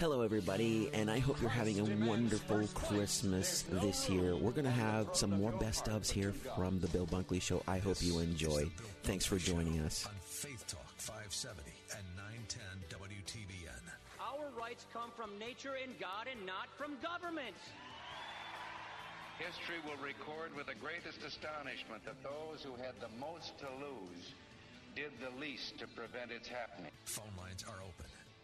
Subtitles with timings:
[0.00, 4.34] Hello, everybody, and I hope you're having a wonderful Christmas this year.
[4.34, 7.62] We're going to have some more best ofs here from the Bill Bunkley Show.
[7.68, 8.64] I hope you enjoy.
[9.02, 10.06] Thanks for joining us.
[10.06, 13.84] On Faith Talk 570 and 910 WTBN.
[14.24, 17.60] Our rights come from nature and God and not from government.
[19.36, 24.32] History will record with the greatest astonishment that those who had the most to lose
[24.96, 26.90] did the least to prevent its happening.
[27.04, 28.09] Phone lines are open.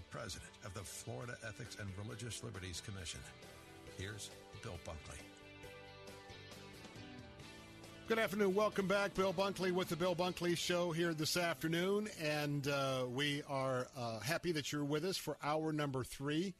[0.00, 3.20] the president of the Florida Ethics and Religious Liberties Commission.
[3.98, 4.30] Here's
[4.62, 5.18] Bill Bunkley.
[8.08, 8.54] Good afternoon.
[8.54, 9.14] Welcome back.
[9.14, 12.08] Bill Bunkley with the Bill Bunkley Show here this afternoon.
[12.20, 16.54] And uh, we are uh, happy that you're with us for hour number three.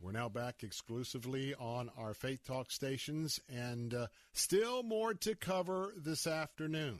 [0.00, 5.94] We're now back exclusively on our Faith Talk stations and uh, still more to cover
[5.96, 6.98] this afternoon.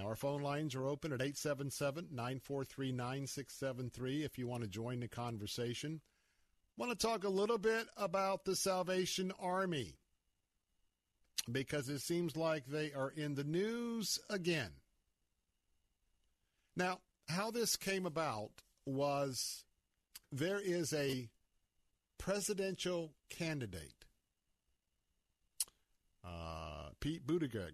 [0.00, 5.00] Now, our phone lines are open at 877 943 9673 if you want to join
[5.00, 6.00] the conversation.
[6.78, 9.96] want to talk a little bit about the Salvation Army
[11.52, 14.70] because it seems like they are in the news again.
[16.74, 18.52] Now, how this came about
[18.86, 19.64] was
[20.32, 21.28] there is a
[22.16, 24.06] presidential candidate,
[26.24, 27.72] uh, Pete Buttigieg,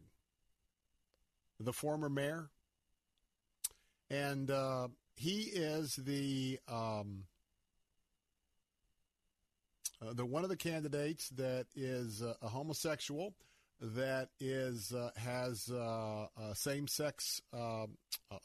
[1.60, 2.50] the former mayor,
[4.10, 7.24] and uh, he is the um,
[10.02, 13.34] uh, the one of the candidates that is uh, a homosexual
[13.80, 17.96] that is uh, has uh, same sex um,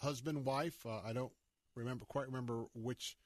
[0.02, 0.86] husband wife.
[0.86, 1.32] Uh, I don't
[1.76, 3.18] remember quite remember which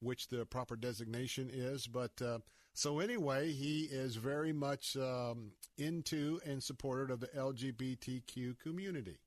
[0.00, 2.38] which the proper designation is, but uh,
[2.74, 9.18] so anyway, he is very much um, into and supportive of the LGBTQ community.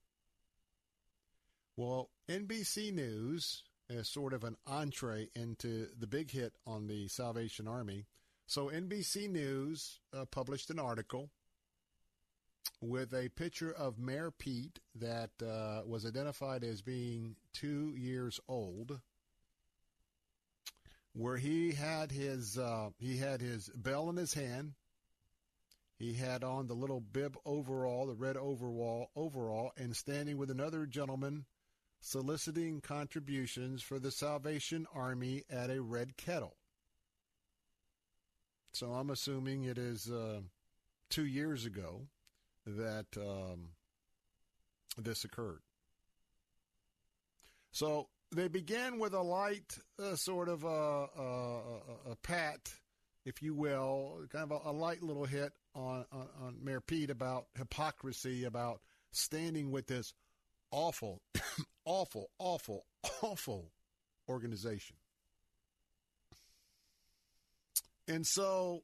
[1.77, 7.67] Well, NBC News is sort of an entree into the big hit on the Salvation
[7.67, 8.07] Army.
[8.47, 11.29] So NBC News uh, published an article
[12.81, 18.99] with a picture of Mayor Pete that uh, was identified as being two years old,
[21.13, 24.73] where he had his uh, he had his bell in his hand.
[25.99, 30.87] He had on the little bib overall, the red overall overall, and standing with another
[30.87, 31.45] gentleman
[32.07, 36.55] soliciting contributions for the Salvation Army at a red kettle.
[38.71, 40.39] So I'm assuming it is uh,
[41.09, 42.07] two years ago
[42.65, 43.71] that um,
[44.97, 45.59] this occurred.
[47.73, 51.61] So they began with a light, uh, sort of a, a,
[52.11, 52.71] a, pat,
[53.25, 57.09] if you will, kind of a, a light little hit on, on, on Mayor Pete
[57.09, 58.79] about hypocrisy, about
[59.11, 60.13] standing with this
[60.71, 61.21] awful,
[61.87, 62.85] awful, awful,
[63.21, 63.71] awful
[64.29, 64.97] organization.
[68.09, 68.83] And so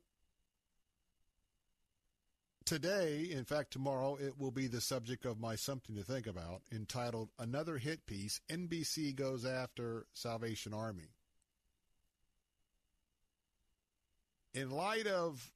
[2.65, 6.61] today, in fact, tomorrow, it will be the subject of my Something to Think About,
[6.71, 11.09] entitled Another Hit Piece NBC Goes After Salvation Army.
[14.53, 15.51] In light of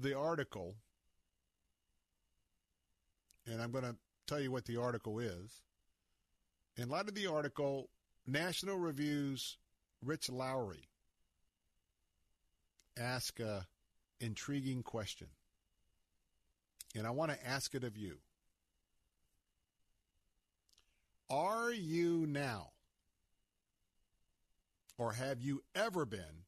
[0.00, 0.76] the article,
[3.46, 5.62] and I'm going to tell you what the article is.
[6.80, 7.90] In light of the article,
[8.26, 9.58] National Review's
[10.02, 10.88] Rich Lowry
[12.98, 13.66] ask a
[14.18, 15.26] intriguing question.
[16.96, 18.16] And I want to ask it of you.
[21.28, 22.70] Are you now,
[24.96, 26.46] or have you ever been,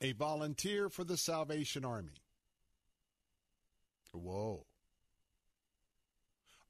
[0.00, 2.20] a volunteer for the Salvation Army?
[4.12, 4.65] Whoa.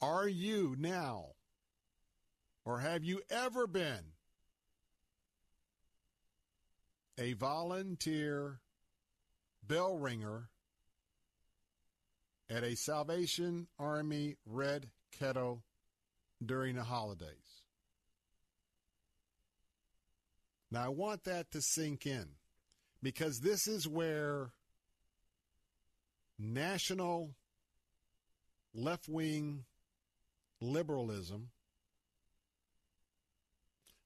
[0.01, 1.29] Are you now,
[2.65, 4.13] or have you ever been,
[7.19, 8.61] a volunteer
[9.67, 10.51] bell ringer
[12.49, 14.89] at a Salvation Army Red
[15.19, 15.63] Kettle
[16.45, 17.63] during the holidays.
[20.71, 22.27] Now, I want that to sink in
[23.03, 24.51] because this is where
[26.39, 27.35] national
[28.75, 29.65] left wing
[30.67, 31.51] liberalism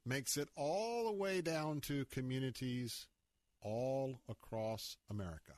[0.05, 3.07] makes it all the way down to communities
[3.63, 5.53] all across America.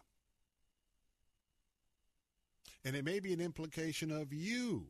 [2.84, 4.86] And it may be an implication of you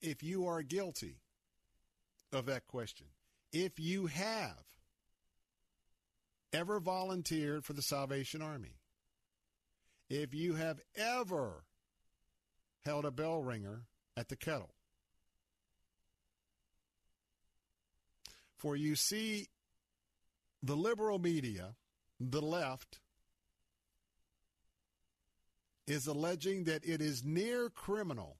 [0.00, 1.16] if you are guilty
[2.32, 3.06] of that question.
[3.52, 4.64] If you have
[6.52, 8.78] ever volunteered for the Salvation Army,
[10.08, 11.64] if you have ever
[12.84, 13.82] held a bell ringer
[14.16, 14.74] at the kettle,
[18.60, 19.48] for you see,
[20.62, 21.74] the liberal media,
[22.20, 23.00] the left,
[25.86, 28.36] is alleging that it is near criminal,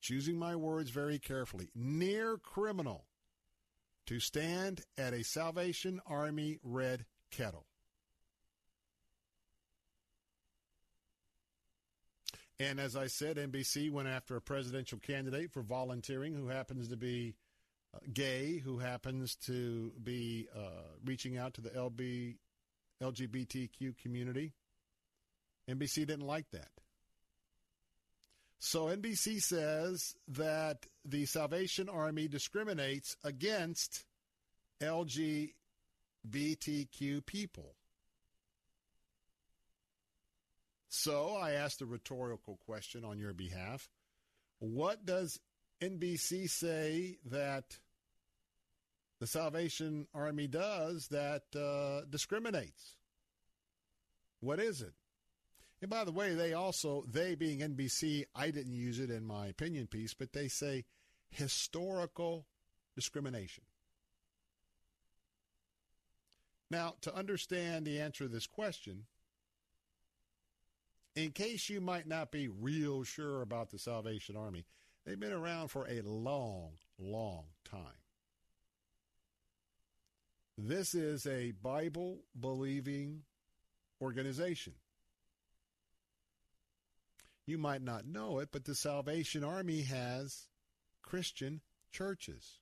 [0.00, 3.04] choosing my words very carefully, near criminal
[4.06, 7.66] to stand at a Salvation Army red kettle.
[12.58, 16.96] And as I said, NBC went after a presidential candidate for volunteering who happens to
[16.96, 17.34] be
[18.12, 22.36] gay, who happens to be uh, reaching out to the LB,
[23.02, 24.52] LGBTQ community.
[25.68, 26.70] NBC didn't like that.
[28.58, 34.04] So NBC says that the Salvation Army discriminates against
[34.80, 35.52] LGBTQ
[37.26, 37.74] people.
[40.88, 43.88] So I asked a rhetorical question on your behalf.
[44.58, 45.38] What does
[45.82, 47.78] NBC say that
[49.18, 52.96] the Salvation Army does that uh, discriminates?
[54.40, 54.92] What is it?
[55.80, 59.46] And by the way, they also, they being NBC, I didn't use it in my
[59.46, 60.84] opinion piece, but they say
[61.30, 62.46] historical
[62.94, 63.64] discrimination.
[66.70, 69.04] Now, to understand the answer to this question,
[71.14, 74.66] in case you might not be real sure about the Salvation Army,
[75.04, 78.05] they've been around for a long, long time.
[80.58, 83.22] This is a Bible believing
[84.00, 84.72] organization.
[87.46, 90.48] You might not know it, but the Salvation Army has
[91.02, 91.60] Christian
[91.92, 92.58] churches.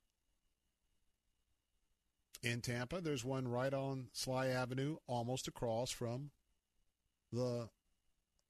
[2.43, 6.31] In Tampa, there's one right on Sligh Avenue, almost across from
[7.32, 7.69] the,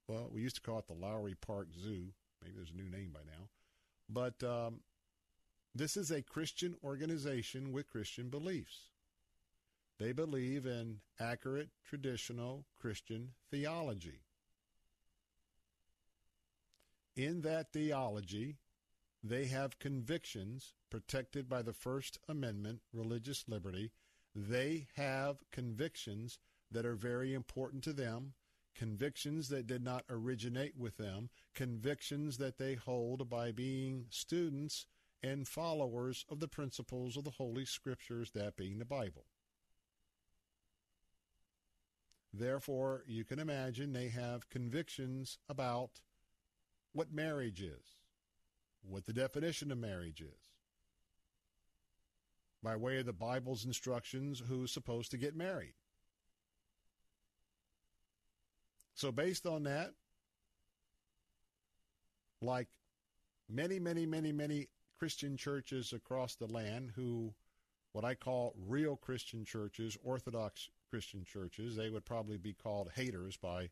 [0.08, 2.08] well, we used to call it the Lowry Park Zoo.
[2.42, 3.48] Maybe there's a new name by now.
[4.08, 4.80] But um,
[5.74, 8.88] this is a Christian organization with Christian beliefs.
[9.98, 14.24] They believe in accurate, traditional Christian theology
[17.16, 18.56] in that theology,
[19.22, 23.92] they have convictions protected by the First Amendment, religious liberty.
[24.34, 26.38] They have convictions
[26.70, 28.34] that are very important to them,
[28.74, 34.86] convictions that did not originate with them, convictions that they hold by being students
[35.22, 39.24] and followers of the principles of the Holy Scriptures, that being the Bible.
[42.36, 46.00] Therefore, you can imagine they have convictions about
[46.92, 48.00] what marriage is,
[48.82, 50.50] what the definition of marriage is.
[52.60, 55.74] By way of the Bible's instructions, who's supposed to get married.
[58.94, 59.92] So, based on that,
[62.40, 62.68] like
[63.48, 67.32] many, many, many, many Christian churches across the land who,
[67.92, 73.36] what I call real Christian churches, Orthodox Christian churches, they would probably be called haters
[73.36, 73.68] by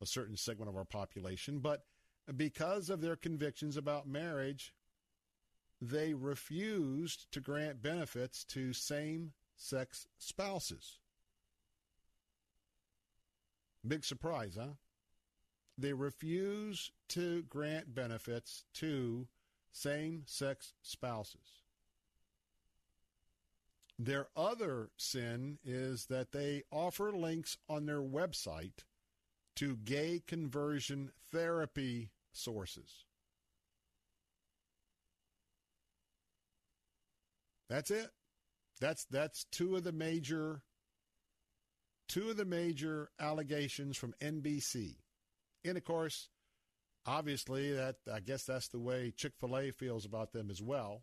[0.00, 1.84] a certain segment of our population, but
[2.38, 4.72] because of their convictions about marriage,
[5.78, 11.00] they refused to grant benefits to same sex spouses.
[13.86, 14.76] Big surprise, huh?
[15.76, 19.28] They refuse to grant benefits to
[19.70, 21.63] same sex spouses.
[23.98, 28.84] Their other sin is that they offer links on their website
[29.56, 33.04] to gay conversion therapy sources.
[37.68, 38.10] That's it.
[38.80, 40.62] That's that's two of the major
[42.08, 44.96] two of the major allegations from NBC.
[45.64, 46.28] And of course,
[47.06, 51.02] obviously that I guess that's the way Chick-fil-A feels about them as well.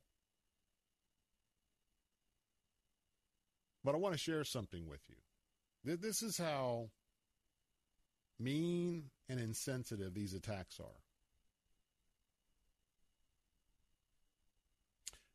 [3.83, 5.97] But I want to share something with you.
[5.97, 6.89] This is how
[8.39, 11.01] mean and insensitive these attacks are.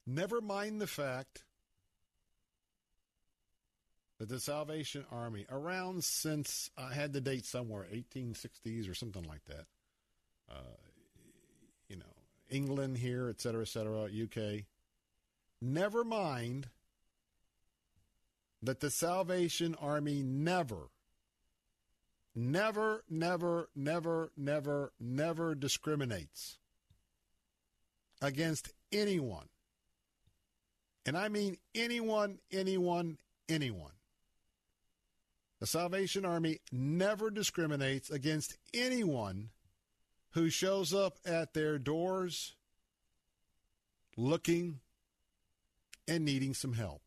[0.06, 1.42] Never mind the fact
[4.18, 9.44] that the Salvation Army, around since I had the date somewhere, 1860s or something like
[9.46, 9.66] that,
[10.50, 10.76] uh,
[11.88, 12.04] you know,
[12.48, 14.64] England here, et cetera, et cetera, UK.
[15.60, 16.68] Never mind
[18.66, 20.90] that the Salvation Army never,
[22.34, 26.58] never, never, never, never, never discriminates
[28.20, 29.48] against anyone.
[31.04, 33.18] And I mean anyone, anyone,
[33.48, 33.92] anyone.
[35.60, 39.50] The Salvation Army never discriminates against anyone
[40.32, 42.56] who shows up at their doors
[44.16, 44.80] looking
[46.08, 47.05] and needing some help.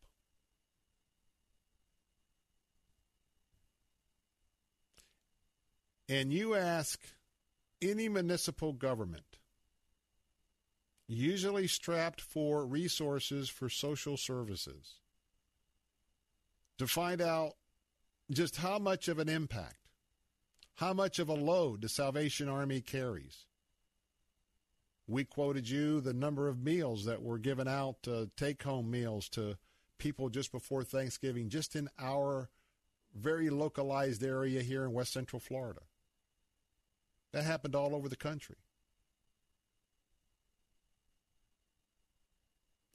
[6.10, 7.00] And you ask
[7.80, 9.38] any municipal government,
[11.06, 14.96] usually strapped for resources for social services,
[16.78, 17.52] to find out
[18.28, 19.76] just how much of an impact,
[20.74, 23.46] how much of a load the Salvation Army carries.
[25.06, 29.28] We quoted you the number of meals that were given out, uh, take home meals
[29.30, 29.58] to
[29.98, 32.50] people just before Thanksgiving, just in our
[33.14, 35.82] very localized area here in West Central Florida.
[37.32, 38.56] That happened all over the country.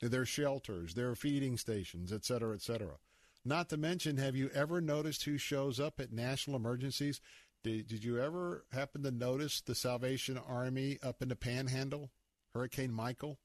[0.02, 2.98] Their shelters, their feeding stations, et cetera, et cetera.
[3.46, 7.22] Not to mention, have you ever noticed who shows up at national emergencies?
[7.64, 12.12] Did, did you ever happen to notice the Salvation Army up in the Panhandle,
[12.54, 13.40] Hurricane Michael?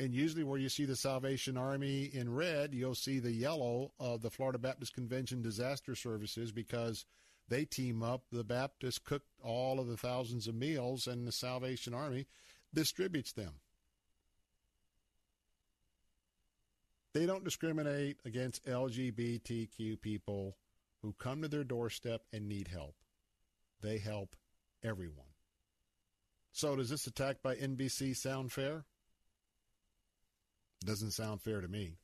[0.00, 4.22] And usually, where you see the Salvation Army in red, you'll see the yellow of
[4.22, 7.04] the Florida Baptist Convention Disaster Services because
[7.50, 8.22] they team up.
[8.32, 12.26] The Baptists cook all of the thousands of meals, and the Salvation Army
[12.72, 13.54] distributes them.
[17.12, 20.56] They don't discriminate against LGBTQ people
[21.02, 22.94] who come to their doorstep and need help.
[23.82, 24.36] They help
[24.84, 25.26] everyone.
[26.52, 28.84] So, does this attack by NBC sound fair?
[30.84, 31.96] Doesn't sound fair to me.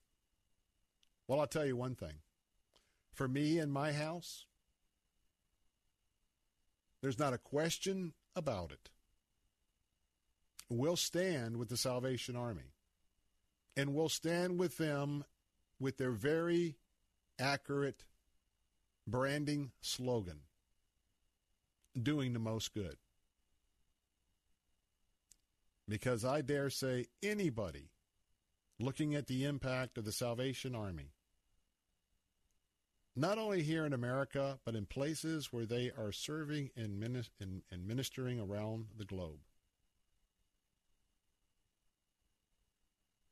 [1.28, 2.16] Well, I'll tell you one thing.
[3.12, 4.46] For me and my house,
[7.06, 8.90] there's not a question about it.
[10.68, 12.72] We'll stand with the Salvation Army
[13.76, 15.24] and we'll stand with them
[15.78, 16.74] with their very
[17.38, 18.02] accurate
[19.06, 20.40] branding slogan
[22.02, 22.96] doing the most good.
[25.88, 27.92] Because I dare say anybody
[28.80, 31.12] looking at the impact of the Salvation Army,
[33.16, 37.00] not only here in America, but in places where they are serving and,
[37.86, 39.40] ministering around the globe,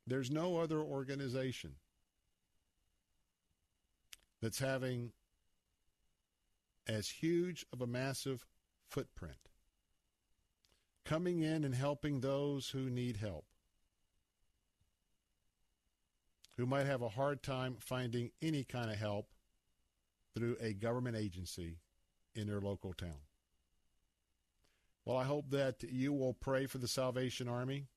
[0.07, 1.75] There's no other organization
[4.41, 5.11] that's having
[6.87, 8.45] as huge of a massive
[8.87, 9.49] footprint
[11.03, 13.45] coming in and helping those who need help,
[16.57, 19.29] who might have a hard time finding any kind of help
[20.35, 21.77] through a government agency
[22.35, 23.21] in their local town.
[25.05, 27.87] Well, I hope that you will pray for the Salvation Army.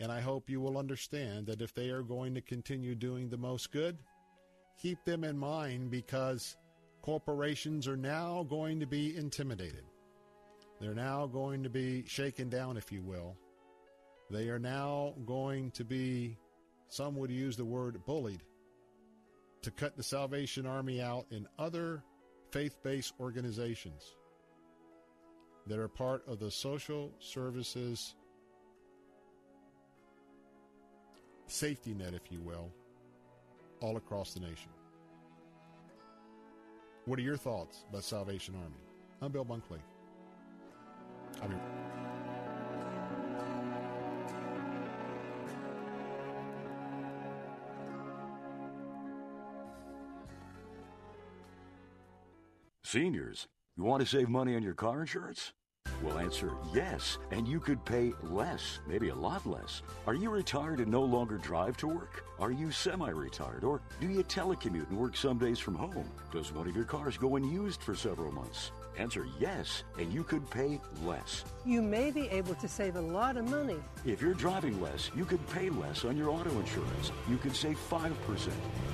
[0.00, 3.36] And I hope you will understand that if they are going to continue doing the
[3.36, 3.98] most good,
[4.82, 6.56] keep them in mind because
[7.00, 9.84] corporations are now going to be intimidated.
[10.80, 13.36] They're now going to be shaken down, if you will.
[14.30, 16.38] They are now going to be,
[16.88, 18.42] some would use the word bullied,
[19.64, 22.02] to cut the Salvation Army out in other
[22.50, 24.14] faith based organizations
[25.66, 28.14] that are part of the social services
[31.46, 32.70] safety net, if you will,
[33.80, 34.68] all across the nation.
[37.06, 38.76] What are your thoughts about Salvation Army?
[39.22, 39.80] I'm Bill Bunkley.
[41.40, 41.54] I'll be
[52.94, 55.52] Seniors, you want to save money on your car insurance?
[56.00, 59.82] We'll answer yes, and you could pay less, maybe a lot less.
[60.06, 62.24] Are you retired and no longer drive to work?
[62.38, 63.64] Are you semi retired?
[63.64, 66.08] Or do you telecommute and work some days from home?
[66.32, 68.70] Does one of your cars go unused for several months?
[68.96, 71.44] Answer yes, and you could pay less.
[71.66, 73.82] You may be able to save a lot of money.
[74.06, 77.10] If you're driving less, you could pay less on your auto insurance.
[77.28, 78.12] You could save 5%,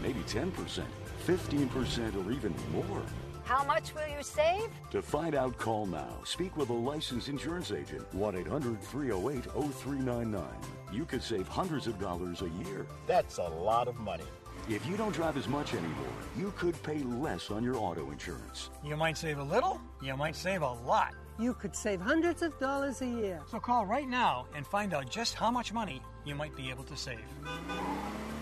[0.02, 0.84] maybe 10%.
[1.26, 3.02] 15% or even more.
[3.44, 4.68] How much will you save?
[4.90, 6.18] To find out, call now.
[6.24, 8.12] Speak with a licensed insurance agent.
[8.14, 10.44] 1 800 308 0399.
[10.92, 12.86] You could save hundreds of dollars a year.
[13.06, 14.24] That's a lot of money.
[14.68, 18.70] If you don't drive as much anymore, you could pay less on your auto insurance.
[18.84, 21.14] You might save a little, you might save a lot.
[21.38, 23.40] You could save hundreds of dollars a year.
[23.50, 26.84] So call right now and find out just how much money you might be able
[26.84, 27.18] to save.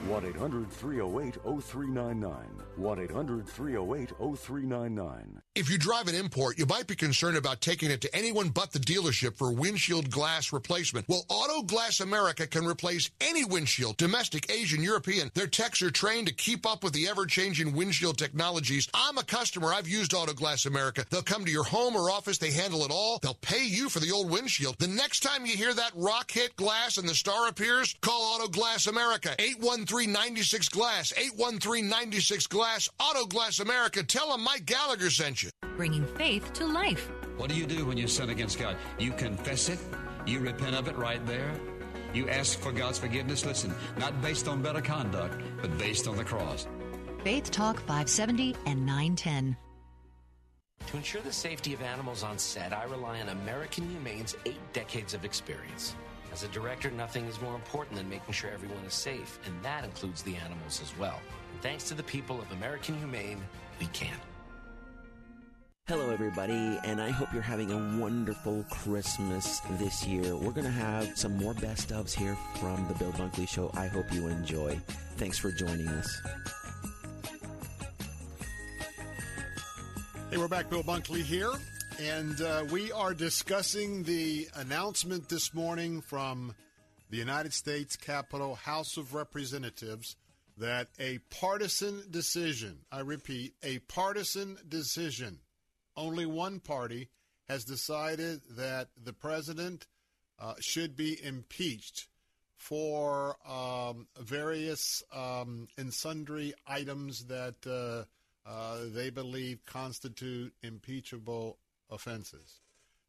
[0.06, 2.58] 1 800 308 0399.
[2.76, 5.42] 1 800 308 0399.
[5.54, 8.70] If you drive an import, you might be concerned about taking it to anyone but
[8.70, 11.08] the dealership for windshield glass replacement.
[11.08, 15.32] Well, Auto Glass America can replace any windshield, domestic, Asian, European.
[15.35, 18.88] Their techs are trained to keep up with the ever-changing windshield technologies.
[18.94, 19.75] I'm a customer.
[19.75, 21.04] I've used Auto Glass America.
[21.11, 22.38] They'll come to your home or office.
[22.38, 23.18] They handle it all.
[23.20, 24.78] They'll pay you for the old windshield.
[24.78, 27.68] The next time you hear that rock hit glass and the star appears,
[28.01, 29.35] call Auto Glass America.
[29.39, 31.13] 813-96 Glass.
[31.13, 32.89] 813-96 Glass.
[32.99, 34.03] Auto Glass America.
[34.03, 35.51] Tell them Mike Gallagher sent you.
[35.77, 37.11] Bringing faith to life.
[37.37, 38.77] What do you do when you sin against God?
[38.99, 39.79] You confess it.
[40.27, 41.53] You repent of it right there.
[42.15, 43.45] You ask for God's forgiveness.
[43.45, 46.67] Listen, not based on better conduct, but based on the cross.
[47.23, 49.57] Faith Talk 570 and 910.
[50.87, 55.13] To ensure the safety of animals on set, I rely on American Humane's eight decades
[55.13, 55.95] of experience.
[56.38, 59.83] As a director, nothing is more important than making sure everyone is safe, and that
[59.83, 61.18] includes the animals as well.
[61.52, 63.42] And thanks to the people of American Humane,
[63.80, 64.14] we can.
[65.88, 70.37] Hello, everybody, and I hope you're having a wonderful Christmas this year.
[70.37, 73.73] We're going to have some more best ofs here from the Bill Bunkley Show.
[73.75, 74.78] I hope you enjoy.
[75.16, 76.23] Thanks for joining us.
[80.30, 80.71] Hey, we're back.
[80.71, 81.50] Bill Bunkley here,
[81.99, 86.55] and uh, we are discussing the announcement this morning from
[87.11, 90.14] the United States Capitol House of Representatives
[90.59, 95.40] that a partisan decision, I repeat, a partisan decision,
[95.97, 97.09] only one party
[97.49, 99.87] has decided that the president
[100.39, 102.06] uh, should be impeached
[102.54, 108.04] for um, various um, and sundry items that uh,
[108.49, 111.58] uh, they believe constitute impeachable
[111.91, 112.61] offenses.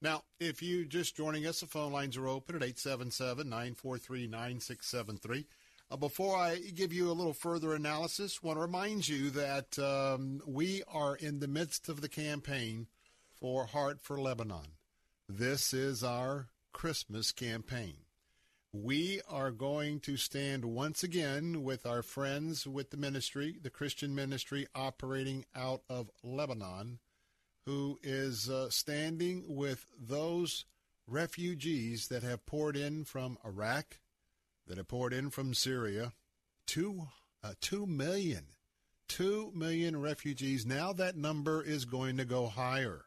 [0.02, 5.46] Now, if you're just joining us, the phone lines are open at 877 943 9673.
[5.92, 10.42] Uh, before I give you a little further analysis, want to remind you that um,
[10.46, 12.88] we are in the midst of the campaign
[13.40, 14.78] for Heart for Lebanon.
[15.28, 17.96] This is our Christmas campaign.
[18.72, 24.14] We are going to stand once again with our friends with the ministry, the Christian
[24.14, 27.00] ministry operating out of Lebanon,
[27.70, 30.66] who is uh, standing with those
[31.06, 34.00] refugees that have poured in from Iraq,
[34.66, 36.14] that have poured in from Syria,
[36.66, 37.10] two,
[37.44, 38.46] uh, two million,
[39.08, 40.66] two million refugees.
[40.66, 43.06] Now that number is going to go higher.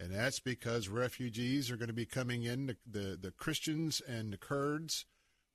[0.00, 4.32] And that's because refugees are going to be coming in, the, the, the Christians and
[4.32, 5.04] the Kurds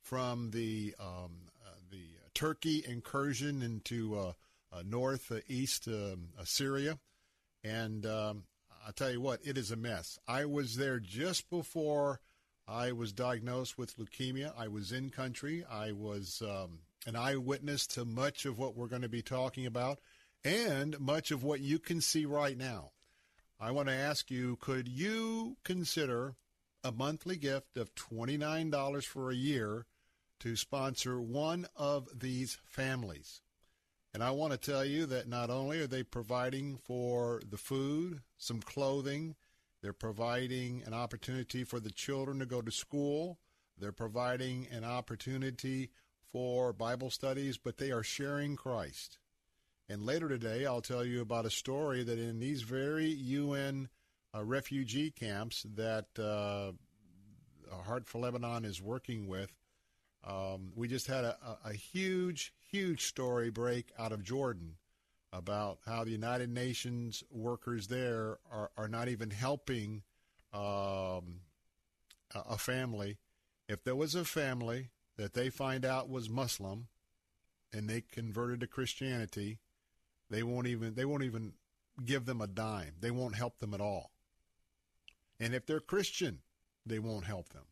[0.03, 4.33] from the, um, uh, the Turkey incursion into uh,
[4.71, 6.99] uh, northeast um, Syria.
[7.69, 8.43] And um,
[8.85, 10.17] I'll tell you what, it is a mess.
[10.27, 12.19] I was there just before
[12.67, 14.53] I was diagnosed with leukemia.
[14.57, 15.63] I was in country.
[15.69, 19.99] I was um, an eyewitness to much of what we're going to be talking about
[20.43, 22.91] and much of what you can see right now.
[23.59, 26.35] I want to ask you could you consider
[26.83, 29.85] a monthly gift of $29 for a year
[30.39, 33.41] to sponsor one of these families?
[34.13, 38.21] And I want to tell you that not only are they providing for the food,
[38.37, 39.35] some clothing,
[39.81, 43.39] they're providing an opportunity for the children to go to school,
[43.77, 45.91] they're providing an opportunity
[46.31, 49.19] for Bible studies, but they are sharing Christ.
[49.87, 53.89] And later today, I'll tell you about a story that in these very UN
[54.35, 56.73] uh, refugee camps that uh,
[57.83, 59.51] Heart for Lebanon is working with,
[60.23, 64.75] um, we just had a, a, a, huge, huge story break out of Jordan
[65.31, 70.03] about how the United Nations workers there are, are not even helping
[70.53, 71.41] um,
[72.33, 73.17] a family.
[73.67, 76.87] If there was a family that they find out was Muslim
[77.71, 79.59] and they converted to Christianity,
[80.29, 81.53] they won't even they won't even
[82.03, 82.93] give them a dime.
[82.99, 84.11] They won't help them at all.
[85.39, 86.39] And if they're Christian,
[86.85, 87.65] they won't help them.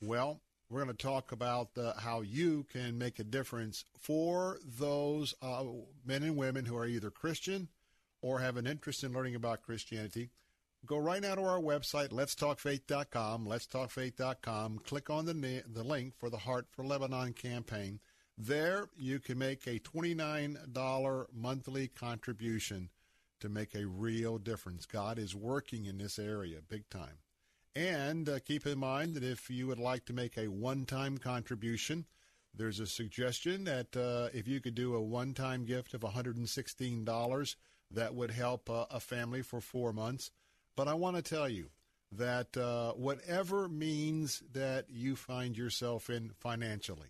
[0.00, 0.40] Well,
[0.72, 5.64] we're going to talk about how you can make a difference for those uh,
[6.04, 7.68] men and women who are either Christian
[8.22, 10.30] or have an interest in learning about Christianity.
[10.86, 14.78] Go right now to our website, letstalkfaith.com, letstalkfaith.com.
[14.78, 18.00] Click on the, the link for the Heart for Lebanon campaign.
[18.38, 22.88] There, you can make a $29 monthly contribution
[23.40, 24.86] to make a real difference.
[24.86, 27.18] God is working in this area big time.
[27.74, 31.18] And uh, keep in mind that if you would like to make a one time
[31.18, 32.06] contribution,
[32.54, 37.56] there's a suggestion that uh, if you could do a one time gift of $116,
[37.90, 40.30] that would help uh, a family for four months.
[40.76, 41.70] But I want to tell you
[42.12, 47.08] that uh, whatever means that you find yourself in financially,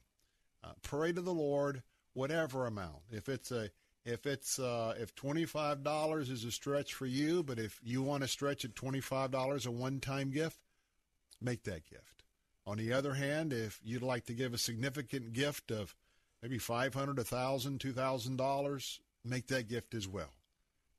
[0.62, 1.83] uh, pray to the Lord,
[2.14, 3.03] whatever amount.
[3.11, 3.70] If it's a
[4.04, 8.02] if it's uh, if twenty five dollars is a stretch for you, but if you
[8.02, 10.58] want to stretch at twenty five dollars a one time gift,
[11.40, 12.24] make that gift.
[12.66, 15.94] On the other hand, if you'd like to give a significant gift of
[16.42, 20.30] maybe five hundred, a thousand, two thousand dollars, make that gift as well.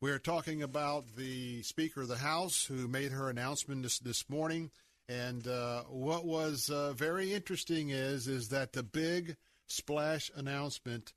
[0.00, 4.70] We're talking about the Speaker of the House who made her announcement this, this morning.
[5.08, 11.12] And uh, what was uh, very interesting is is that the big splash announcement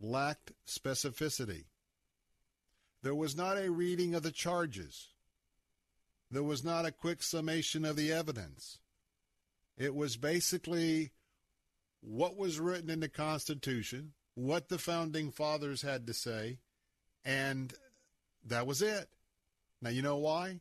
[0.00, 1.64] lacked specificity.
[3.02, 5.08] There was not a reading of the charges.
[6.30, 8.78] There was not a quick summation of the evidence.
[9.76, 11.10] It was basically
[12.00, 16.58] what was written in the Constitution, what the founding fathers had to say,
[17.24, 17.72] and
[18.46, 19.08] that was it.
[19.80, 20.60] Now, you know why?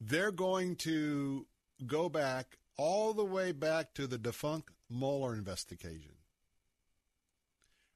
[0.00, 1.46] They're going to
[1.86, 6.12] go back all the way back to the defunct Mueller investigation.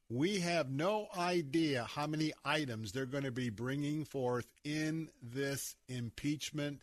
[0.09, 5.77] We have no idea how many items they're going to be bringing forth in this
[5.89, 6.81] impeachment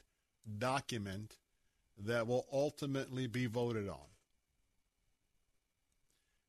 [0.58, 1.38] document
[2.06, 3.98] that will ultimately be voted on.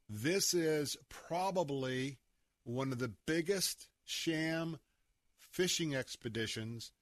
[0.09, 2.19] This is probably
[2.65, 4.79] one of the biggest sham
[5.51, 6.93] fishing expeditions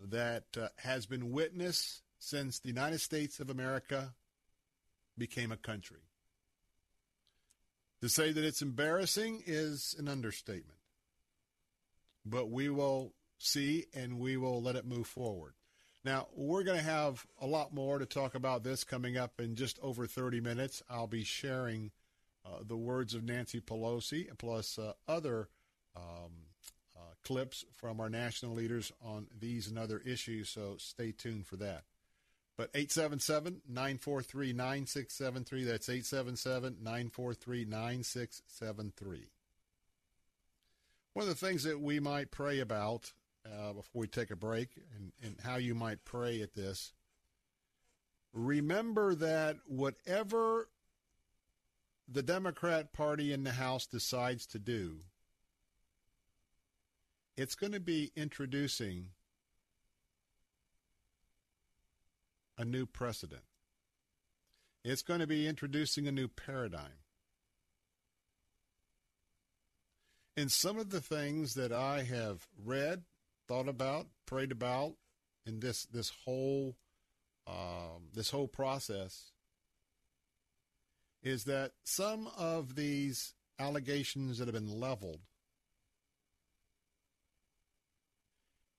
[0.00, 4.14] that uh, has been witnessed since the United States of America
[5.16, 6.00] became a country.
[8.02, 10.78] To say that it's embarrassing is an understatement.
[12.24, 15.54] But we will see and we will let it move forward.
[16.06, 19.56] Now, we're going to have a lot more to talk about this coming up in
[19.56, 20.80] just over 30 minutes.
[20.88, 21.90] I'll be sharing
[22.44, 25.48] uh, the words of Nancy Pelosi plus uh, other
[25.96, 26.30] um,
[26.96, 31.56] uh, clips from our national leaders on these and other issues, so stay tuned for
[31.56, 31.82] that.
[32.56, 35.64] But 877 943 9673.
[35.64, 39.30] That's 877 943 9673.
[41.14, 43.12] One of the things that we might pray about
[43.46, 46.92] uh, before we take a break and, and how you might pray at this.
[48.32, 50.68] Remember that whatever
[52.08, 54.98] the Democrat Party in the House decides to do,
[57.36, 59.08] it's going to be introducing
[62.58, 63.42] a new precedent.
[64.84, 67.00] It's going to be introducing a new paradigm.
[70.36, 73.04] And some of the things that I have read
[73.48, 74.94] thought about, prayed about
[75.46, 76.76] in this this whole
[77.46, 79.32] um, this whole process
[81.22, 85.20] is that some of these allegations that have been leveled,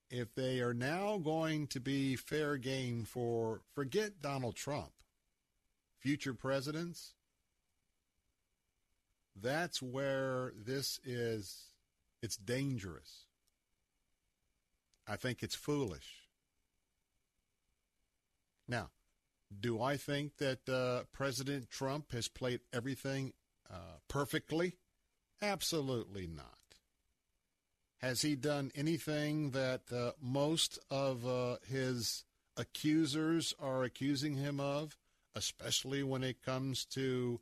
[0.09, 4.91] if they are now going to be fair game for forget Donald Trump,
[5.99, 7.13] future presidents,
[9.35, 11.67] that's where this is
[12.21, 13.26] it's dangerous
[15.07, 16.27] I think it's foolish.
[18.67, 18.89] Now,
[19.57, 23.33] do I think that uh, President Trump has played everything
[23.71, 24.75] uh, perfectly?
[25.41, 26.57] Absolutely not.
[27.99, 32.25] Has he done anything that uh, most of uh, his
[32.57, 34.97] accusers are accusing him of,
[35.35, 37.39] especially when it comes to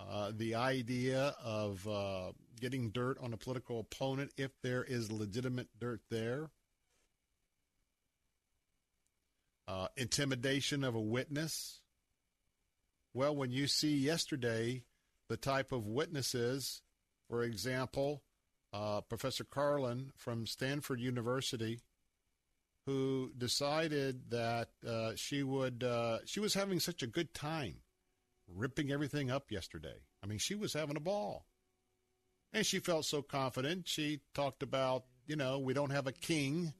[0.00, 5.68] uh, the idea of uh, getting dirt on a political opponent if there is legitimate
[5.78, 6.50] dirt there?
[9.68, 11.80] Uh, intimidation of a witness.
[13.14, 14.84] Well, when you see yesterday
[15.28, 16.82] the type of witnesses,
[17.28, 18.22] for example,
[18.72, 21.80] uh, Professor Karlan from Stanford University,
[22.86, 27.76] who decided that uh, she would uh, she was having such a good time
[28.48, 30.02] ripping everything up yesterday.
[30.22, 31.46] I mean, she was having a ball.
[32.52, 33.88] And she felt so confident.
[33.88, 36.74] She talked about, you know, we don't have a king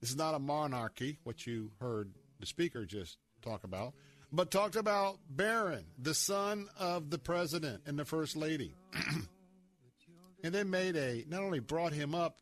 [0.00, 2.12] This is not a monarchy, what you heard
[2.44, 3.94] the speaker just talked about,
[4.30, 8.74] but talked about Barron, the son of the president and the first lady.
[10.44, 12.36] and then made a, not only brought him up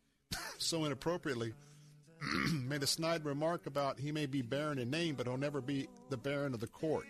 [0.58, 1.52] so inappropriately,
[2.52, 5.86] made a snide remark about he may be Barron in name, but he'll never be
[6.10, 7.06] the Baron of the court.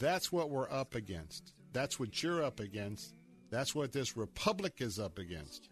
[0.00, 1.52] That's what we're up against.
[1.72, 3.14] That's what you're up against.
[3.50, 5.68] That's what this republic is up against.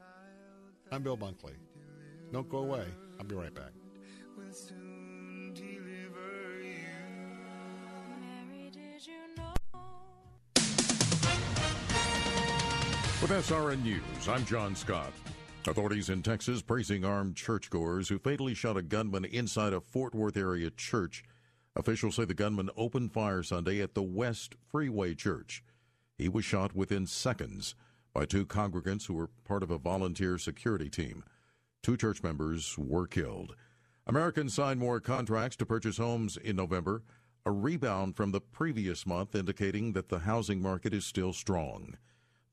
[0.92, 1.56] I'm Bill Bunkley.
[2.32, 2.86] Don't go away.
[3.18, 3.72] I'll be right back.
[13.22, 15.10] With SRN News, I'm John Scott.
[15.66, 20.36] Authorities in Texas praising armed churchgoers who fatally shot a gunman inside a Fort Worth
[20.36, 21.24] area church.
[21.74, 25.64] Officials say the gunman opened fire Sunday at the West Freeway Church.
[26.18, 27.74] He was shot within seconds
[28.12, 31.24] by two congregants who were part of a volunteer security team.
[31.82, 33.56] Two church members were killed.
[34.06, 37.02] Americans signed more contracts to purchase homes in November,
[37.46, 41.96] a rebound from the previous month indicating that the housing market is still strong.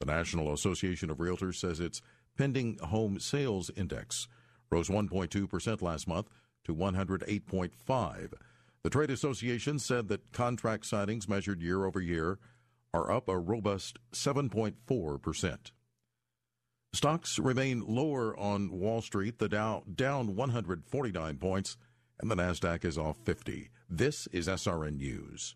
[0.03, 2.01] The National Association of Realtors says its
[2.37, 4.27] pending home sales index
[4.69, 6.27] rose 1.2% last month
[6.65, 8.33] to 108.5.
[8.83, 12.37] The trade association said that contract signings measured year over year
[12.93, 15.71] are up a robust 7.4%.
[16.91, 21.77] Stocks remain lower on Wall Street, the Dow down 149 points,
[22.19, 23.69] and the Nasdaq is off 50.
[23.89, 25.55] This is SRN News.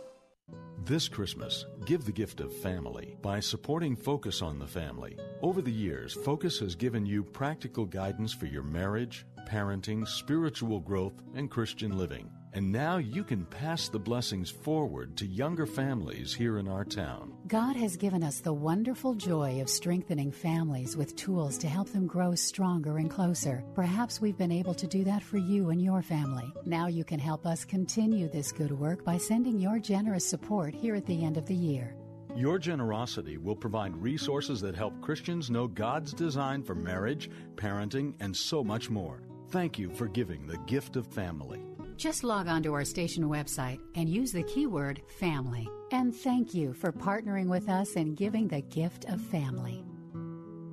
[0.91, 5.15] This Christmas, give the gift of family by supporting Focus on the Family.
[5.41, 11.13] Over the years, Focus has given you practical guidance for your marriage, parenting, spiritual growth,
[11.33, 12.29] and Christian living.
[12.53, 17.33] And now you can pass the blessings forward to younger families here in our town.
[17.47, 22.07] God has given us the wonderful joy of strengthening families with tools to help them
[22.07, 23.63] grow stronger and closer.
[23.73, 26.51] Perhaps we've been able to do that for you and your family.
[26.65, 30.95] Now you can help us continue this good work by sending your generous support here
[30.95, 31.95] at the end of the year.
[32.35, 38.35] Your generosity will provide resources that help Christians know God's design for marriage, parenting, and
[38.35, 39.21] so much more.
[39.49, 41.61] Thank you for giving the gift of family.
[42.01, 45.69] Just log on to our station website and use the keyword family.
[45.91, 49.85] And thank you for partnering with us and giving the gift of family.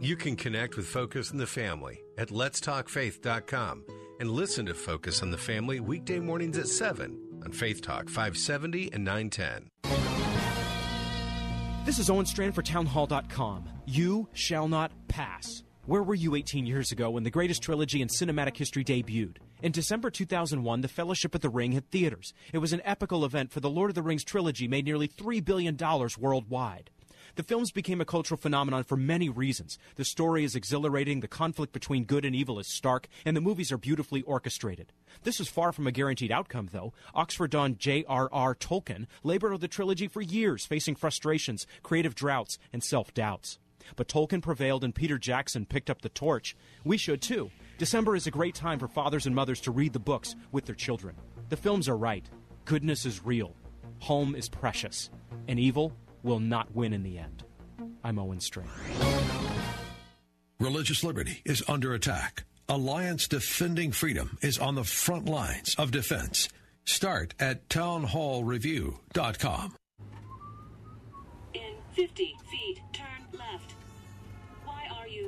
[0.00, 3.84] You can connect with Focus on the Family at letstalkfaith.com
[4.20, 8.94] and listen to Focus on the Family weekday mornings at 7 on Faith Talk 570
[8.94, 9.68] and 910.
[11.84, 13.68] This is Owen Strachan for townhall.com.
[13.84, 15.62] You shall not pass.
[15.84, 19.36] Where were you 18 years ago when the greatest trilogy in cinematic history debuted?
[19.60, 22.32] In December 2001, The Fellowship of the Ring hit theaters.
[22.52, 25.44] It was an epical event for the Lord of the Rings trilogy, made nearly $3
[25.44, 25.76] billion
[26.16, 26.90] worldwide.
[27.34, 29.76] The films became a cultural phenomenon for many reasons.
[29.96, 33.72] The story is exhilarating, the conflict between good and evil is stark, and the movies
[33.72, 34.92] are beautifully orchestrated.
[35.24, 36.92] This was far from a guaranteed outcome, though.
[37.12, 38.54] Oxford Don J.R.R.
[38.54, 43.58] Tolkien labored on the trilogy for years, facing frustrations, creative droughts, and self doubts.
[43.96, 46.56] But Tolkien prevailed and Peter Jackson picked up the torch.
[46.84, 47.50] We should too.
[47.78, 50.74] December is a great time for fathers and mothers to read the books with their
[50.74, 51.14] children.
[51.48, 52.28] The films are right.
[52.64, 53.54] Goodness is real.
[54.00, 55.10] Home is precious.
[55.46, 55.92] And evil
[56.24, 57.44] will not win in the end.
[58.02, 58.72] I'm Owen Strachan.
[60.58, 62.42] Religious liberty is under attack.
[62.68, 66.48] Alliance Defending Freedom is on the front lines of defense.
[66.84, 69.76] Start at townhallreview.com.
[71.54, 73.17] In 50 feet, turn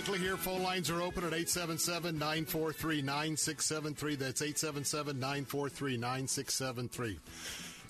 [0.00, 0.38] Bunkley here.
[0.38, 4.14] Phone lines are open at 877 943 9673.
[4.16, 7.18] That's 877 943 9673.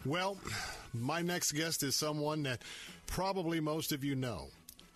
[0.04, 0.36] Well,
[0.92, 2.62] my next guest is someone that
[3.06, 4.48] probably most of you know.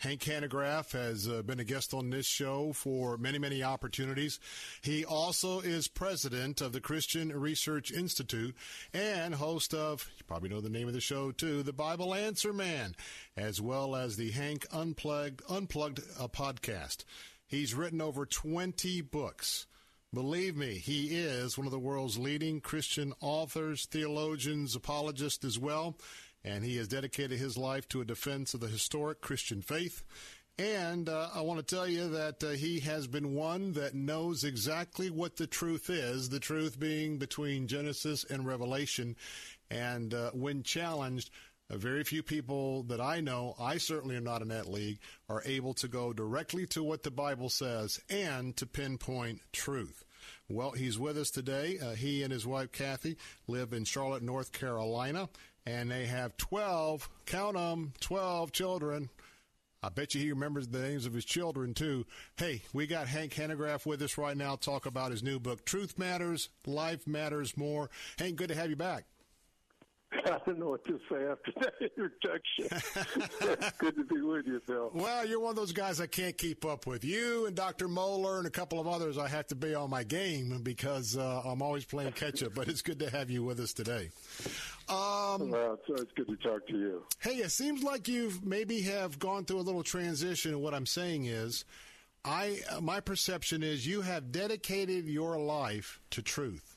[0.05, 4.39] Hank Hanegraaff has uh, been a guest on this show for many, many opportunities.
[4.83, 8.55] He also is president of the Christian Research Institute
[8.93, 12.53] and host of, you probably know the name of the show too, the Bible Answer
[12.53, 12.95] Man,
[13.35, 17.05] as well as the Hank Unplugged, Unplugged uh, podcast.
[17.47, 19.67] He's written over 20 books.
[20.13, 25.97] Believe me, he is one of the world's leading Christian authors, theologians, apologists as well
[26.45, 30.03] and he has dedicated his life to a defense of the historic Christian faith.
[30.57, 34.45] And uh, I want to tell you that uh, he has been one that knows
[34.45, 39.17] exactly what the truth is, the truth being between Genesis and Revelation.
[39.69, 41.31] And uh, when challenged,
[41.71, 45.43] uh, very few people that I know, I certainly am not in that league, are
[45.45, 50.05] able to go directly to what the Bible says and to pinpoint truth.
[50.49, 51.79] Well, he's with us today.
[51.83, 53.17] Uh, he and his wife, Kathy,
[53.49, 55.29] live in Charlotte, North Carolina
[55.67, 59.09] and they have 12, count them, 12 children.
[59.83, 62.07] I bet you he remembers the names of his children too.
[62.37, 64.57] Hey, we got Hank Hanegraaff with us right now.
[64.57, 67.91] Talk about his new book, Truth Matters, Life Matters More.
[68.19, 69.05] Hank, good to have you back.
[70.27, 72.67] I don't know what to say after that introduction.
[73.61, 74.91] It's good to be with you, Bill.
[74.95, 77.05] Well, you're one of those guys I can't keep up with.
[77.05, 77.89] You and Dr.
[77.89, 81.43] Mohler and a couple of others, I have to be on my game because uh,
[81.45, 82.55] I'm always playing catch up.
[82.55, 84.11] But it's good to have you with us today.
[84.89, 87.03] Um, well, it's good to talk to you.
[87.21, 90.53] Hey, it seems like you've maybe have gone through a little transition.
[90.53, 91.65] And what I'm saying is,
[92.25, 96.74] I my perception is you have dedicated your life to truth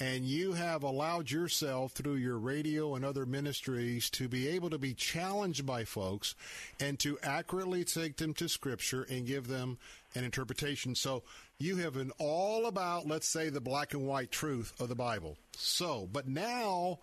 [0.00, 4.78] and you have allowed yourself through your radio and other ministries to be able to
[4.78, 6.34] be challenged by folks
[6.80, 9.78] and to accurately take them to scripture and give them
[10.14, 10.94] an interpretation.
[10.94, 11.22] So
[11.58, 15.36] you have been all about, let's say, the black and white truth of the Bible.
[15.56, 16.98] So, but now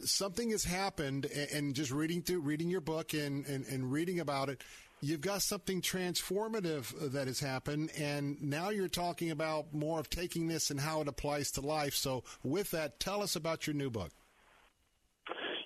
[0.00, 4.48] something has happened and just reading through reading your book and, and, and reading about
[4.48, 4.62] it
[5.00, 10.10] you've got something transformative uh, that has happened, and now you're talking about more of
[10.10, 11.94] taking this and how it applies to life.
[11.94, 14.10] So, with that, tell us about your new book.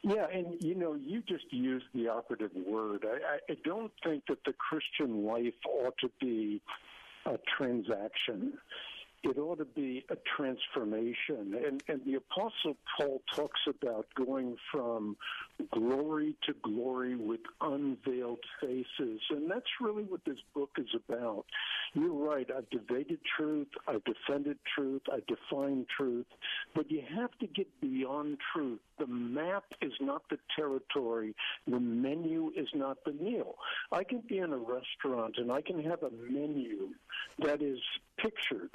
[0.03, 3.07] Yeah, and you know, you just used the operative word.
[3.07, 6.61] I, I don't think that the Christian life ought to be
[7.25, 8.55] a transaction
[9.23, 11.55] it ought to be a transformation.
[11.65, 15.17] And, and the Apostle Paul talks about going from
[15.73, 19.21] glory to glory with unveiled faces.
[19.31, 21.45] And that's really what this book is about.
[21.95, 22.49] You're right.
[22.57, 23.69] I've debated truth.
[23.87, 25.03] I've defended truth.
[25.13, 26.27] I define truth.
[26.75, 28.81] But you have to get beyond truth.
[28.99, 31.35] The map is not the territory.
[31.67, 33.55] The menu is not the meal.
[33.93, 36.89] I can be in a restaurant and I can have a menu
[37.39, 37.79] that is
[38.17, 38.71] pictured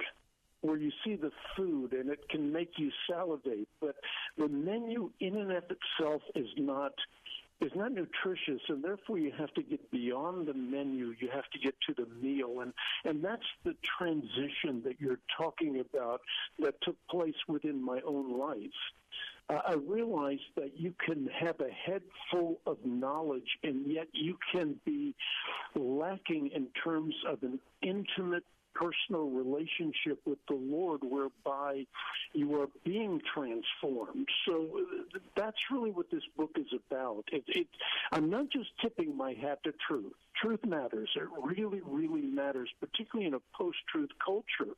[0.61, 3.95] where you see the food and it can make you salivate, but
[4.37, 6.93] the menu in and of itself is not
[7.59, 11.15] is not nutritious and therefore you have to get beyond the menu.
[11.19, 12.71] You have to get to the meal and
[13.03, 16.21] and that's the transition that you're talking about
[16.59, 18.69] that took place within my own life.
[19.49, 24.37] Uh, I realized that you can have a head full of knowledge and yet you
[24.53, 25.15] can be
[25.73, 28.43] lacking in terms of an intimate
[28.77, 31.85] personal relationship with the Lord whereby
[32.33, 34.27] you are being transformed.
[34.45, 34.67] So
[35.35, 37.23] that's really what this book is about.
[37.31, 37.67] It, it,
[38.11, 40.13] I'm not just tipping my hat to truth.
[40.41, 41.09] Truth matters.
[41.15, 44.73] It really, really matters, particularly in a post truth culture.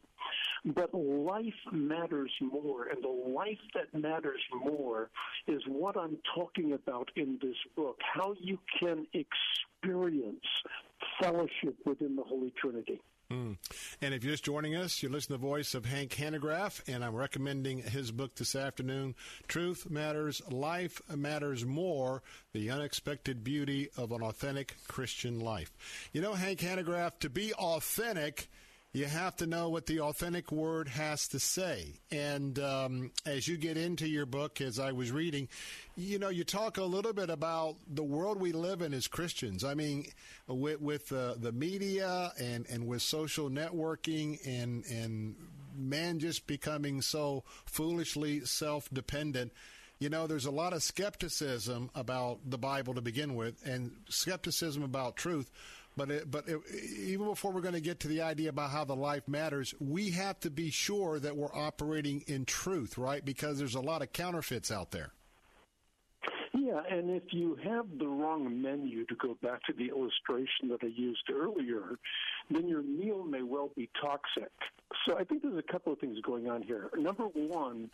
[0.66, 5.10] But life matters more, and the life that matters more
[5.48, 10.46] is what I'm talking about in this book how you can experience
[11.22, 13.02] fellowship within the Holy Trinity.
[13.32, 13.58] Mm.
[14.02, 17.06] And if you're just joining us, you're listening to the voice of Hank Hanegraaff, and
[17.06, 19.14] I'm recommending his book this afternoon,
[19.48, 25.72] Truth Matters, Life Matters More, The Unexpected Beauty of an Authentic Christian Life.
[26.12, 28.50] You know, Hank Hanegraaff, to be authentic,
[28.92, 31.94] you have to know what the authentic word has to say.
[32.12, 35.48] And um, as you get into your book, as I was reading,
[35.96, 39.64] you know, you talk a little bit about the world we live in as Christians.
[39.64, 40.08] I mean,
[40.48, 45.36] with, with uh, the media and, and with social networking and, and
[45.78, 49.52] man just becoming so foolishly self dependent.
[50.00, 54.82] You know, there's a lot of skepticism about the Bible to begin with, and skepticism
[54.82, 55.52] about truth.
[55.98, 56.60] But it, but it,
[56.98, 60.12] even before we're going to get to the idea about how the life matters, we
[60.12, 63.24] have to be sure that we're operating in truth, right?
[63.24, 65.12] Because there's a lot of counterfeits out there.
[66.54, 70.70] Yeah, Yeah, and if you have the wrong menu, to go back to the illustration
[70.70, 71.98] that I used earlier,
[72.50, 74.52] then your meal may well be toxic.
[75.08, 76.90] So I think there's a couple of things going on here.
[76.96, 77.90] Number one,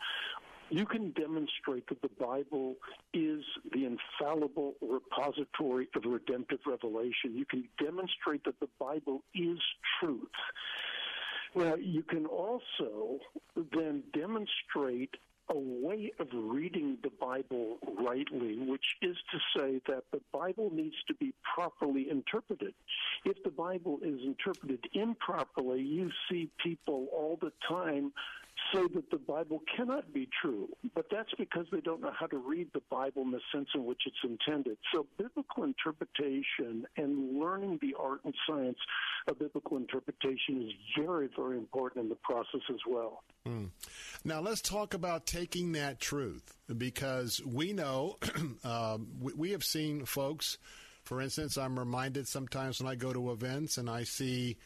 [0.70, 2.74] you can demonstrate that the Bible
[3.14, 3.42] is
[3.72, 7.34] the infallible repository of redemptive revelation.
[7.34, 9.58] You can demonstrate that the Bible is
[10.00, 10.28] truth.
[11.54, 13.18] Now, you can also
[13.72, 15.14] then demonstrate
[15.48, 20.96] a way of reading the Bible rightly, which is to say that the Bible needs
[21.06, 22.74] to be properly interpreted.
[23.24, 28.12] If the Bible is interpreted improperly, you see people all the time
[28.72, 32.38] say that the Bible cannot be true, but that's because they don't know how to
[32.38, 34.78] read the Bible in the sense in which it's intended.
[34.94, 38.78] So, biblical interpretation and learning the art and science
[39.28, 43.22] of biblical interpretation is very, very important in the process as well.
[43.44, 43.66] Hmm.
[44.24, 48.18] Now, let's talk about taking that truth because we know
[48.64, 50.58] um, we, we have seen folks.
[51.04, 54.56] For instance, I'm reminded sometimes when I go to events and I see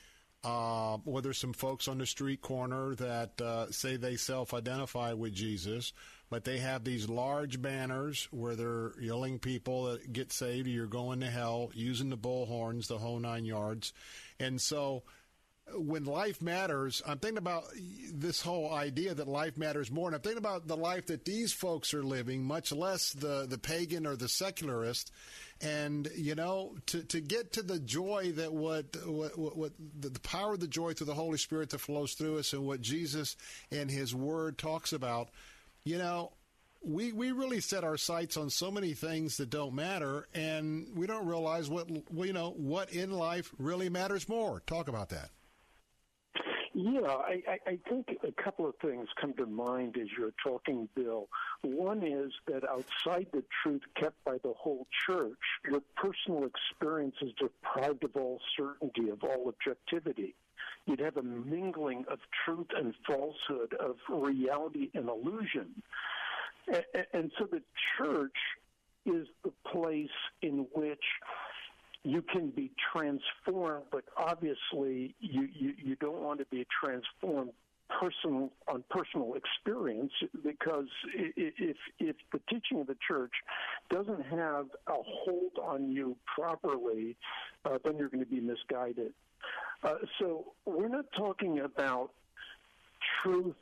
[0.45, 5.35] uh, or there's some folks on the street corner that uh, say they self-identify with
[5.35, 5.93] Jesus,
[6.31, 11.21] but they have these large banners where they're yelling people that get saved, you're going
[11.21, 13.93] to hell, using the bullhorns, the whole nine yards,
[14.39, 15.03] and so
[15.75, 17.65] when life matters, I'm thinking about
[18.13, 21.53] this whole idea that life matters more, and I'm thinking about the life that these
[21.53, 25.13] folks are living, much less the the pagan or the secularist.
[25.63, 30.55] And you know, to to get to the joy that what what, what, the power
[30.55, 33.37] of the joy through the Holy Spirit that flows through us, and what Jesus
[33.71, 35.29] and His Word talks about,
[35.85, 36.33] you know,
[36.83, 41.07] we we really set our sights on so many things that don't matter, and we
[41.07, 44.61] don't realize what you know what in life really matters more.
[44.67, 45.31] Talk about that.
[46.83, 51.29] Yeah, I, I, think a couple of things come to mind as you're talking, Bill.
[51.61, 55.37] One is that outside the truth kept by the whole church,
[55.69, 60.35] your personal experience is deprived of all certainty, of all objectivity.
[60.87, 65.83] You'd have a mingling of truth and falsehood, of reality and illusion.
[67.13, 67.61] And so the
[67.99, 68.37] church
[69.05, 70.09] is the place
[70.41, 71.05] in which
[72.03, 77.51] you can be transformed, but obviously you, you, you don't want to be transformed
[78.01, 80.13] personal on personal experience
[80.45, 80.87] because
[81.37, 83.33] if if the teaching of the church
[83.91, 87.17] doesn't have a hold on you properly,
[87.65, 89.13] uh, then you're going to be misguided.
[89.83, 92.11] Uh, so we're not talking about
[93.23, 93.57] truth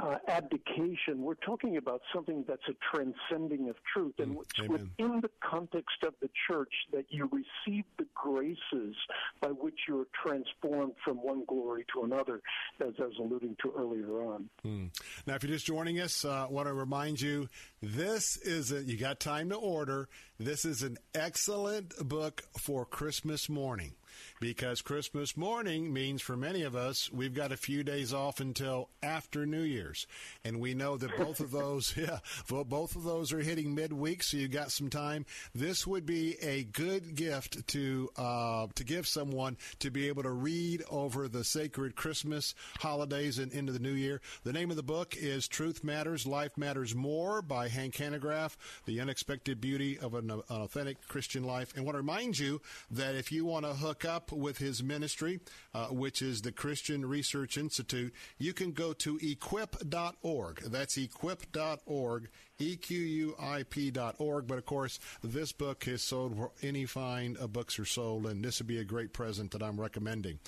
[0.00, 5.20] uh, abdication, we're talking about something that's a transcending of truth, and mm, it's within
[5.20, 8.96] the context of the church that you receive the graces
[9.40, 12.40] by which you're transformed from one glory to another,
[12.80, 14.48] as I was alluding to earlier on.
[14.64, 14.90] Mm.
[15.26, 17.48] Now, if you're just joining us, uh, I want to remind you
[17.82, 20.08] this is a, you got time to order.
[20.38, 23.92] This is an excellent book for Christmas morning
[24.40, 28.88] because Christmas morning means for many of us, we've got a few days off until
[29.02, 30.06] after New Year's.
[30.44, 34.36] And we know that both of those, yeah, both of those are hitting midweek, so
[34.36, 35.26] you've got some time.
[35.54, 40.30] This would be a good gift to, uh, to give someone to be able to
[40.30, 44.20] read over the sacred Christmas holidays and into the new year.
[44.44, 48.56] The name of the book is Truth Matters, Life Matters More by Hank Hanegraaff,
[48.86, 51.72] The Unexpected Beauty of an, Authentic Christian Life.
[51.76, 55.40] And want to remind you that if you want to hook up with his ministry,
[55.74, 60.62] uh, which is the Christian Research Institute, you can go to equip.org.
[60.66, 62.28] That's equip.org,
[62.58, 64.46] E-Q-U-I-P.org.
[64.46, 68.58] But of course, this book is sold where any fine books are sold, and this
[68.60, 70.38] would be a great present that I'm recommending.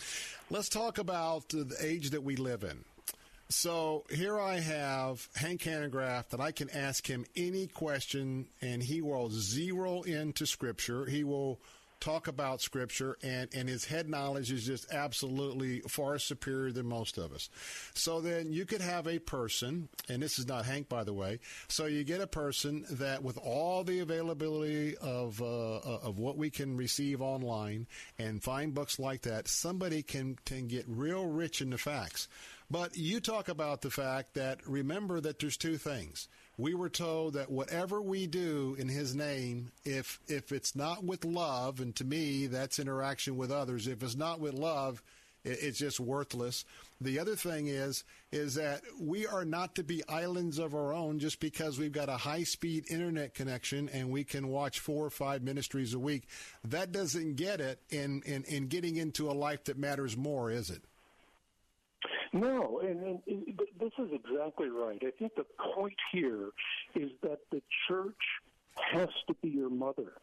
[0.50, 2.84] Let's talk about the age that we live in.
[3.52, 9.02] So here I have Hank Hanegraaff that I can ask him any question, and he
[9.02, 11.04] will zero into Scripture.
[11.04, 11.60] He will
[12.02, 17.16] talk about Scripture, and, and his head knowledge is just absolutely far superior than most
[17.16, 17.48] of us.
[17.94, 21.38] So then you could have a person, and this is not Hank, by the way.
[21.68, 26.50] So you get a person that, with all the availability of uh, of what we
[26.50, 27.86] can receive online
[28.18, 32.26] and find books like that, somebody can can get real rich in the facts.
[32.68, 36.28] But you talk about the fact that remember that there's two things
[36.62, 41.24] we were told that whatever we do in his name, if if it's not with
[41.24, 45.02] love, and to me that's interaction with others, if it's not with love,
[45.44, 46.64] it's just worthless.
[47.00, 51.18] The other thing is is that we are not to be islands of our own
[51.18, 55.10] just because we've got a high speed internet connection and we can watch four or
[55.10, 56.28] five ministries a week.
[56.62, 60.70] That doesn't get it in, in, in getting into a life that matters more, is
[60.70, 60.84] it?
[62.32, 65.00] No, and, and, this is exactly right.
[65.02, 66.48] I think the point here
[66.94, 68.14] is that the church
[68.92, 70.14] has to be your mother.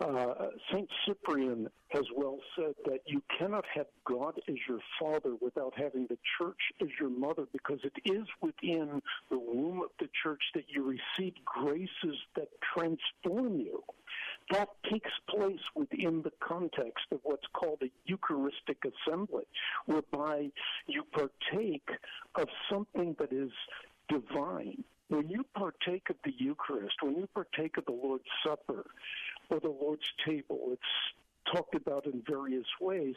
[0.00, 5.74] Uh, Saint Cyprian has well said that you cannot have God as your father without
[5.76, 10.42] having the church as your mother, because it is within the womb of the church
[10.54, 13.82] that you receive graces that transform you.
[14.50, 19.44] That takes place within the context of what's called a Eucharistic assembly,
[19.86, 20.50] whereby
[20.86, 21.88] you partake
[22.34, 23.50] of something that is
[24.08, 24.84] divine.
[25.08, 28.86] When you partake of the Eucharist, when you partake of the Lord's Supper
[29.50, 30.82] or the Lord's table, it's
[31.52, 33.14] talked about in various ways,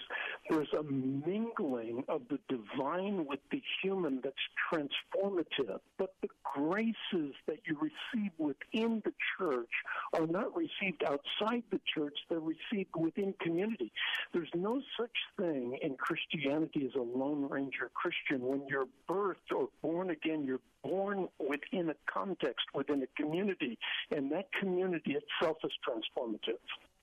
[0.50, 4.36] there's a mingling of the divine with the human that's
[4.72, 5.80] transformative.
[5.98, 9.70] But the graces that you receive within the church
[10.14, 13.92] are not received outside the church, they're received within community.
[14.34, 18.46] There's no such thing in Christianity as a Lone Ranger Christian.
[18.46, 23.78] When you're birthed or born again, you're born within a context, within a community,
[24.10, 26.60] and that community itself is transformative.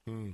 [0.08, 0.30] Hmm.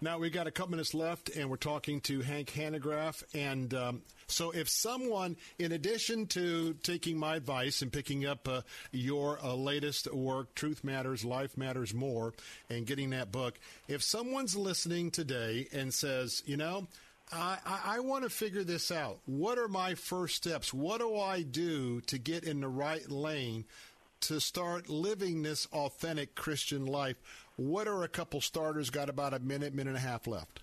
[0.00, 3.22] Now we've got a couple minutes left, and we're talking to Hank Hanegraaff.
[3.34, 8.62] And um, so, if someone, in addition to taking my advice and picking up uh,
[8.92, 12.32] your uh, latest work, Truth Matters, Life Matters More,
[12.70, 16.86] and getting that book, if someone's listening today and says, you know,
[17.32, 19.18] I, I, I want to figure this out.
[19.26, 20.72] What are my first steps?
[20.72, 23.64] What do I do to get in the right lane
[24.20, 27.16] to start living this authentic Christian life?
[27.58, 28.88] What are a couple starters?
[28.88, 30.60] Got about a minute, minute and a half left.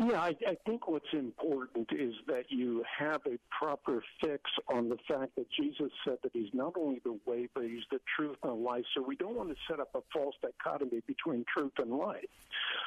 [0.00, 4.96] Yeah, I, I think what's important is that you have a proper fix on the
[5.08, 8.62] fact that Jesus said that He's not only the way, but He's the truth and
[8.62, 8.84] life.
[8.94, 12.24] So we don't want to set up a false dichotomy between truth and life.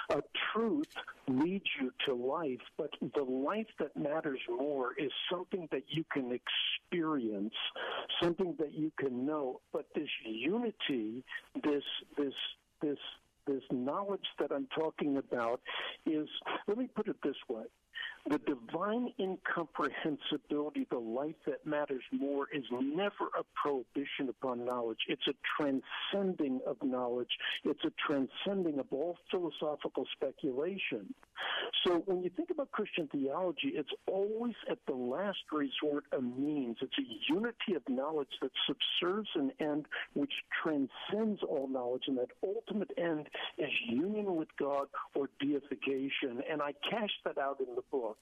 [0.09, 0.95] A truth
[1.27, 6.31] leads you to life, but the life that matters more is something that you can
[6.31, 7.53] experience,
[8.23, 9.59] something that you can know.
[9.71, 11.23] But this unity,
[11.61, 11.83] this
[12.17, 12.33] this
[12.81, 12.97] this
[13.47, 15.61] this knowledge that I'm talking about
[16.05, 16.27] is,
[16.67, 17.63] let me put it this way.
[18.29, 24.99] The divine incomprehensibility, the life that matters more, is never a prohibition upon knowledge.
[25.07, 27.31] It's a transcending of knowledge.
[27.63, 31.13] It's a transcending of all philosophical speculation.
[31.85, 36.77] So when you think about Christian theology, it's always at the last resort a means.
[36.81, 42.31] It's a unity of knowledge that subserves an end which transcends all knowledge, and that
[42.43, 43.27] ultimate end
[43.57, 46.43] is union with God or deification.
[46.49, 48.17] And I cash that out in the book.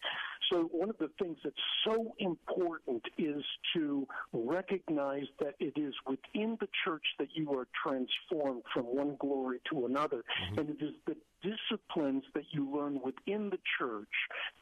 [0.52, 1.56] So one of the things that's
[1.86, 3.44] so important is
[3.76, 9.60] to recognize that it is within the church that you are transformed from one glory
[9.72, 10.60] to another, mm-hmm.
[10.60, 14.08] and it is the disciplines that you learn within the church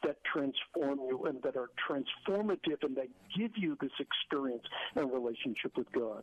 [0.02, 5.76] that transform you and that are transformative and that give you this experience and relationship
[5.76, 6.22] with God.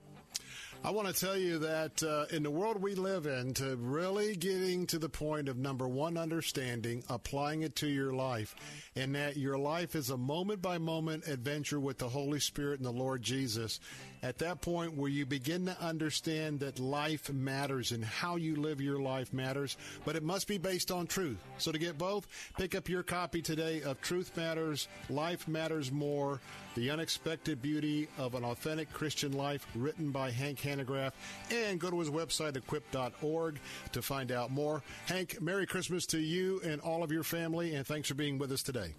[0.86, 4.36] I want to tell you that uh, in the world we live in, to really
[4.36, 8.56] getting to the point of number one, understanding, applying it to your life,
[8.96, 12.86] and that your life is a moment by moment adventure with the Holy Spirit and
[12.86, 13.80] the Lord Jesus.
[14.26, 18.82] At that point where you begin to understand that life matters and how you live
[18.82, 21.38] your life matters, but it must be based on truth.
[21.60, 22.26] So to get both,
[22.58, 26.42] pick up your copy today of Truth Matters, Life Matters More,
[26.74, 31.12] The Unexpected Beauty of an Authentic Christian Life, written by Hank Hanegraaff,
[31.52, 33.60] and go to his website, equip.org,
[33.92, 34.82] to find out more.
[35.06, 38.52] Hank, Merry Christmas to you and all of your family, and thanks for being with
[38.52, 38.96] us today.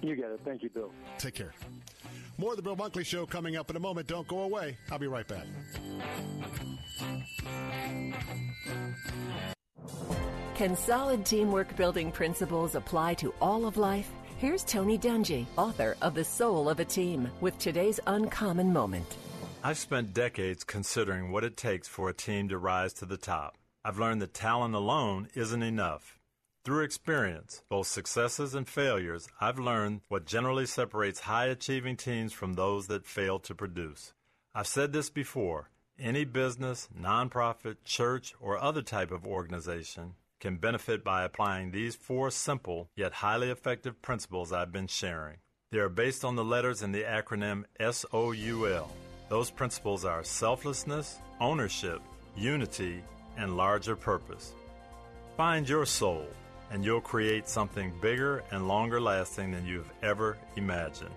[0.00, 0.40] You got it.
[0.42, 0.90] Thank you, Bill.
[1.18, 1.52] Take care.
[2.38, 4.06] More of the Bill Bunkley Show coming up in a moment.
[4.06, 4.76] Don't go away.
[4.90, 5.46] I'll be right back.
[10.54, 14.10] Can solid teamwork building principles apply to all of life?
[14.38, 19.16] Here's Tony Dungy, author of The Soul of a Team, with today's uncommon moment.
[19.64, 23.56] I've spent decades considering what it takes for a team to rise to the top.
[23.84, 26.18] I've learned that talent alone isn't enough.
[26.66, 32.54] Through experience, both successes and failures, I've learned what generally separates high achieving teams from
[32.54, 34.14] those that fail to produce.
[34.52, 41.04] I've said this before any business, nonprofit, church, or other type of organization can benefit
[41.04, 45.36] by applying these four simple yet highly effective principles I've been sharing.
[45.70, 48.90] They are based on the letters in the acronym SOUL.
[49.28, 52.02] Those principles are selflessness, ownership,
[52.36, 53.04] unity,
[53.36, 54.52] and larger purpose.
[55.36, 56.26] Find your soul
[56.70, 61.14] and you'll create something bigger and longer lasting than you've ever imagined.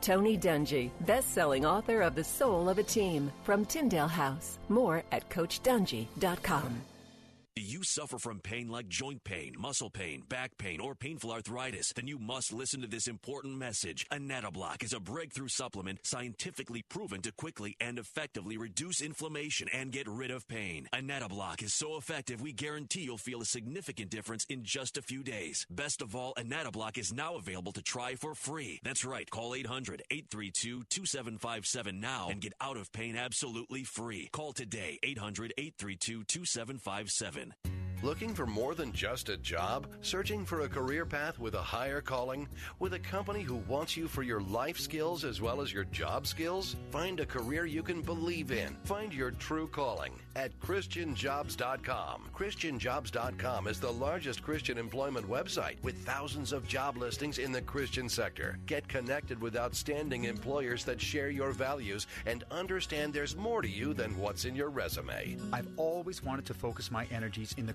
[0.00, 4.58] Tony Dungy, best-selling author of The Soul of a Team from Tyndale House.
[4.68, 6.82] More at CoachDungy.com.
[7.54, 11.92] Do you suffer from pain like joint pain, muscle pain, back pain, or painful arthritis,
[11.92, 14.06] then you must listen to this important message.
[14.10, 20.08] Anatoblock is a breakthrough supplement scientifically proven to quickly and effectively reduce inflammation and get
[20.08, 20.88] rid of pain.
[20.94, 25.22] Anatoblock is so effective, we guarantee you'll feel a significant difference in just a few
[25.22, 25.66] days.
[25.68, 28.80] Best of all, Anatoblock is now available to try for free.
[28.82, 29.30] That's right.
[29.30, 34.30] Call 800 832 2757 now and get out of pain absolutely free.
[34.32, 37.41] Call today 800 832 2757.
[37.42, 37.81] Golden.
[38.02, 39.86] Looking for more than just a job?
[40.00, 42.48] Searching for a career path with a higher calling?
[42.80, 46.26] With a company who wants you for your life skills as well as your job
[46.26, 46.74] skills?
[46.90, 48.76] Find a career you can believe in.
[48.82, 52.30] Find your true calling at ChristianJobs.com.
[52.34, 58.08] ChristianJobs.com is the largest Christian employment website with thousands of job listings in the Christian
[58.08, 58.58] sector.
[58.66, 63.94] Get connected with outstanding employers that share your values and understand there's more to you
[63.94, 65.36] than what's in your resume.
[65.52, 67.74] I've always wanted to focus my energies in the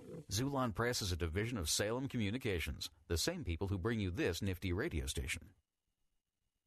[0.29, 4.41] Xulon Press is a division of Salem Communications, the same people who bring you this
[4.41, 5.43] nifty radio station.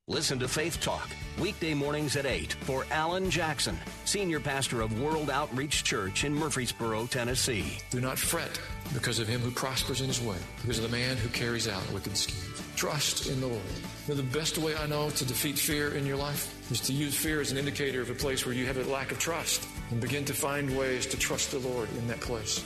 [0.07, 1.09] Listen to Faith Talk,
[1.41, 7.07] weekday mornings at 8 for Alan Jackson, Senior Pastor of World Outreach Church in Murfreesboro,
[7.07, 7.79] Tennessee.
[7.91, 8.61] Do not fret
[8.93, 11.91] because of him who prospers in his way, because of the man who carries out
[11.91, 12.63] wicked schemes.
[12.77, 13.63] Trust in the Lord.
[14.07, 16.93] You know, the best way I know to defeat fear in your life is to
[16.93, 19.67] use fear as an indicator of a place where you have a lack of trust
[19.91, 22.63] and begin to find ways to trust the Lord in that place.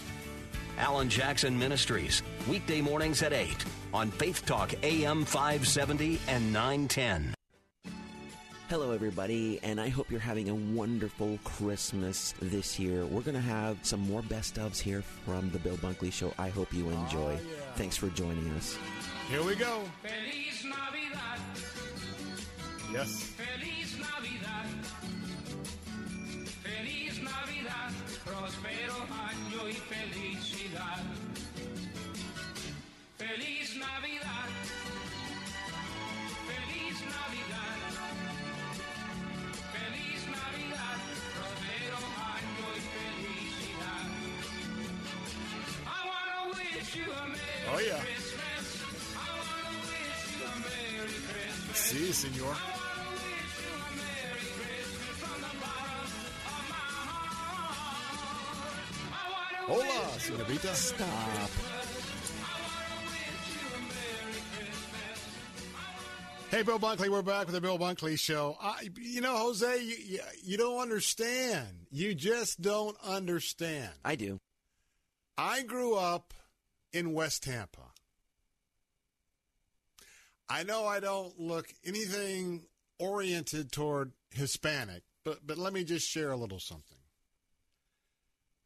[0.78, 7.34] Alan Jackson Ministries, weekday mornings at 8 on Faith Talk AM 570 and 910.
[8.68, 13.04] Hello, everybody, and I hope you're having a wonderful Christmas this year.
[13.06, 16.32] We're going to have some more best ofs here from the Bill Bunkley Show.
[16.38, 17.38] I hope you enjoy.
[17.38, 17.72] Oh, yeah.
[17.76, 18.78] Thanks for joining us.
[19.30, 19.82] Here we go.
[20.02, 21.40] Feliz Navidad.
[22.92, 23.32] Yes.
[23.36, 24.66] Feliz Navidad.
[26.62, 27.92] Feliz Navidad.
[28.26, 28.87] Prospero
[52.08, 52.56] Sí, señor.
[59.68, 60.74] Hola, señorita.
[60.74, 61.06] Stop.
[66.50, 68.56] Hey, Bill Bunkley, we're back with the Bill Bunkley Show.
[68.58, 71.68] I, you know, Jose, you, you, you don't understand.
[71.90, 73.90] You just don't understand.
[74.02, 74.40] I do.
[75.36, 76.32] I grew up
[76.90, 77.87] in West Tampa.
[80.48, 82.64] I know I don't look anything
[82.98, 86.98] oriented toward Hispanic, but, but let me just share a little something.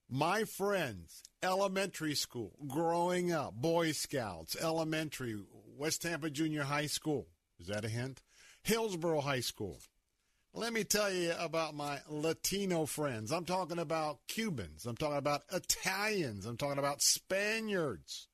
[0.08, 5.36] My friends, elementary school, growing up, Boy Scouts, elementary,
[5.76, 7.28] West Tampa Junior High School.
[7.58, 8.22] Is that a hint?
[8.62, 9.80] Hillsborough High School.
[10.54, 13.32] Let me tell you about my Latino friends.
[13.32, 14.84] I'm talking about Cubans.
[14.84, 16.44] I'm talking about Italians.
[16.44, 18.28] I'm talking about Spaniards.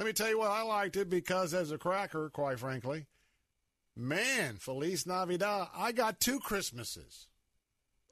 [0.00, 3.04] Let me tell you what I liked it because as a cracker, quite frankly,
[3.94, 7.26] man, Feliz Navidad, I got two Christmases.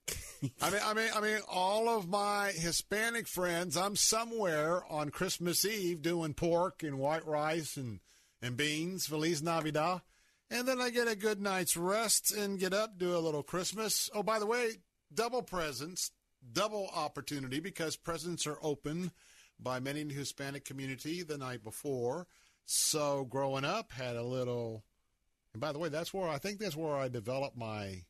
[0.60, 3.74] I mean, I mean, I mean, all of my Hispanic friends.
[3.74, 8.00] I'm somewhere on Christmas Eve doing pork and white rice and
[8.42, 9.06] and beans.
[9.06, 10.02] Feliz Navidad,
[10.50, 14.10] And then I get a good night's rest and get up, do a little Christmas.
[14.14, 14.72] Oh, by the way,
[15.14, 16.10] double presents,
[16.52, 19.10] double opportunity because presents are open
[19.60, 22.26] by many in the Hispanic community the night before.
[22.64, 24.84] So growing up, had a little.
[25.52, 28.04] And by the way, that's where I think that's where I developed my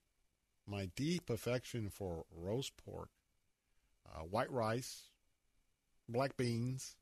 [0.67, 3.11] my deep affection for roast pork,
[4.07, 5.05] uh, white rice,
[6.09, 6.97] black beans.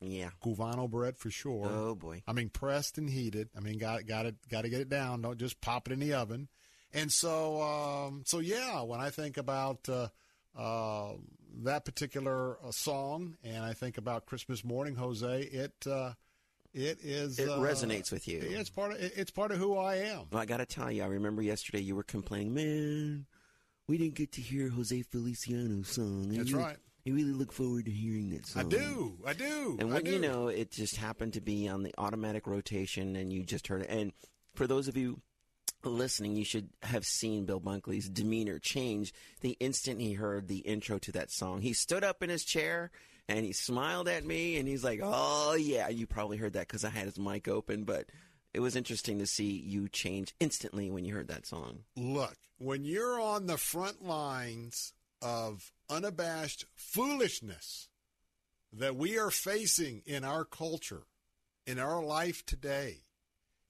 [0.00, 1.66] Yeah, Cubano bread for sure.
[1.66, 2.22] Oh boy!
[2.26, 3.48] I mean, pressed and heated.
[3.56, 5.22] I mean, got got it, got to get it down.
[5.22, 6.48] Don't just pop it in the oven.
[6.92, 10.08] And so, um, so yeah, when I think about uh,
[10.56, 11.14] uh,
[11.64, 16.12] that particular uh, song, and I think about Christmas morning, Jose, it uh,
[16.74, 18.40] it is It uh, resonates with you.
[18.42, 20.26] It's part of it's part of who I am.
[20.30, 23.26] Well, I got to tell you, I remember yesterday you were complaining, man,
[23.86, 26.28] we didn't get to hear Jose Feliciano's song.
[26.30, 26.76] That's really- right.
[27.06, 29.76] I really look forward to hearing that I do, I do.
[29.78, 33.32] And I when you know, it just happened to be on the automatic rotation, and
[33.32, 33.90] you just heard it.
[33.90, 34.12] And
[34.54, 35.20] for those of you
[35.90, 40.98] listening, you should have seen Bill Bunkley's demeanor change the instant he heard the intro
[40.98, 41.60] to that song.
[41.60, 42.90] He stood up in his chair
[43.28, 46.84] and he smiled at me, and he's like, "Oh yeah." You probably heard that because
[46.84, 48.06] I had his mic open, but
[48.54, 51.80] it was interesting to see you change instantly when you heard that song.
[51.96, 57.88] Look, when you're on the front lines of unabashed foolishness
[58.72, 61.02] that we are facing in our culture,
[61.66, 63.05] in our life today,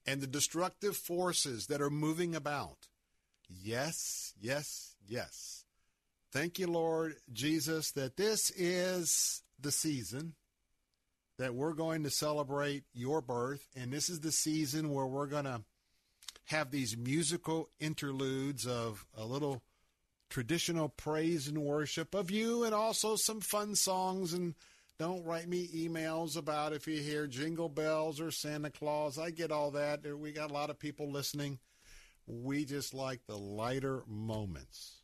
[0.07, 2.89] and the destructive forces that are moving about,
[3.49, 5.65] yes, yes, yes.
[6.33, 10.35] Thank you, Lord Jesus, that this is the season
[11.39, 15.45] that we're going to celebrate your birth, and this is the season where we're going
[15.45, 15.63] to
[16.47, 19.63] have these musical interludes of a little
[20.31, 24.55] traditional praise and worship of you and also some fun songs and
[24.99, 29.19] don't write me emails about if you hear jingle bells or Santa Claus.
[29.19, 30.01] I get all that.
[30.19, 31.59] We got a lot of people listening.
[32.27, 35.03] We just like the lighter moments.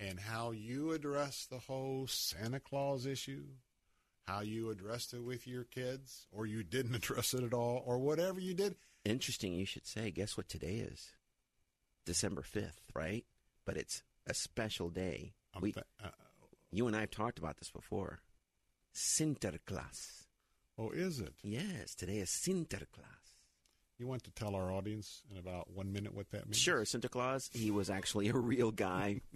[0.00, 3.44] And how you address the whole Santa Claus issue,
[4.26, 7.98] how you addressed it with your kids, or you didn't address it at all, or
[7.98, 8.76] whatever you did.
[9.04, 10.10] Interesting, you should say.
[10.10, 11.12] Guess what today is?
[12.06, 13.24] December 5th, right?
[13.64, 15.34] But it's a special day.
[15.60, 16.08] We, uh,
[16.72, 18.20] you and I have talked about this before.
[18.94, 20.24] Sinterklaas.
[20.78, 21.34] Oh, is it?
[21.42, 23.36] Yes, today is Sinterklaas.
[23.98, 26.58] You want to tell our audience in about one minute what that means?
[26.58, 29.20] Sure, Santa Claus, he was actually a real guy.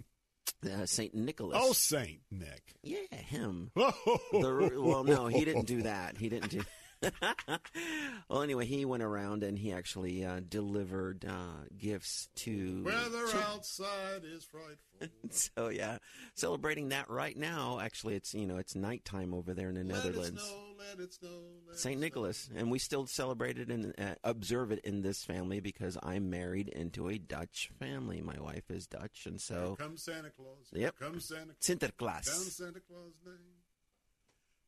[0.65, 1.57] Uh, Saint Nicholas.
[1.61, 2.73] Oh, Saint Nick.
[2.83, 3.71] Yeah, him.
[3.77, 6.17] Oh, The- well, no, he didn't do that.
[6.17, 6.61] He didn't do.
[8.29, 12.83] well, anyway, he went around and he actually uh, delivered uh, gifts to.
[12.85, 14.77] Weather to- outside is frightful.
[15.29, 15.99] so yeah,
[16.35, 17.79] celebrating that right now.
[17.81, 20.41] Actually, it's you know it's nighttime over there in the Let it Netherlands.
[20.43, 21.29] snow, let it snow,
[21.67, 25.23] let it Saint Nicholas, and we still celebrate it and uh, observe it in this
[25.23, 28.21] family because I'm married into a Dutch family.
[28.21, 30.67] My wife is Dutch, and so Here comes Santa Claus.
[30.73, 30.95] Yep.
[30.99, 32.25] Here comes Santa Sinterklaas.
[32.25, 33.35] Down Santa Claus' name.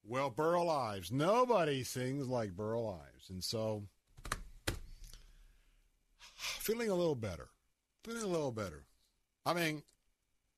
[0.03, 1.11] Well, Burl Ives.
[1.11, 3.29] Nobody sings like Burl Ives.
[3.29, 3.83] And so,
[6.35, 7.49] feeling a little better.
[8.03, 8.85] Feeling a little better.
[9.45, 9.83] I mean,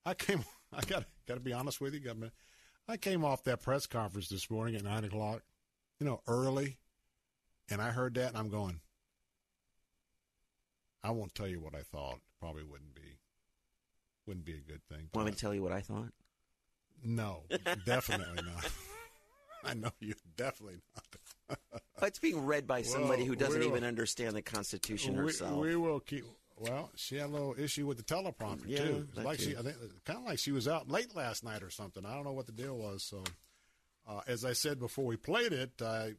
[0.06, 2.32] I came, I got, got to be honest with you, Governor.
[2.88, 5.42] I came off that press conference this morning at 9 o'clock,
[6.00, 6.78] you know, early,
[7.70, 8.82] and I heard that, and I'm going,
[11.02, 12.20] I won't tell you what I thought.
[12.42, 13.20] Probably wouldn't be,
[14.26, 15.10] wouldn't be a good thing.
[15.14, 16.12] Want me to tell you what I thought?
[17.06, 17.44] No,
[17.86, 18.70] definitely not.
[19.70, 21.58] I know you definitely not.
[22.02, 25.20] Oh, It's being read by somebody Well, who doesn't we'll- even understand the Constitution we,
[25.24, 25.58] herself.
[25.60, 26.26] we will keep.
[26.58, 29.08] Well, she had a little issue with the teleprompter Yeah, too.
[29.16, 29.58] Like she, too.
[29.60, 32.06] I think, kind of like she was out late last night or something.
[32.06, 33.04] I don't know what the deal was.
[33.04, 33.24] So,
[34.08, 36.14] uh, as I said before we played it, I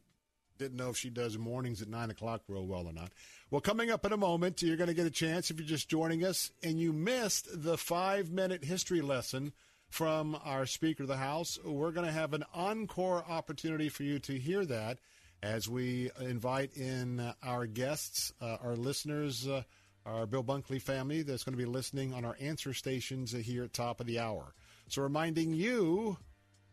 [0.57, 3.11] didn't know if she does mornings at nine o'clock real well or not.
[3.49, 5.89] Well, coming up in a moment, you're going to get a chance if you're just
[5.89, 9.53] joining us and you missed the five minute history lesson
[9.95, 11.57] from our Speaker of the House.
[11.63, 14.97] We're going to have an encore opportunity for you to hear that
[15.41, 19.63] as we invite in our guests, uh, our listeners, uh,
[20.05, 23.71] our Bill Bunkley family that's going to be listening on our answer stations here at
[23.71, 24.53] top of the hour.
[24.89, 26.17] So, reminding you,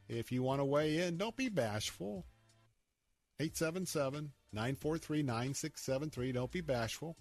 [0.09, 2.27] if you want to weigh in, don't be bashful.
[3.39, 6.33] 877 943 9673.
[6.33, 7.17] Don't be bashful.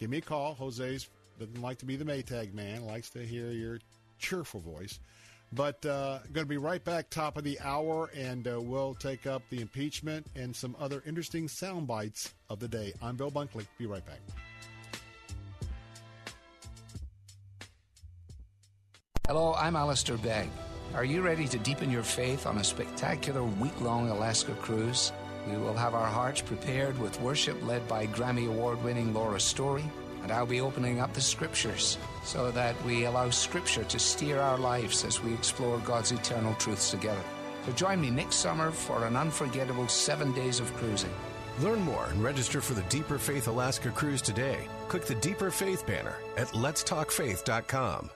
[0.00, 0.54] Give me a call.
[0.54, 3.78] Jose's doesn't like to be the Maytag man, likes to hear your
[4.18, 4.98] cheerful voice.
[5.52, 9.26] But uh, going to be right back, top of the hour, and uh, we'll take
[9.26, 12.92] up the impeachment and some other interesting sound bites of the day.
[13.00, 13.66] I'm Bill Bunkley.
[13.78, 14.20] Be right back.
[19.26, 20.48] Hello, I'm Alistair Begg.
[20.94, 25.12] Are you ready to deepen your faith on a spectacular week long Alaska cruise?
[25.50, 29.84] We will have our hearts prepared with worship led by Grammy Award winning Laura Story,
[30.22, 34.58] and I'll be opening up the scriptures so that we allow scripture to steer our
[34.58, 37.22] lives as we explore God's eternal truths together.
[37.66, 41.14] So join me next summer for an unforgettable seven days of cruising.
[41.60, 44.68] Learn more and register for the Deeper Faith Alaska cruise today.
[44.88, 48.10] Click the Deeper Faith banner at letstalkfaith.com.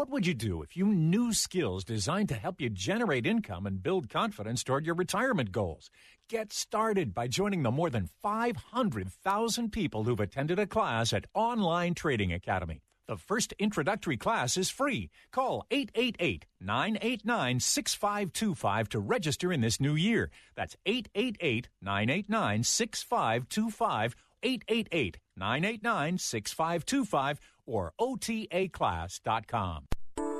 [0.00, 3.82] What would you do if you knew skills designed to help you generate income and
[3.82, 5.90] build confidence toward your retirement goals?
[6.26, 11.92] Get started by joining the more than 500,000 people who've attended a class at Online
[11.92, 12.80] Trading Academy.
[13.08, 15.10] The first introductory class is free.
[15.32, 20.30] Call 888 989 6525 to register in this new year.
[20.56, 27.40] That's 888 989 6525, 888 989 6525,
[27.70, 29.84] or OTAClass.com.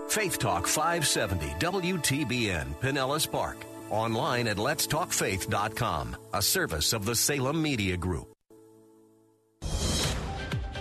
[0.08, 3.56] Faith Talk 570 WTBN Pinellas Park.
[3.90, 8.32] Online at letstalkfaith.com, a service of the Salem Media Group.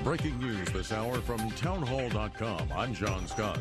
[0.03, 2.69] Breaking news this hour from townhall.com.
[2.75, 3.59] I'm John Scott.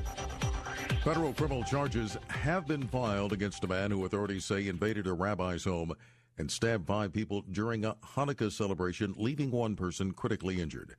[1.04, 5.64] Federal criminal charges have been filed against a man who authorities say invaded a rabbi's
[5.64, 5.92] home
[6.38, 10.96] and stabbed five people during a Hanukkah celebration, leaving one person critically injured.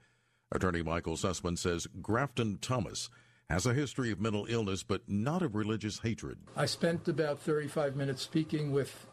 [0.51, 3.09] Attorney Michael Sussman says Grafton Thomas
[3.51, 6.39] has a history of mental illness, but not of religious hatred.
[6.55, 9.05] I spent about 35 minutes speaking with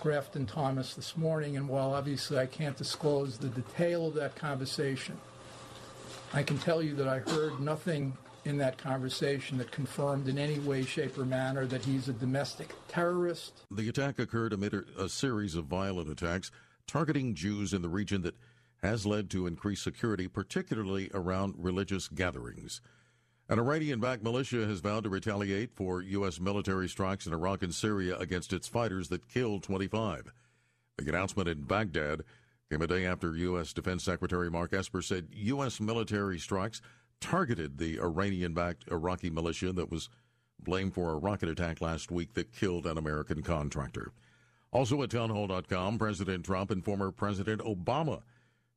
[0.00, 5.16] Grafton Thomas this morning, and while obviously I can't disclose the detail of that conversation,
[6.34, 10.58] I can tell you that I heard nothing in that conversation that confirmed in any
[10.58, 13.62] way, shape, or manner that he's a domestic terrorist.
[13.70, 16.50] The attack occurred amid a series of violent attacks
[16.86, 18.34] targeting Jews in the region that
[18.84, 22.82] has led to increased security, particularly around religious gatherings.
[23.48, 26.38] An Iranian backed militia has vowed to retaliate for U.S.
[26.38, 30.32] military strikes in Iraq and Syria against its fighters that killed 25.
[30.98, 32.24] The announcement in Baghdad
[32.70, 33.72] came a day after U.S.
[33.72, 35.80] Defense Secretary Mark Esper said U.S.
[35.80, 36.82] military strikes
[37.20, 40.10] targeted the Iranian backed Iraqi militia that was
[40.62, 44.12] blamed for a rocket attack last week that killed an American contractor.
[44.72, 48.22] Also at townhall.com, President Trump and former President Obama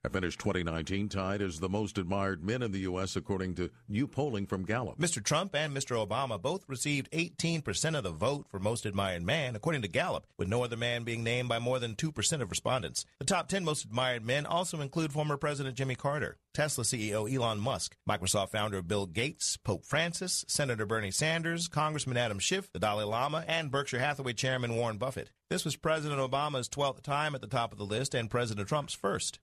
[0.07, 4.47] finished 2019 tied as the most admired men in the U.S., according to new polling
[4.47, 4.97] from Gallup.
[4.97, 5.23] Mr.
[5.23, 6.05] Trump and Mr.
[6.05, 10.47] Obama both received 18% of the vote for most admired man, according to Gallup, with
[10.47, 13.05] no other man being named by more than 2% of respondents.
[13.19, 17.59] The top 10 most admired men also include former President Jimmy Carter, Tesla CEO Elon
[17.59, 23.03] Musk, Microsoft founder Bill Gates, Pope Francis, Senator Bernie Sanders, Congressman Adam Schiff, the Dalai
[23.03, 25.31] Lama, and Berkshire Hathaway chairman Warren Buffett.
[25.49, 28.93] This was President Obama's 12th time at the top of the list and President Trump's
[28.93, 29.39] first.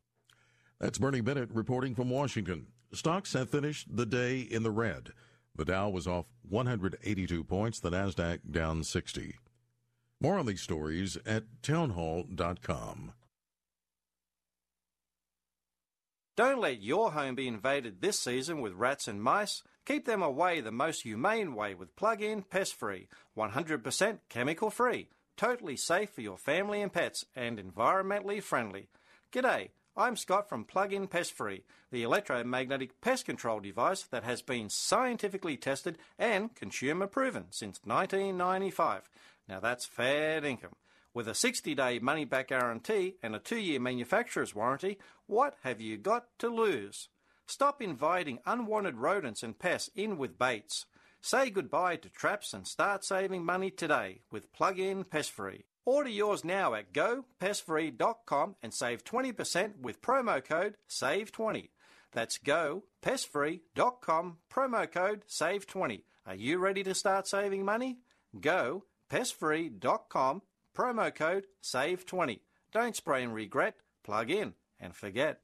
[0.84, 2.66] That's Bernie Bennett reporting from Washington.
[2.92, 5.12] Stocks have finished the day in the red.
[5.56, 9.36] The Dow was off 182 points, the Nasdaq down 60.
[10.20, 13.14] More on these stories at townhall.com.
[16.36, 19.62] Don't let your home be invaded this season with rats and mice.
[19.86, 23.08] Keep them away the most humane way with plug-in pest free,
[23.38, 25.08] 100% chemical free,
[25.38, 28.88] totally safe for your family and pets, and environmentally friendly.
[29.32, 29.70] G'day.
[29.96, 35.56] I'm Scott from Plug-in Pest Free, the electromagnetic pest control device that has been scientifically
[35.56, 39.08] tested and consumer proven since 1995.
[39.48, 40.74] Now that's fair income.
[41.14, 46.48] With a 60-day money-back guarantee and a 2-year manufacturer's warranty, what have you got to
[46.48, 47.08] lose?
[47.46, 50.86] Stop inviting unwanted rodents and pests in with baits.
[51.20, 55.66] Say goodbye to traps and start saving money today with Plug-in Pest Free.
[55.86, 61.68] Order yours now at gopestfree.com and save 20% with promo code SAVE20.
[62.12, 66.04] That's gopestfree.com, promo code SAVE20.
[66.26, 67.98] Are you ready to start saving money?
[68.40, 70.42] Go pestfree.com,
[70.74, 72.40] promo code SAVE20.
[72.72, 75.40] Don't spray and regret, plug in and forget.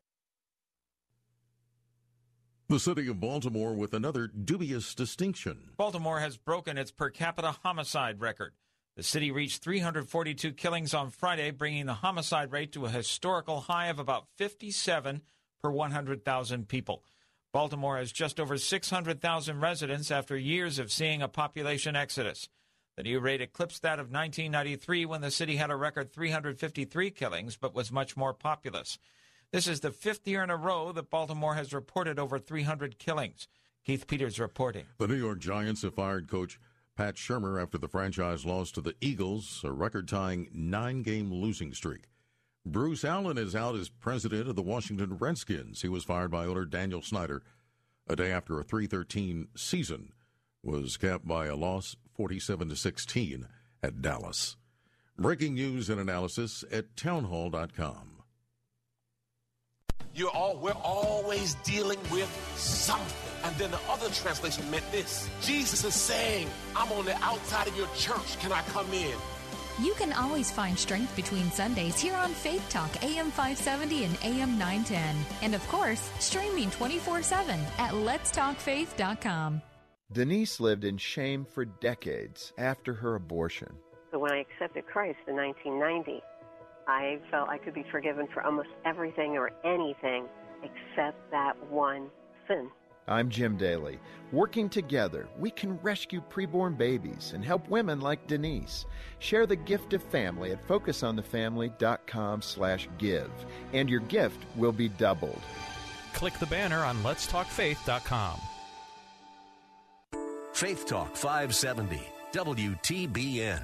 [2.68, 5.70] The city of Baltimore with another dubious distinction.
[5.76, 8.52] Baltimore has broken its per capita homicide record.
[8.96, 13.86] The city reached 342 killings on Friday, bringing the homicide rate to a historical high
[13.86, 15.22] of about 57
[15.62, 17.04] per 100,000 people.
[17.52, 22.48] Baltimore has just over 600,000 residents after years of seeing a population exodus.
[22.96, 27.56] The new rate eclipsed that of 1993 when the city had a record 353 killings
[27.56, 28.98] but was much more populous.
[29.52, 33.48] This is the fifth year in a row that Baltimore has reported over 300 killings.
[33.84, 34.84] Keith Peters reporting.
[34.98, 36.60] The New York Giants have fired coach
[36.96, 41.72] Pat Shurmur after the franchise lost to the Eagles, a record tying nine game losing
[41.72, 42.08] streak.
[42.66, 45.82] Bruce Allen is out as president of the Washington Redskins.
[45.82, 47.42] He was fired by owner Daniel Snyder
[48.06, 50.12] a day after a 313 season
[50.62, 53.46] was capped by a loss 47 to 16
[53.82, 54.56] at Dallas.
[55.16, 58.19] Breaking news and analysis at townhall.com.
[60.14, 63.30] You're all, we're always dealing with something.
[63.44, 67.76] And then the other translation meant this Jesus is saying, I'm on the outside of
[67.76, 68.38] your church.
[68.40, 69.14] Can I come in?
[69.80, 74.58] You can always find strength between Sundays here on Faith Talk, AM 570 and AM
[74.58, 75.16] 910.
[75.42, 79.62] And of course, streaming 24 7 at letstalkfaith.com.
[80.12, 83.72] Denise lived in shame for decades after her abortion.
[84.10, 86.20] So when I accepted Christ in 1990,
[86.90, 90.26] I felt I could be forgiven for almost everything or anything
[90.64, 92.10] except that one
[92.48, 92.68] sin.
[93.06, 94.00] I'm Jim Daly.
[94.32, 98.86] Working together, we can rescue preborn babies and help women like Denise.
[99.20, 103.30] Share the gift of family at focusonthefamily.com/give,
[103.72, 105.42] and your gift will be doubled.
[106.12, 108.40] Click the banner on letstalkfaith.com.
[110.52, 113.62] Faith Talk 570, WTBN.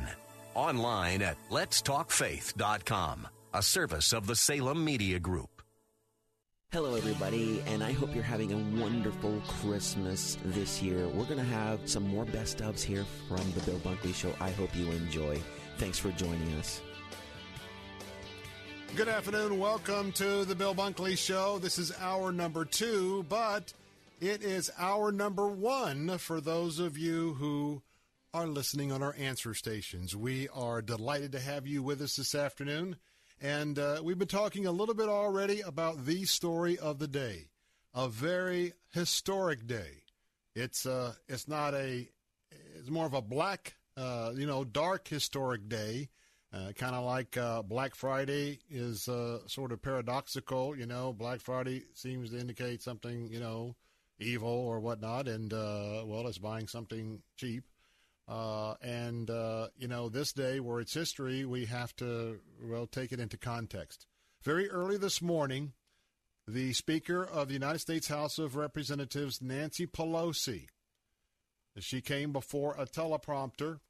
[0.57, 5.51] Online at letstalkfaith.com, a service of the Salem Media Group.
[6.73, 11.09] Hello, everybody, and I hope you're having a wonderful Christmas this year.
[11.09, 14.33] We're going to have some more best ofs here from the Bill Bunkley Show.
[14.41, 15.39] I hope you enjoy.
[15.77, 16.81] Thanks for joining us.
[18.95, 19.59] Good afternoon.
[19.59, 21.59] Welcome to the Bill Bunkley Show.
[21.59, 23.75] This is hour number two, but
[24.23, 27.83] it is hour number one for those of you who
[28.37, 30.15] are listening on our answer stations.
[30.15, 32.97] We are delighted to have you with us this afternoon.
[33.41, 37.49] And uh, we've been talking a little bit already about the story of the day,
[37.95, 40.03] a very historic day.
[40.55, 42.11] It's uh, it's not a,
[42.79, 46.11] it's more of a black, uh, you know, dark historic day,
[46.53, 50.77] uh, kind of like uh, Black Friday is uh, sort of paradoxical.
[50.77, 53.77] You know, Black Friday seems to indicate something, you know,
[54.19, 57.65] evil or whatnot, and well, it's buying something cheap.
[58.29, 63.13] Uh, and, uh, you know, this day where it's history, we have to, well, take
[63.13, 64.07] it into context.
[64.43, 65.73] Very early this morning,
[66.49, 70.67] the Speaker of the United States House of Representatives, Nancy Pelosi,
[71.79, 73.81] she came before a teleprompter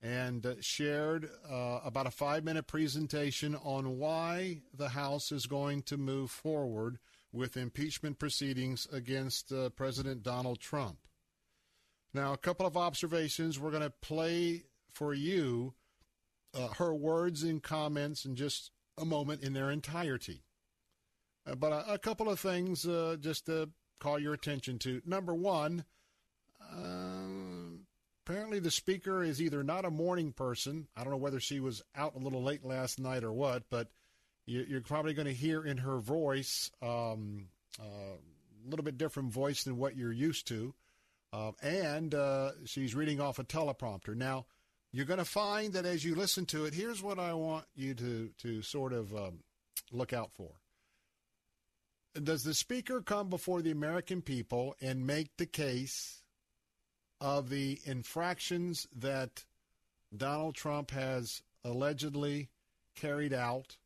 [0.00, 5.82] and uh, shared uh, about a five minute presentation on why the House is going
[5.82, 6.98] to move forward
[7.32, 10.98] with impeachment proceedings against uh, President Donald Trump.
[12.14, 13.58] Now, a couple of observations.
[13.58, 15.74] We're going to play for you
[16.54, 20.42] uh, her words and comments in just a moment in their entirety.
[21.46, 25.00] Uh, but a, a, couple of things uh, just to call your attention to.
[25.06, 25.84] Number one,
[26.60, 27.78] uh,
[28.24, 30.86] apparently the speaker is either not a morning person.
[30.96, 33.88] I don't know whether she was out a little late last night or what, but
[34.44, 37.46] you, are probably going to hear in her voice um,
[37.80, 40.74] a little bit different voice than what you're used to.
[41.32, 44.14] Uh, and uh, she's reading off a teleprompter.
[44.14, 44.46] Now,
[44.92, 47.94] you're going to find that as you listen to it, here's what I want you
[47.94, 49.38] to, to sort of um,
[49.90, 50.50] look out for.
[52.22, 56.22] Does the speaker come before the American people and make the case
[57.22, 59.44] of the infractions that
[60.14, 62.50] Donald Trump has allegedly
[62.94, 63.78] carried out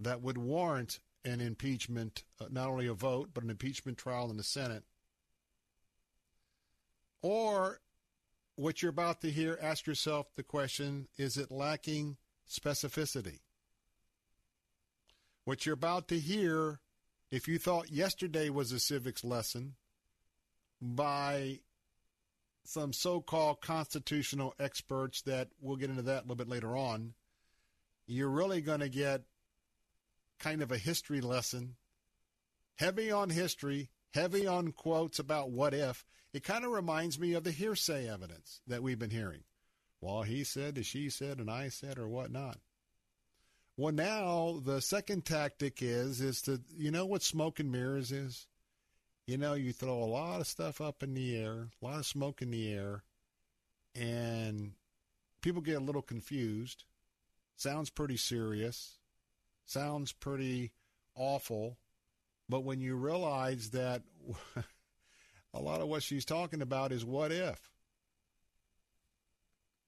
[0.00, 4.38] that would warrant an impeachment, uh, not only a vote, but an impeachment trial in
[4.38, 4.84] the Senate?
[7.22, 7.80] Or
[8.56, 12.16] what you're about to hear, ask yourself the question is it lacking
[12.48, 13.40] specificity?
[15.44, 16.80] What you're about to hear,
[17.30, 19.74] if you thought yesterday was a civics lesson
[20.80, 21.60] by
[22.64, 27.14] some so called constitutional experts that we'll get into that a little bit later on,
[28.06, 29.22] you're really going to get
[30.38, 31.76] kind of a history lesson,
[32.76, 36.04] heavy on history, heavy on quotes about what if.
[36.32, 39.44] It kind of reminds me of the hearsay evidence that we've been hearing.
[40.00, 42.58] Well, he said, and she said, and I said, or whatnot.
[43.76, 48.46] Well, now the second tactic is is to you know what smoke and mirrors is.
[49.26, 52.06] You know, you throw a lot of stuff up in the air, a lot of
[52.06, 53.02] smoke in the air,
[53.94, 54.72] and
[55.42, 56.84] people get a little confused.
[57.56, 58.98] Sounds pretty serious.
[59.64, 60.72] Sounds pretty
[61.14, 61.76] awful.
[62.48, 64.02] But when you realize that
[65.54, 67.72] a lot of what she's talking about is what if?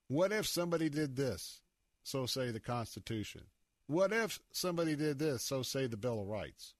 [0.09, 1.61] What if somebody did this?
[2.02, 3.42] So say the Constitution.
[3.86, 5.42] What if somebody did this?
[5.42, 6.74] So say the Bill of Rights.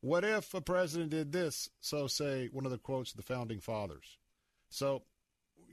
[0.00, 1.70] What if a president did this?
[1.80, 4.18] So say one of the quotes of the founding fathers.
[4.68, 5.02] So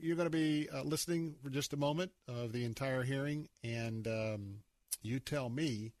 [0.00, 4.06] you're going to be uh, listening for just a moment of the entire hearing, and
[4.06, 4.54] um,
[5.02, 5.92] you tell me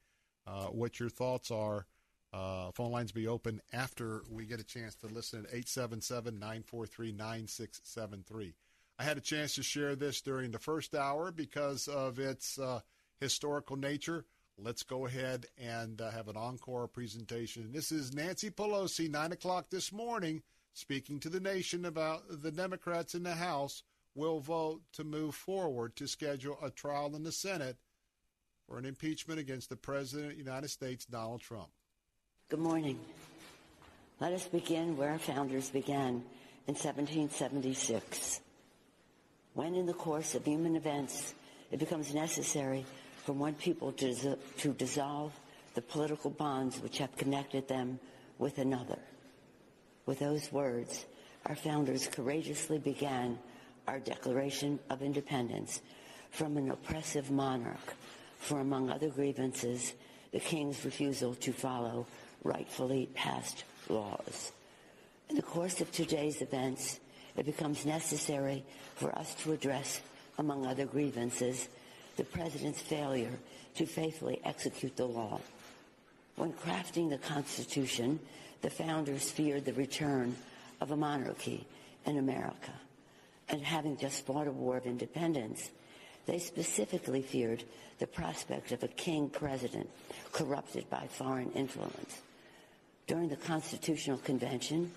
[0.46, 1.86] uh, what your thoughts are
[2.34, 7.12] uh, phone lines be open after we get a chance to listen at 877 943
[7.12, 8.54] 9673.
[8.98, 12.80] I had a chance to share this during the first hour because of its uh,
[13.20, 14.24] historical nature.
[14.58, 17.72] Let's go ahead and uh, have an encore presentation.
[17.72, 23.14] This is Nancy Pelosi, 9 o'clock this morning, speaking to the nation about the Democrats
[23.14, 23.82] in the House
[24.14, 27.76] will vote to move forward to schedule a trial in the Senate
[28.66, 31.70] for an impeachment against the President of the United States, Donald Trump.
[32.50, 33.00] Good morning.
[34.20, 36.22] Let us begin where our founders began
[36.68, 38.40] in 1776,
[39.54, 41.32] when in the course of human events
[41.72, 42.84] it becomes necessary
[43.24, 45.32] for one people to, to dissolve
[45.74, 47.98] the political bonds which have connected them
[48.38, 48.98] with another.
[50.04, 51.06] With those words,
[51.46, 53.38] our founders courageously began
[53.88, 55.80] our Declaration of Independence
[56.30, 57.94] from an oppressive monarch
[58.36, 59.94] for, among other grievances,
[60.30, 62.06] the king's refusal to follow
[62.44, 64.52] rightfully passed laws.
[65.28, 67.00] In the course of today's events,
[67.36, 68.62] it becomes necessary
[68.94, 70.00] for us to address,
[70.38, 71.68] among other grievances,
[72.16, 73.32] the President's failure
[73.74, 75.40] to faithfully execute the law.
[76.36, 78.20] When crafting the Constitution,
[78.62, 80.36] the founders feared the return
[80.80, 81.66] of a monarchy
[82.06, 82.72] in America.
[83.48, 85.70] And having just fought a war of independence,
[86.26, 87.64] they specifically feared
[87.98, 89.88] the prospect of a king president
[90.32, 92.22] corrupted by foreign influence.
[93.06, 94.90] During the Constitutional Convention,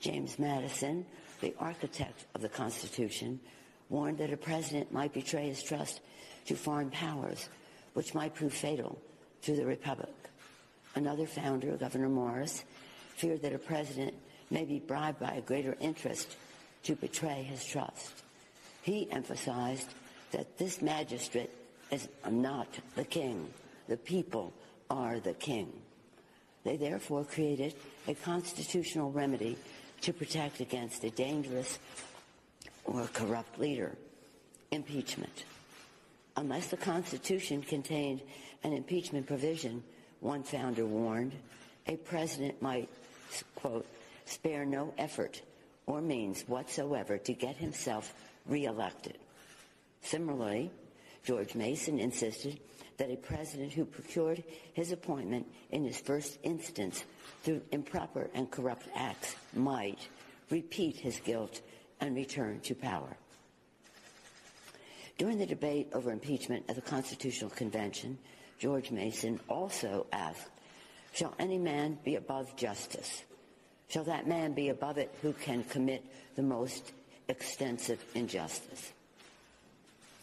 [0.00, 1.06] James Madison,
[1.40, 3.38] the architect of the Constitution,
[3.88, 6.00] warned that a president might betray his trust
[6.46, 7.48] to foreign powers,
[7.92, 8.98] which might prove fatal
[9.42, 10.12] to the Republic.
[10.94, 12.64] Another founder, Gouverneur Morris,
[13.16, 14.14] feared that a president
[14.50, 16.36] may be bribed by a greater interest
[16.82, 18.22] to betray his trust.
[18.82, 19.88] He emphasized
[20.32, 21.50] that this magistrate
[21.90, 23.48] is not the king.
[23.88, 24.52] The people
[24.90, 25.72] are the king.
[26.64, 27.74] They therefore created
[28.08, 29.56] a constitutional remedy
[30.00, 31.78] to protect against a dangerous
[32.84, 33.96] or corrupt leader,
[34.70, 35.44] impeachment.
[36.36, 38.22] Unless the Constitution contained
[38.64, 39.82] an impeachment provision,
[40.20, 41.32] one founder warned,
[41.86, 42.88] a president might,
[43.54, 43.86] quote,
[44.24, 45.42] spare no effort
[45.86, 48.14] or means whatsoever to get himself
[48.46, 49.18] reelected.
[50.02, 50.70] Similarly,
[51.24, 52.58] George Mason insisted
[52.96, 54.42] that a president who procured
[54.72, 57.04] his appointment in his first instance
[57.42, 60.08] through improper and corrupt acts might
[60.50, 61.60] repeat his guilt
[62.00, 63.16] and return to power.
[65.16, 68.18] During the debate over impeachment at the Constitutional Convention,
[68.58, 70.48] George Mason also asked,
[71.12, 73.22] Shall any man be above justice?
[73.88, 76.92] Shall that man be above it who can commit the most
[77.28, 78.92] extensive injustice?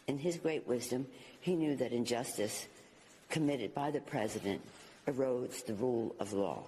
[0.07, 1.07] In his great wisdom,
[1.41, 2.67] he knew that injustice
[3.29, 4.61] committed by the president
[5.07, 6.63] erodes the rule of law,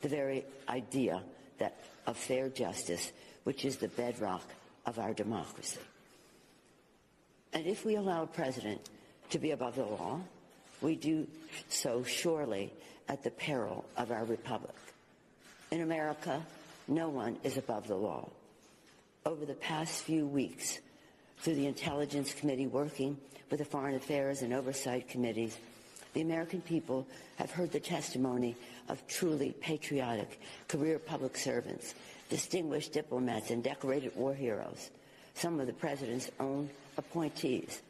[0.00, 1.22] the very idea
[1.58, 3.12] that of fair justice,
[3.44, 4.42] which is the bedrock
[4.86, 5.80] of our democracy.
[7.52, 8.80] And if we allow a president
[9.30, 10.20] to be above the law,
[10.80, 11.26] we do
[11.68, 12.72] so surely
[13.08, 14.74] at the peril of our republic.
[15.70, 16.42] In America,
[16.88, 18.28] no one is above the law.
[19.24, 20.78] Over the past few weeks,
[21.38, 23.16] through the Intelligence Committee working
[23.50, 25.56] with the Foreign Affairs and Oversight Committees,
[26.14, 28.56] the American people have heard the testimony
[28.88, 31.94] of truly patriotic career public servants,
[32.28, 34.90] distinguished diplomats, and decorated war heroes,
[35.34, 37.82] some of the president's own appointees.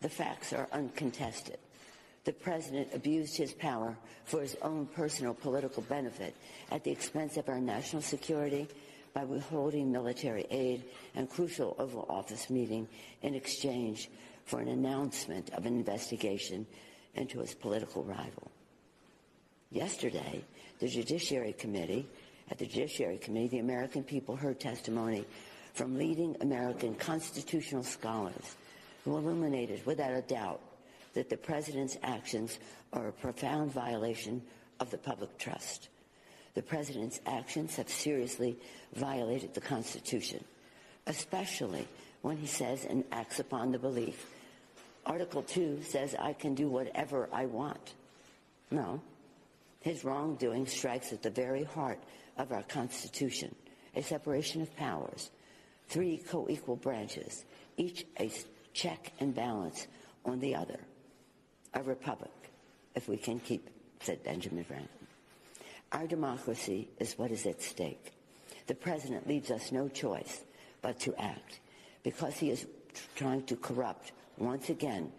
[0.00, 1.58] The facts are uncontested.
[2.24, 6.34] The president abused his power for his own personal political benefit
[6.70, 8.68] at the expense of our national security
[9.14, 10.84] by withholding military aid
[11.14, 12.86] and crucial Oval Office meeting
[13.22, 14.10] in exchange
[14.48, 16.66] for an announcement of an investigation
[17.14, 18.50] into his political rival.
[19.70, 20.42] Yesterday,
[20.78, 22.06] the Judiciary Committee,
[22.50, 25.26] at the Judiciary Committee, the American people heard testimony
[25.74, 28.56] from leading American constitutional scholars
[29.04, 30.60] who illuminated without a doubt
[31.12, 32.58] that the president's actions
[32.94, 34.42] are a profound violation
[34.80, 35.90] of the public trust.
[36.54, 38.56] The president's actions have seriously
[38.94, 40.42] violated the Constitution,
[41.06, 41.86] especially
[42.22, 44.26] when he says and acts upon the belief.
[45.08, 47.94] Article 2 says I can do whatever I want.
[48.70, 49.00] No.
[49.80, 51.98] His wrongdoing strikes at the very heart
[52.36, 53.54] of our Constitution,
[53.96, 55.30] a separation of powers,
[55.88, 57.46] three co-equal branches,
[57.78, 58.30] each a
[58.74, 59.86] check and balance
[60.26, 60.78] on the other.
[61.72, 62.50] A republic,
[62.94, 63.70] if we can keep,
[64.00, 64.88] said Benjamin Franklin.
[65.90, 68.12] Our democracy is what is at stake.
[68.66, 70.44] The president leaves us no choice
[70.82, 71.60] but to act
[72.02, 72.66] because he is
[73.16, 75.10] trying to corrupt once again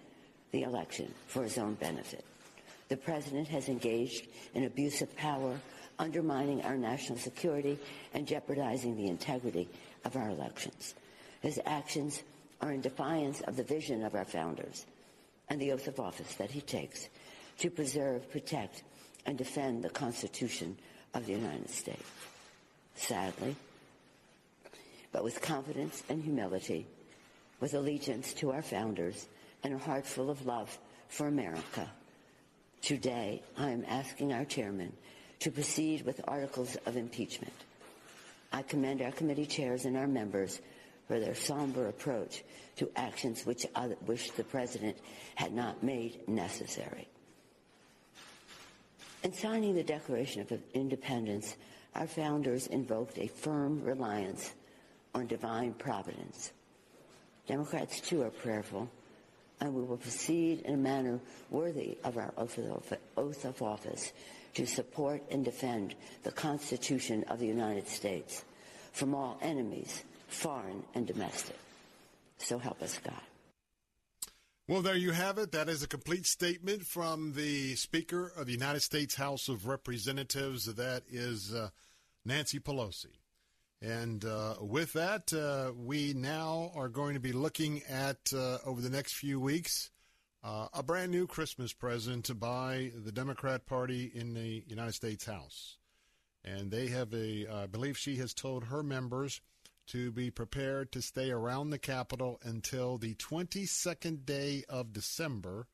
[0.52, 2.24] the election for his own benefit.
[2.88, 5.60] The president has engaged in abuse of power,
[6.00, 7.78] undermining our national security
[8.14, 9.68] and jeopardizing the integrity
[10.06, 10.96] of our elections.
[11.41, 12.24] His actions
[12.62, 14.86] are in defiance of the vision of our founders,
[15.50, 17.10] and the oath of office that he takes
[17.60, 18.84] to preserve, protect,
[19.26, 20.78] and defend the Constitution
[21.14, 22.04] of the United States.
[22.96, 23.56] Sadly,
[25.12, 26.86] but with confidence and humility,
[27.60, 29.27] with allegiance to our founders,
[29.64, 30.77] and a heart full of love
[31.10, 31.90] for America.
[32.81, 34.94] Today, I am asking our chairman
[35.40, 37.53] to proceed with articles of impeachment.
[38.52, 40.60] I commend our committee chairs and our members
[41.07, 42.44] for their somber approach
[42.77, 44.98] to actions which, other, which the president
[45.36, 47.07] had not made necessary.
[49.23, 51.57] In signing the Declaration of Independence,
[51.95, 54.53] our founders invoked a firm reliance
[55.14, 56.53] on divine providence.
[57.50, 58.88] Democrats, too, are prayerful,
[59.60, 61.20] and we will proceed in a manner
[61.50, 64.14] worthy of our oath of office
[64.54, 68.46] to support and defend the Constitution of the United States
[68.92, 71.58] from all enemies, foreign and domestic.
[72.38, 73.16] So help us God.
[74.68, 75.52] Well, there you have it.
[75.52, 80.66] That is a complete statement from the Speaker of the United States House of Representatives.
[80.66, 81.70] That is uh,
[82.24, 83.19] Nancy Pelosi.
[83.82, 88.82] And uh, with that, uh, we now are going to be looking at, uh, over
[88.82, 89.90] the next few weeks,
[90.44, 95.78] uh, a brand new Christmas present by the Democrat Party in the United States House.
[96.44, 99.40] And they have a, I believe she has told her members
[99.88, 105.68] to be prepared to stay around the Capitol until the 22nd day of December.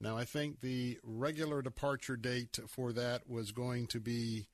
[0.00, 4.48] Now, I think the regular departure date for that was going to be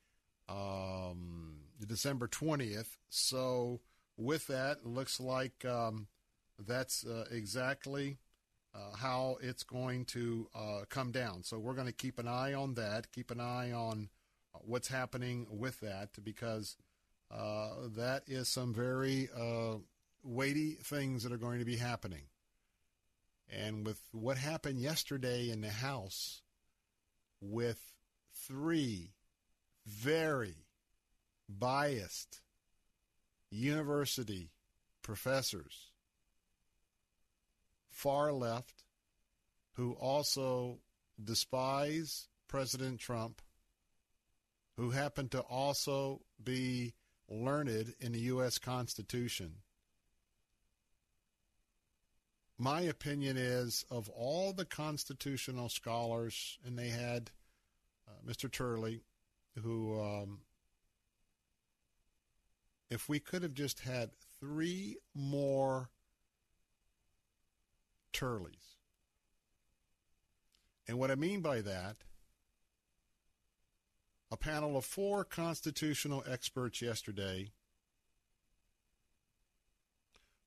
[0.49, 1.57] um,
[1.87, 2.97] December 20th.
[3.09, 3.81] So,
[4.17, 6.07] with that, it looks like um,
[6.59, 8.19] that's uh, exactly
[8.75, 11.43] uh, how it's going to uh, come down.
[11.43, 14.09] So, we're going to keep an eye on that, keep an eye on
[14.53, 16.77] what's happening with that, because
[17.31, 19.77] uh, that is some very uh,
[20.23, 22.25] weighty things that are going to be happening.
[23.51, 26.43] And with what happened yesterday in the House,
[27.41, 27.81] with
[28.35, 29.13] three
[29.87, 30.67] very
[31.49, 32.41] biased
[33.51, 34.51] university
[35.03, 35.91] professors,
[37.91, 38.85] far left,
[39.75, 40.79] who also
[41.23, 43.43] despise President Trump,
[44.77, 46.95] who happen to also be
[47.29, 48.59] learned in the U.S.
[48.59, 49.57] Constitution.
[52.59, 57.31] My opinion is of all the constitutional scholars, and they had
[58.07, 58.51] uh, Mr.
[58.51, 59.03] Turley,
[59.61, 60.41] who um,
[62.91, 64.11] if we could have just had
[64.41, 65.91] three more
[68.13, 68.77] Turleys.
[70.87, 71.97] And what I mean by that,
[74.31, 77.53] a panel of four constitutional experts yesterday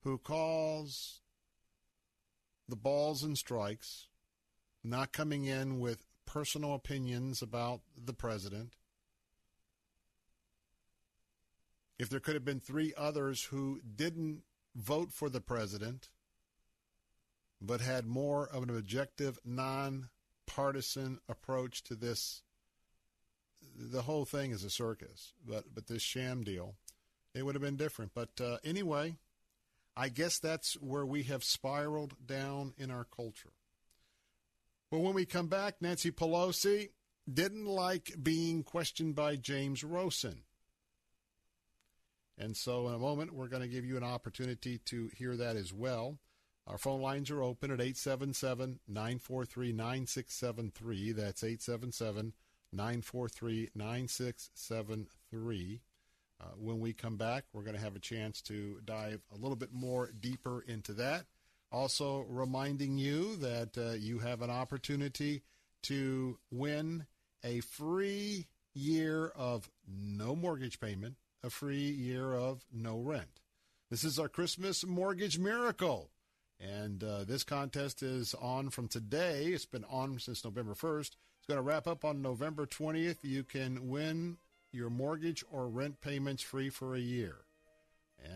[0.03, 1.21] who calls
[2.67, 4.07] the balls and strikes,
[4.83, 8.75] not coming in with personal opinions about the president,
[11.97, 14.43] if there could have been three others who didn't
[14.75, 16.09] vote for the president
[17.61, 22.43] but had more of an objective, non-partisan approach to this,
[23.75, 25.33] the whole thing is a circus.
[25.47, 26.75] But but this sham deal,
[27.33, 28.11] it would have been different.
[28.13, 29.17] But uh, anyway,
[29.95, 33.53] I guess that's where we have spiraled down in our culture.
[34.91, 36.89] But when we come back, Nancy Pelosi
[37.31, 40.43] didn't like being questioned by James Rosen.
[42.37, 45.55] And so, in a moment, we're going to give you an opportunity to hear that
[45.55, 46.19] as well.
[46.67, 51.11] Our phone lines are open at 877 943 9673.
[51.13, 52.33] That's 877
[52.73, 55.81] 943 9673.
[56.41, 59.55] Uh, when we come back, we're going to have a chance to dive a little
[59.55, 61.25] bit more deeper into that.
[61.71, 65.43] Also, reminding you that uh, you have an opportunity
[65.83, 67.05] to win
[67.43, 71.15] a free year of no mortgage payment
[71.45, 73.39] a free year of no rent.
[73.91, 76.09] This is our Christmas mortgage miracle.
[76.59, 79.47] And uh, this contest is on from today.
[79.47, 81.11] It's been on since November 1st.
[81.37, 83.17] It's going to wrap up on November 20th.
[83.21, 84.37] You can win
[84.71, 87.35] your mortgage or rent payments free for a year.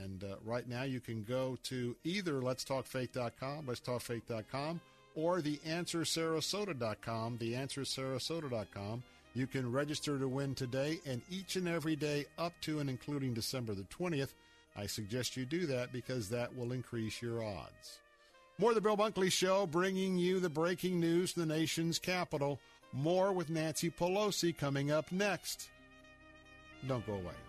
[0.03, 4.81] And uh, right now, you can go to either letstalkfaith.com, letstalkfaith.com,
[5.15, 9.03] or theanswersarasota.com, theanswersarasota.com.
[9.33, 13.33] You can register to win today and each and every day up to and including
[13.33, 14.33] December the 20th.
[14.75, 17.99] I suggest you do that because that will increase your odds.
[18.57, 22.59] More of the Bill Bunkley Show, bringing you the breaking news to the nation's capital.
[22.91, 25.69] More with Nancy Pelosi coming up next.
[26.87, 27.48] Don't go away.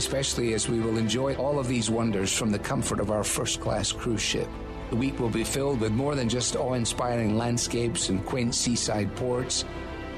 [0.00, 3.60] especially as we will enjoy all of these wonders from the comfort of our first
[3.60, 4.48] class cruise ship.
[4.88, 9.14] The week will be filled with more than just awe inspiring landscapes and quaint seaside
[9.14, 9.66] ports,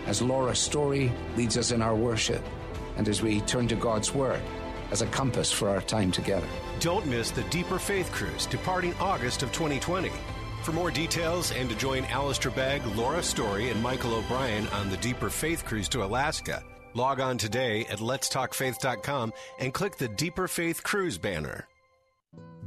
[0.06, 2.44] as Laura Story leads us in our worship,
[2.96, 4.40] and as we turn to God's Word
[4.92, 6.46] as a compass for our time together.
[6.78, 10.12] Don't miss the Deeper Faith Cruise departing August of 2020.
[10.62, 14.96] For more details and to join Alistair Begg, Laura Story, and Michael O'Brien on the
[14.98, 16.62] Deeper Faith Cruise to Alaska,
[16.94, 21.66] log on today at letstalkfaith.com and click the Deeper Faith Cruise banner.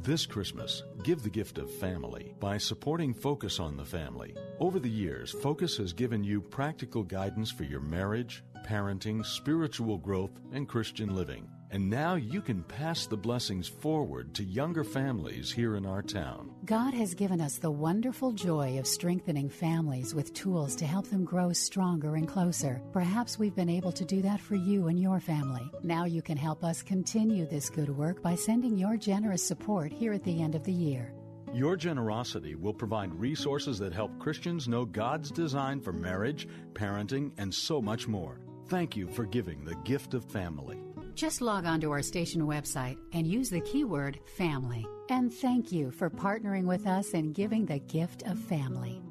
[0.03, 4.35] This Christmas, give the gift of family by supporting Focus on the Family.
[4.60, 10.39] Over the years, Focus has given you practical guidance for your marriage, parenting, spiritual growth,
[10.52, 11.47] and Christian living.
[11.76, 16.52] And now you can pass the blessings forward to younger families here in our town.
[16.64, 21.26] God has given us the wonderful joy of strengthening families with tools to help them
[21.26, 22.81] grow stronger and closer.
[22.93, 25.69] Perhaps we've been able to do that for you and your family.
[25.84, 30.14] Now you can help us continue this good work by sending your generous support here
[30.14, 31.14] at the end of the year.
[31.53, 37.53] Your generosity will provide resources that help Christians know God's design for marriage, parenting, and
[37.53, 38.39] so much more.
[38.69, 40.85] Thank you for giving the gift of family.
[41.15, 44.85] Just log on to our station website and use the keyword family.
[45.09, 49.01] And thank you for partnering with us in giving the gift of family.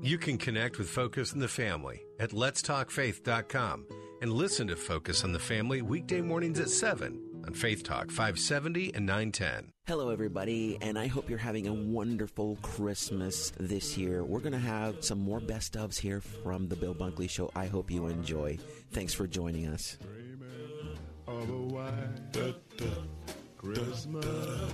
[0.00, 3.86] You can connect with Focus on the Family at letstalkfaith.com
[4.22, 8.94] and listen to Focus on the Family weekday mornings at 7 on Faith Talk 570
[8.94, 9.72] and 910.
[9.88, 14.24] Hello, everybody, and I hope you're having a wonderful Christmas this year.
[14.24, 17.50] We're going to have some more best ofs here from the Bill Bunkley Show.
[17.56, 18.58] I hope you enjoy.
[18.92, 19.96] Thanks for joining us
[21.26, 22.44] of a white
[23.58, 24.72] Christmas,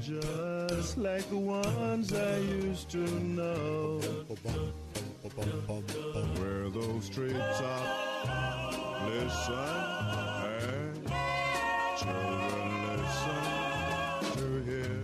[0.00, 4.00] just like the ones I used to know,
[6.38, 7.60] where those treetops
[9.04, 9.54] listen
[10.44, 11.06] and
[11.98, 13.42] children listen
[14.36, 14.98] to hear.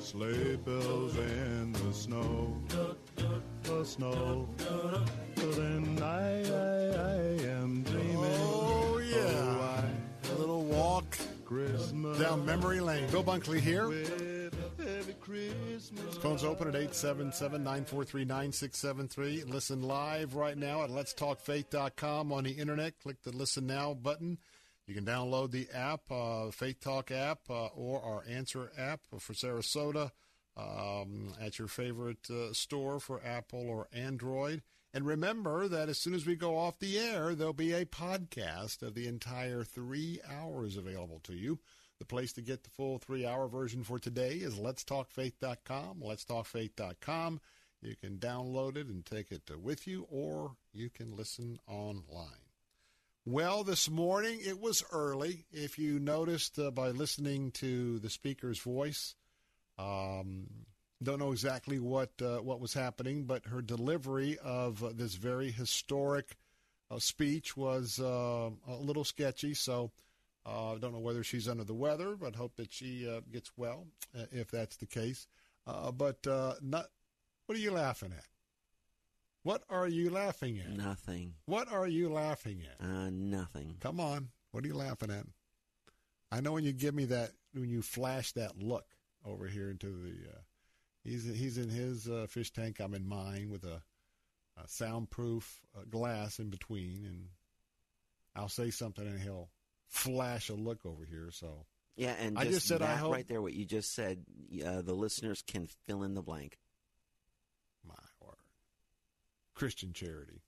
[0.00, 2.56] Sleigh bells in the snow,
[3.64, 4.48] the snow.
[5.36, 7.53] Then I, I, I
[11.54, 13.08] walk down memory lane.
[13.10, 13.90] Bill Bunkley here.
[16.20, 19.50] Phones open at 877-943-9673.
[19.50, 22.98] Listen live right now at letstalkfaith.com on the internet.
[23.00, 24.38] Click the Listen Now button.
[24.86, 29.32] You can download the app, uh, Faith Talk app, uh, or our Answer app for
[29.32, 30.10] Sarasota
[30.56, 34.62] um, at your favorite uh, store for Apple or Android.
[34.94, 38.80] And remember that as soon as we go off the air, there'll be a podcast
[38.80, 41.58] of the entire three hours available to you.
[41.98, 46.00] The place to get the full three hour version for today is letstalkfaith.com.
[46.00, 47.40] Letstalkfaith.com.
[47.82, 52.44] You can download it and take it with you, or you can listen online.
[53.26, 55.44] Well, this morning it was early.
[55.50, 59.16] If you noticed uh, by listening to the speaker's voice,
[59.76, 60.46] um,
[61.04, 65.50] don't know exactly what uh, what was happening, but her delivery of uh, this very
[65.50, 66.36] historic
[66.90, 69.54] uh, speech was uh, a little sketchy.
[69.54, 69.92] So
[70.46, 73.52] uh, I don't know whether she's under the weather, but hope that she uh, gets
[73.56, 73.86] well
[74.32, 75.26] if that's the case.
[75.64, 76.26] but
[76.62, 76.86] not.
[77.46, 78.24] What are you laughing at?
[79.42, 80.70] What are you laughing at?
[80.70, 81.34] Nothing.
[81.44, 82.82] What are you laughing at?
[82.84, 83.76] Uh, nothing.
[83.78, 84.28] Come on.
[84.52, 85.26] What are you laughing at?
[86.32, 88.86] I know when you give me that, when you flash that look
[89.22, 90.14] over here into the
[91.04, 92.80] He's he's in his uh, fish tank.
[92.80, 93.82] I'm in mine with a,
[94.56, 97.28] a soundproof uh, glass in between, and
[98.34, 99.50] I'll say something and he'll
[99.88, 101.28] flash a look over here.
[101.30, 101.66] So
[101.96, 104.24] yeah, and I just, just said I hope right there what you just said.
[104.64, 106.58] Uh, the listeners can fill in the blank.
[107.86, 108.36] My word,
[109.54, 110.42] Christian charity,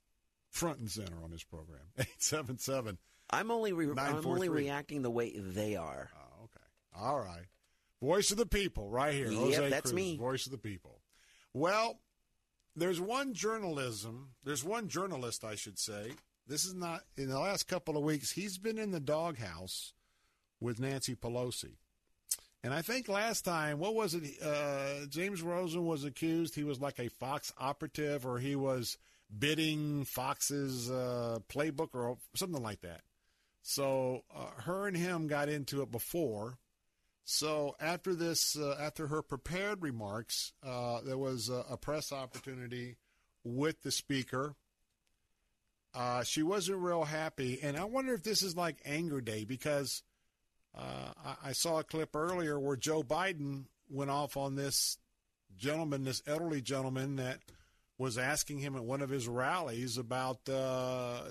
[0.48, 1.82] front and center on this program.
[1.98, 2.96] Eight seven seven.
[3.28, 6.10] I'm only re- I'm only reacting the way they are.
[6.16, 7.46] Oh, okay, all right.
[8.02, 9.30] Voice of the people, right here.
[9.30, 10.16] Yep, Jose that's Cruz, me.
[10.16, 11.00] Voice of the people.
[11.54, 12.00] Well,
[12.74, 14.32] there's one journalism.
[14.44, 16.12] There's one journalist, I should say.
[16.46, 18.30] This is not in the last couple of weeks.
[18.30, 19.94] He's been in the doghouse
[20.60, 21.76] with Nancy Pelosi,
[22.62, 24.24] and I think last time, what was it?
[24.42, 28.98] Uh, James Rosen was accused he was like a Fox operative, or he was
[29.36, 33.00] bidding Fox's uh, playbook, or something like that.
[33.62, 36.58] So uh, her and him got into it before
[37.28, 42.98] So after this, uh, after her prepared remarks, uh, there was a, a, press opportunity
[43.42, 44.54] with the speaker.
[45.92, 50.04] Uh, she wasn't real happy, and I wonder if this is like anger day because
[50.72, 54.96] uh, I, I, saw a clip earlier where Joe Biden went off on this
[55.56, 57.40] gentleman, this elderly gentleman that
[57.98, 61.22] was asking him at one of his rallies about uh,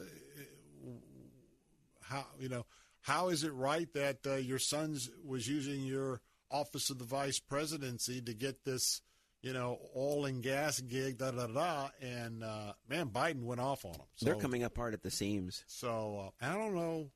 [2.01, 2.65] how you know
[3.05, 7.39] how is it right that uh, your son was using your office of the vice
[7.39, 8.99] presidency to get this,
[9.43, 13.85] you know, oil and gas gig, da da da, and uh, man, Biden went off
[13.85, 14.07] on him.
[14.15, 15.63] So, They're coming apart at the seams.
[15.67, 17.11] So uh, I don't know.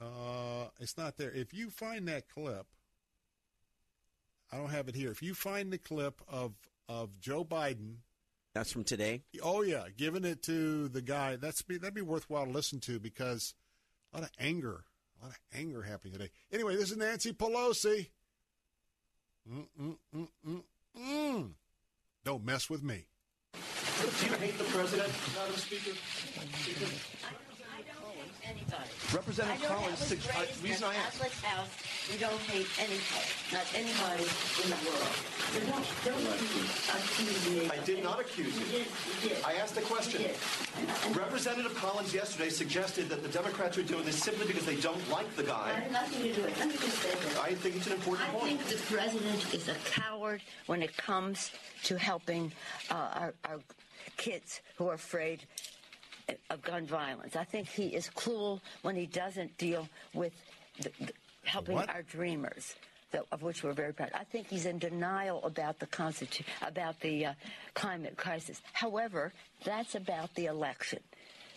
[0.00, 1.30] Uh, it's not there.
[1.30, 2.66] If you find that clip,
[4.50, 5.10] I don't have it here.
[5.10, 6.54] If you find the clip of
[6.88, 7.96] of Joe Biden
[8.58, 9.22] that's from today.
[9.40, 11.36] Oh yeah, giving it to the guy.
[11.36, 13.54] That's be that'd be worthwhile to listen to because
[14.12, 14.82] a lot of anger,
[15.20, 16.30] a lot of anger happening today.
[16.52, 18.08] Anyway, this is Nancy Pelosi.
[19.48, 21.50] Mm-mm-mm-mm-mm.
[22.24, 23.06] Don't mess with me.
[23.54, 23.60] Do
[24.26, 25.92] you hate the president, Madam Speaker?
[28.44, 28.87] anybody.
[29.14, 31.22] Representative Collins, the uh, reason I asked.
[31.42, 31.68] House,
[32.12, 34.28] we don't hate anybody, not anybody
[34.62, 35.16] in the world.
[35.48, 36.24] So don't, don't
[36.92, 37.70] accuse me.
[37.70, 38.66] I did not accuse you.
[38.66, 38.86] You did.
[39.22, 39.44] You did.
[39.44, 40.30] I asked a question.
[41.14, 45.34] Representative Collins yesterday suggested that the Democrats are doing this simply because they don't like
[45.36, 45.72] the guy.
[45.74, 46.58] I have nothing to do with it.
[46.58, 47.38] Let me just say this.
[47.38, 48.44] I think it's an important I point.
[48.44, 51.50] I think the president is a coward when it comes
[51.84, 52.52] to helping
[52.90, 53.60] uh, our, our
[54.18, 55.44] kids who are afraid
[56.50, 57.36] of gun violence.
[57.36, 60.32] I think he is cruel when he doesn't deal with
[60.80, 61.12] the, the,
[61.44, 61.88] helping what?
[61.88, 62.74] our dreamers.
[63.32, 64.10] of which we're very proud.
[64.14, 67.32] I think he's in denial about the constitu- about the uh,
[67.74, 68.60] climate crisis.
[68.72, 69.32] However,
[69.64, 71.00] that's about the election.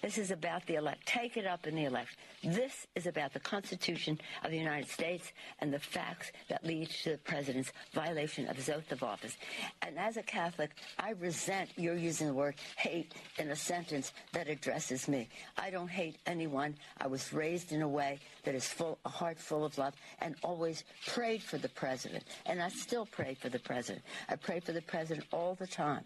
[0.02, 1.06] This is about the elect.
[1.06, 2.18] Take it up in the election.
[2.44, 7.12] This is about the Constitution of the United States and the facts that lead to
[7.12, 9.38] the president's violation of his oath of office.
[9.84, 14.48] And as a Catholic, I resent your using the word hate in a sentence that
[14.48, 15.30] addresses me.
[15.58, 16.76] I don't hate anyone.
[17.00, 20.36] I was raised in a way that is full, a heart full of love, and
[20.44, 22.24] always prayed for the president.
[22.48, 24.04] And I still pray for the president.
[24.30, 26.06] I pray for the president all the time.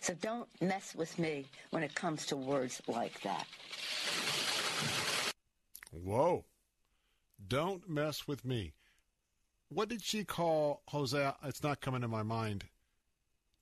[0.00, 3.46] So don't mess with me when it comes to words like that.
[5.92, 6.44] Whoa.
[7.46, 8.72] Don't mess with me.
[9.68, 11.32] What did she call Jose?
[11.44, 12.64] It's not coming to my mind.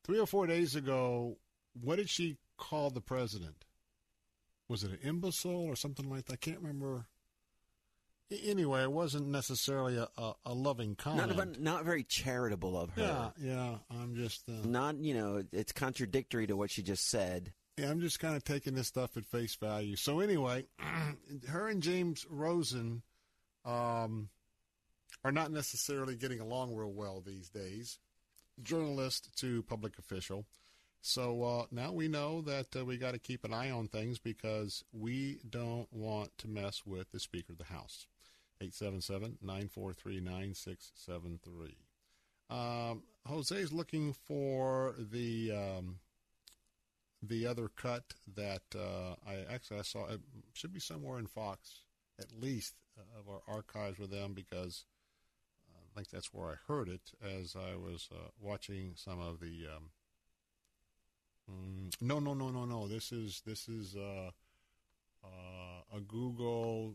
[0.04, 1.36] Three or four days ago,
[1.80, 3.64] what did she call the president?
[4.68, 6.34] Was it an imbecile or something like that?
[6.34, 7.06] I can't remember
[8.30, 11.36] anyway, it wasn't necessarily a, a, a loving comment.
[11.36, 13.32] Not, not very charitable of her.
[13.40, 13.74] Yeah, yeah.
[13.90, 14.98] I'm just uh, not.
[14.98, 17.52] You know, it's contradictory to what she just said.
[17.76, 19.96] Yeah, I'm just kind of taking this stuff at face value.
[19.96, 20.66] So anyway,
[21.48, 23.02] her and James Rosen
[23.64, 24.28] um,
[25.24, 27.98] are not necessarily getting along real well these days.
[28.62, 30.44] Journalist to public official.
[31.00, 34.18] So uh, now we know that uh, we got to keep an eye on things
[34.18, 38.06] because we don't want to mess with the Speaker of the House.
[38.60, 41.76] 877 943 9673.
[42.50, 45.96] Um, Jose is looking for the um,
[47.22, 50.06] the other cut that uh, I actually I saw.
[50.06, 50.20] It
[50.54, 51.80] should be somewhere in Fox,
[52.18, 54.84] at least uh, of our archives with them because
[55.70, 59.40] uh, I think that's where I heard it as I was uh, watching some of
[59.40, 59.66] the.
[59.76, 59.90] Um,
[61.50, 62.88] mm, no, no, no, no, no.
[62.88, 64.30] This is this is uh,
[65.22, 66.94] uh, a Google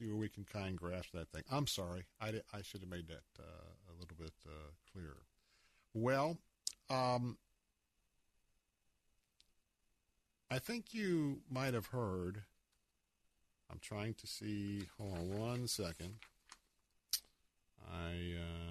[0.00, 1.42] see where we can kind of grasp that thing.
[1.50, 5.26] I'm sorry, I, I should have made that uh, a little bit uh, clearer.
[5.92, 6.38] Well,
[6.88, 7.36] um,
[10.50, 12.42] I think you might have heard.
[13.70, 14.82] I'm trying to see.
[14.98, 16.14] Hold on one second.
[17.92, 18.36] I.
[18.36, 18.70] Uh,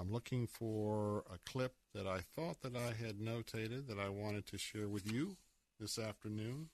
[0.00, 4.46] I'm looking for a clip that I thought that I had notated that I wanted
[4.46, 5.36] to share with you
[5.80, 6.68] this afternoon,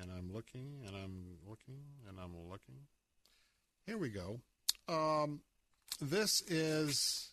[0.00, 2.86] and I'm looking and I'm looking and I'm looking.
[3.86, 4.40] Here we go.
[4.88, 5.40] Um,
[6.00, 7.32] this is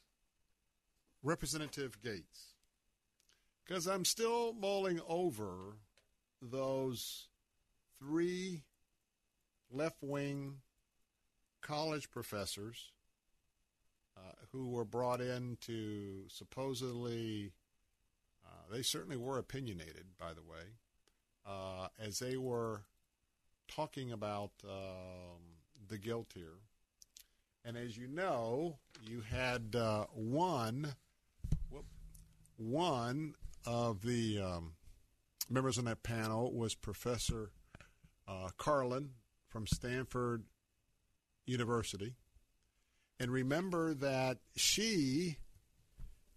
[1.24, 2.56] Representative Gaetz.
[3.66, 5.78] Because I'm still mulling over
[6.42, 7.30] those
[8.00, 8.64] three
[9.72, 10.56] left wing
[11.62, 12.92] college professors
[14.18, 17.54] uh, who were brought in to supposedly,
[18.72, 20.66] they certainly were opinionated, by the way,
[21.46, 22.84] uh, as they were
[23.68, 25.42] talking about um,
[25.88, 26.60] the guilt here.
[27.64, 30.96] And as you know, you had uh, one,
[32.58, 33.36] one
[33.66, 34.74] of the um,
[35.50, 37.52] members on that panel was Professor
[38.28, 39.10] uh, Karlan
[39.50, 40.46] from Stanford
[41.46, 42.16] University.
[43.20, 45.38] And remember that she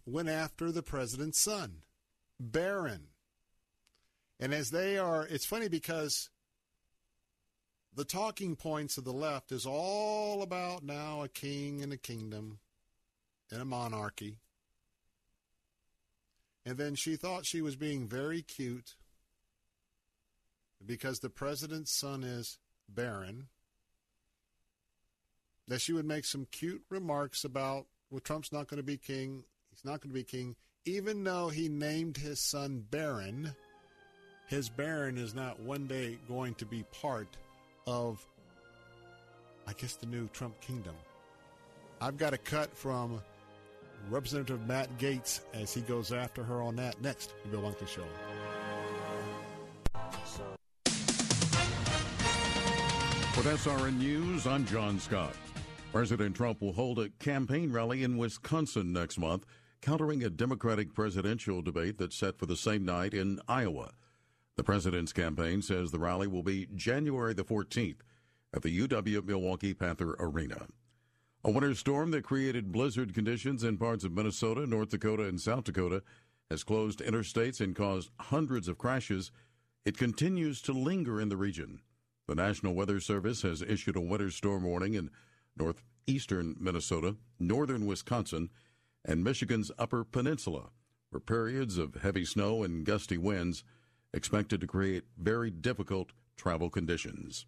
[0.05, 1.77] went after the president's son,
[2.39, 3.07] Barron.
[4.39, 6.29] And as they are, it's funny because
[7.95, 12.59] the talking points of the left is all about now a king and a kingdom
[13.49, 14.39] and a monarchy.
[16.65, 18.95] And then she thought she was being very cute
[20.85, 22.57] because the president's son is
[22.89, 23.47] Barron.
[25.67, 29.45] That she would make some cute remarks about, well, Trump's not going to be king.
[29.71, 30.55] He's not going to be king.
[30.87, 33.51] Even though he named his son Barron,
[34.45, 37.27] his Barron is not one day going to be part
[37.87, 38.23] of,
[39.67, 40.93] I guess, the new Trump kingdom.
[41.99, 43.19] I've got a cut from
[44.11, 48.05] Representative Matt Gaetz as he goes after her on that next, the Bill Bunkley Show.
[53.35, 55.33] With SRN News, I'm John Scott.
[55.91, 59.45] President Trump will hold a campaign rally in Wisconsin next month,
[59.85, 63.91] countering a Democratic presidential debate that's set for the same night in Iowa.
[64.55, 67.97] The president's campaign says the rally will be January the 14th
[68.51, 70.65] at the UW Milwaukee Panther Arena.
[71.43, 75.65] A winter storm that created blizzard conditions in parts of Minnesota, North Dakota, and South
[75.65, 76.01] Dakota
[76.49, 79.31] has closed interstates and caused hundreds of crashes.
[79.85, 81.81] It continues to linger in the region.
[82.27, 85.11] The National Weather Service has issued a winter storm warning in
[85.55, 88.49] northeastern Minnesota, northern Wisconsin,
[89.05, 90.71] and Michigan's Upper Peninsula,
[91.09, 93.63] where periods of heavy snow and gusty winds
[94.13, 97.45] expected to create very difficult travel conditions.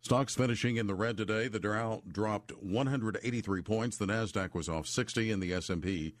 [0.00, 1.48] Stocks finishing in the red today.
[1.48, 3.96] The Dow dropped 183 points.
[3.96, 6.14] The Nasdaq was off 60, and the S&P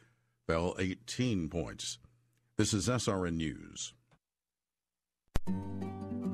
[0.46, 1.98] fell 18 points.
[2.56, 3.92] This is SRN News.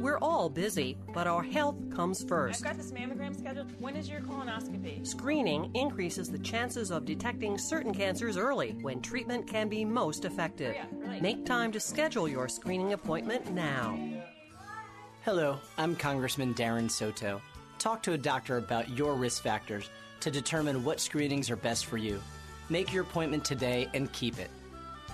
[0.03, 2.67] We're all busy, but our health comes first.
[2.67, 3.71] I've got this mammogram scheduled.
[3.81, 5.07] When is your colonoscopy?
[5.07, 10.75] Screening increases the chances of detecting certain cancers early when treatment can be most effective.
[10.77, 13.97] Oh, Make time to schedule your screening appointment now.
[15.25, 17.41] Hello, I'm Congressman Darren Soto.
[17.79, 19.89] Talk to a doctor about your risk factors
[20.19, 22.21] to determine what screenings are best for you.
[22.71, 24.51] Make your appointment today and keep it.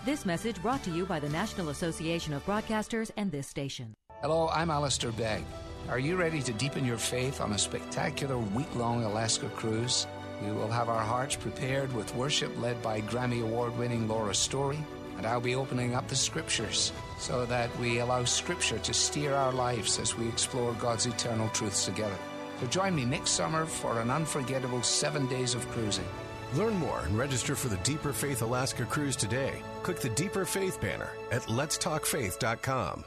[0.06, 3.92] This message brought to you by the National Association of Broadcasters and this station.
[4.20, 5.44] Hello, I'm Alistair Begg.
[5.88, 10.08] Are you ready to deepen your faith on a spectacular week long Alaska cruise?
[10.44, 14.80] We will have our hearts prepared with worship led by Grammy Award winning Laura Story,
[15.18, 19.52] and I'll be opening up the scriptures so that we allow scripture to steer our
[19.52, 22.18] lives as we explore God's eternal truths together.
[22.58, 26.08] So join me next summer for an unforgettable seven days of cruising.
[26.54, 29.62] Learn more and register for the Deeper Faith Alaska cruise today.
[29.84, 33.04] Click the Deeper Faith banner at letstalkfaith.com.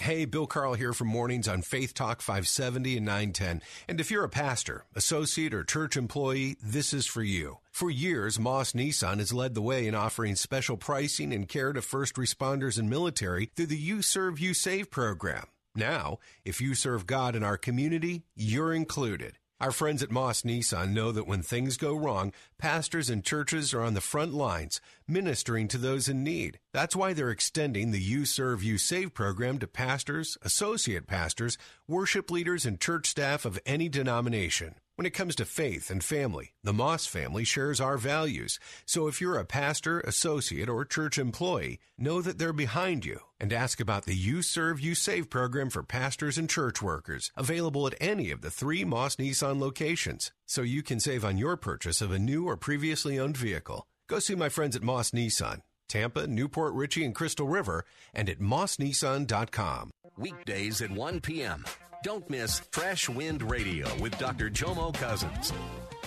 [0.00, 3.60] Hey, Bill Carl here from Mornings on Faith Talk 570 and 910.
[3.86, 7.58] And if you're a pastor, associate, or church employee, this is for you.
[7.70, 11.82] For years, Moss Nissan has led the way in offering special pricing and care to
[11.82, 15.44] first responders and military through the You Serve, You Save program.
[15.74, 19.36] Now, if you serve God in our community, you're included.
[19.60, 23.82] Our friends at Moss Nissan know that when things go wrong, pastors and churches are
[23.82, 26.58] on the front lines, ministering to those in need.
[26.72, 32.30] That's why they're extending the You Serve, You Save program to pastors, associate pastors, worship
[32.30, 34.76] leaders, and church staff of any denomination.
[35.00, 38.60] When it comes to faith and family, the Moss family shares our values.
[38.84, 43.50] So if you're a pastor, associate, or church employee, know that they're behind you and
[43.50, 47.94] ask about the You Serve, You Save program for pastors and church workers, available at
[47.98, 52.12] any of the three Moss Nissan locations, so you can save on your purchase of
[52.12, 53.86] a new or previously owned vehicle.
[54.06, 58.28] Go see my friends at Moss Nissan, Tampa, New Port Richey, and Crystal River, and
[58.28, 59.92] at mossnissan.com.
[60.18, 61.64] Weekdays at 1 p.m.
[62.02, 64.48] Don't miss Fresh Wind Radio with Dr.
[64.48, 65.52] Jomo Cousins.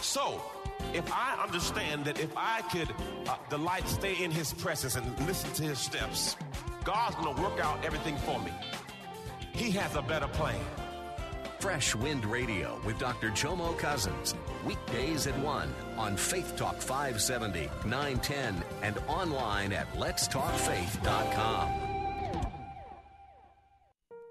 [0.02, 0.42] So,
[0.92, 2.90] if I understand that if I could
[3.28, 6.36] uh, delight, stay in His presence and listen to His steps,
[6.84, 8.52] God's going to work out everything for me.
[9.54, 10.60] He has a better plan.
[11.60, 13.30] Fresh Wind Radio with Dr.
[13.30, 14.34] Jomo Cousins.
[14.66, 21.93] Weekdays at 1 on Faith Talk 570, 910, and online at letstalkfaith.com.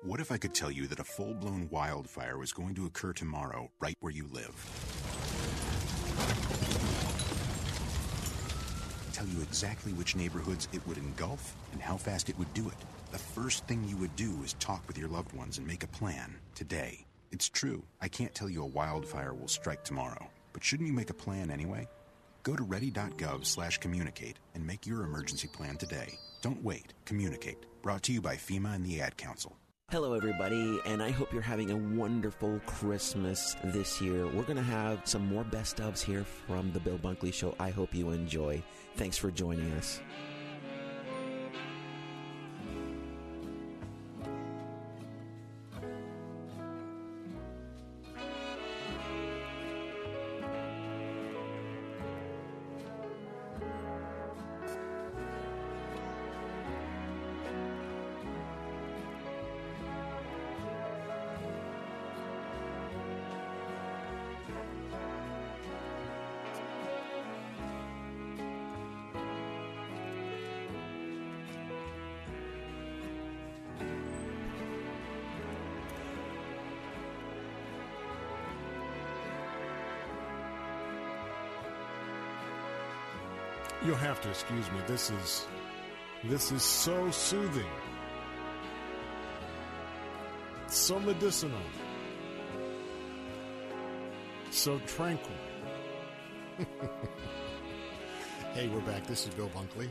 [0.05, 3.13] What if I could tell you that a full blown wildfire was going to occur
[3.13, 4.53] tomorrow, right where you live?
[9.13, 12.75] Tell you exactly which neighborhoods it would engulf and how fast it would do it.
[13.13, 15.89] The first thing you would do is talk with your loved ones and make a
[15.99, 17.07] plan today.
[17.31, 21.11] It's true, I can't tell you a wildfire will strike tomorrow, but shouldn't you make
[21.11, 21.87] a plan anyway?
[22.43, 26.19] Go to ready.gov slash communicate and make your emergency plan today.
[26.41, 26.93] Don't wait.
[27.05, 27.67] Communicate.
[27.83, 29.57] Brought to you by FEMA and the Ad Council.
[29.93, 34.25] Hello, everybody, and I hope you're having a wonderful Christmas this year.
[34.25, 37.55] We're going to have some more best ofs here from The Bill Bunkley Show.
[37.61, 38.63] I hope you enjoy.
[38.97, 40.01] Thanks for joining us.
[83.85, 84.79] You'll have to excuse me.
[84.87, 85.47] This is
[86.25, 87.67] this is so soothing.
[90.69, 91.59] So medicinal.
[94.53, 95.35] So tranquil.
[98.55, 99.05] hey, we're back.
[99.09, 99.89] This is Bill Bunkley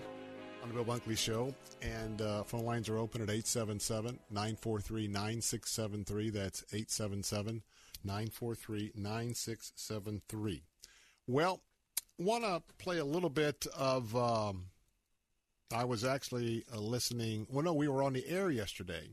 [0.63, 1.53] on the Bill Bunkley Show.
[1.81, 6.29] And uh, phone lines are open at 877 943 9673.
[6.29, 7.61] That's 877
[8.05, 10.63] 943 9673.
[11.27, 11.61] Well,
[12.17, 14.15] want to play a little bit of.
[14.15, 14.65] Um,
[15.73, 17.47] I was actually uh, listening.
[17.49, 19.09] Well, no, we were on the air yesterday,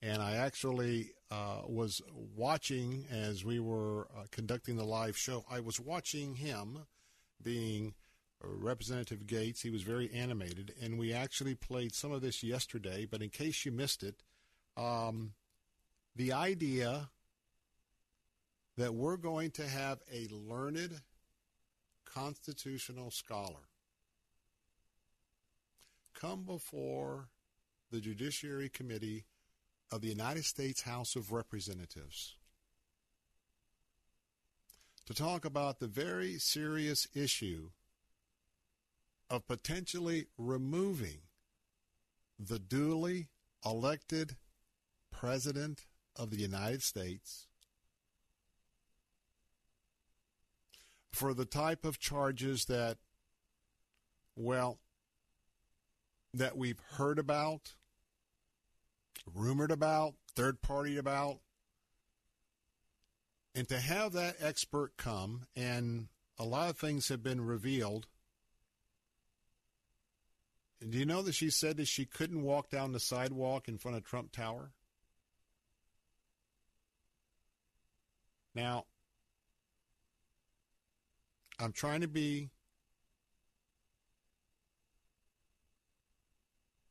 [0.00, 2.00] and I actually uh, was
[2.36, 5.44] watching as we were uh, conducting the live show.
[5.50, 6.86] I was watching him
[7.42, 7.94] being
[8.42, 9.60] Representative Gaetz.
[9.60, 13.06] He was very animated, and we actually played some of this yesterday.
[13.08, 14.22] But in case you missed it,
[14.76, 15.32] um,
[16.16, 17.10] the idea
[18.76, 21.02] that we're going to have a learned
[22.14, 23.68] constitutional scholar
[26.14, 27.28] come before
[27.90, 29.24] the Judiciary Committee
[29.90, 32.36] of the United States House of Representatives
[35.06, 37.70] to talk about the very serious issue
[39.28, 41.18] of potentially removing
[42.38, 43.28] the duly
[43.64, 44.36] elected
[45.10, 47.46] President of the United States
[51.12, 52.98] for the type of charges that,
[54.36, 54.78] well,
[56.34, 57.74] that we've heard about,
[59.34, 61.38] rumored about, third party about.
[63.54, 66.08] And to have that expert come, and
[66.38, 68.06] a lot of things have been revealed.
[70.88, 73.96] do you know that she said that she couldn't walk down the sidewalk in front
[73.96, 74.72] of Trump Tower?
[78.54, 78.86] Now,
[81.60, 82.48] I'm trying to be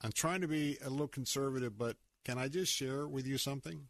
[0.01, 3.87] I'm trying to be a little conservative, but can I just share with you something?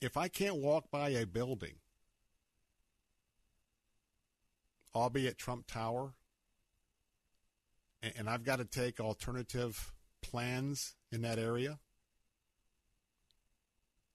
[0.00, 1.76] If I can't walk by a building,
[4.94, 6.12] albeit Trump Tower,
[8.16, 9.92] and I've got to take alternative
[10.22, 11.78] plans in that area,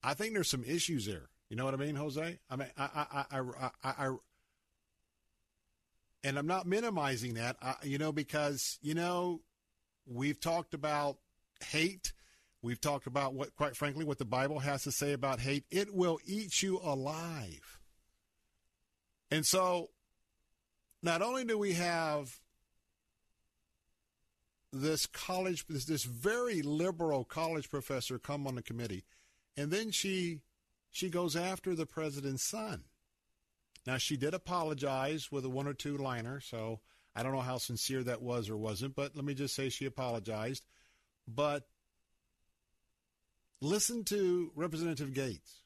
[0.03, 1.29] I think there's some issues there.
[1.49, 2.39] You know what I mean, Jose?
[2.49, 4.15] I mean, I, I, I, I, I
[6.23, 9.41] and I'm not minimizing that, you know, because you know
[10.05, 11.17] we've talked about
[11.63, 12.13] hate.
[12.61, 15.63] We've talked about what, quite frankly, what the Bible has to say about hate.
[15.71, 17.79] It will eat you alive.
[19.31, 19.91] And so,
[21.01, 22.39] not only do we have
[24.73, 29.05] this college, this, this very liberal college professor come on the committee,
[29.55, 30.41] and then she
[30.91, 32.83] she goes after the president's son.
[33.85, 36.81] Now, she did apologize with a one or two liner, so
[37.15, 39.85] I don't know how sincere that was or wasn't, but let me just say she
[39.85, 40.65] apologized.
[41.27, 41.67] But
[43.61, 45.61] listen to Representative Gaetz.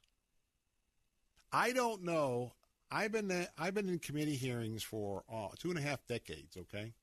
[1.51, 2.53] I don't know.
[2.91, 6.57] I've been I've been in committee hearings for uh, two and a half decades.
[6.57, 6.93] Okay.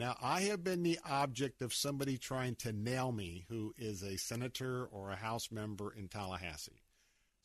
[0.00, 4.16] Now, I have been the object of somebody trying to nail me who is a
[4.16, 6.80] senator or a House member in Tallahassee,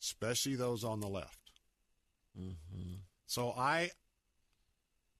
[0.02, 1.50] especially those on the left.
[2.34, 2.94] Mm-hmm.
[3.26, 3.90] So I,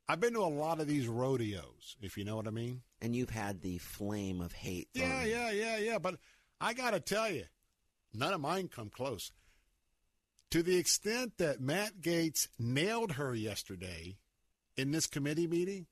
[0.09, 2.81] I've been to a lot of these rodeos, if you know what I mean.
[3.03, 4.89] And you've had the flame of hate.
[4.95, 5.99] Yeah, yeah, yeah, yeah.
[5.99, 6.17] But
[6.59, 7.45] I got to tell you,
[8.15, 9.31] none of mine come close.
[10.53, 14.17] To the extent that Matt Gaetz nailed her yesterday
[14.75, 15.87] in this committee meeting,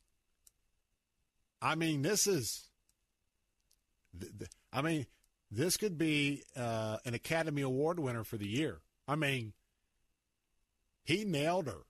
[1.65, 2.69] I mean, this is.
[4.70, 5.07] I mean,
[5.51, 8.82] this could be uh, an Academy Award winner for the year.
[9.09, 9.55] I mean,
[11.05, 11.86] he nailed her.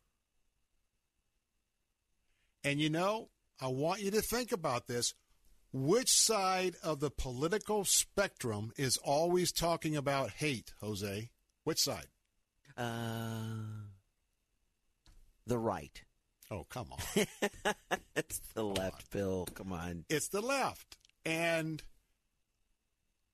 [2.63, 3.31] And you know,
[3.61, 5.13] I want you to think about this.
[5.73, 11.31] Which side of the political spectrum is always talking about hate, Jose?
[11.65, 12.07] Which side?
[12.77, 13.89] Uh,
[15.49, 16.01] the right.
[16.51, 17.27] Oh, come on.
[18.16, 19.47] it's the left, Bill.
[19.55, 20.05] Come on.
[20.09, 20.97] It's the left.
[21.25, 21.83] And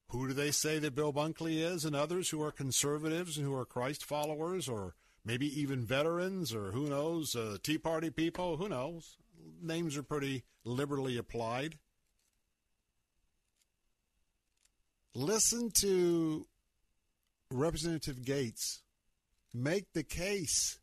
[0.09, 3.55] who do they say that Bill Bunkley is and others who are conservatives and who
[3.55, 8.57] are Christ followers or maybe even veterans or who knows, uh, Tea Party people?
[8.57, 9.17] Who knows?
[9.61, 11.79] Names are pretty liberally applied.
[15.15, 16.47] Listen to
[17.51, 18.83] Representative Gaetz
[19.53, 20.79] make the case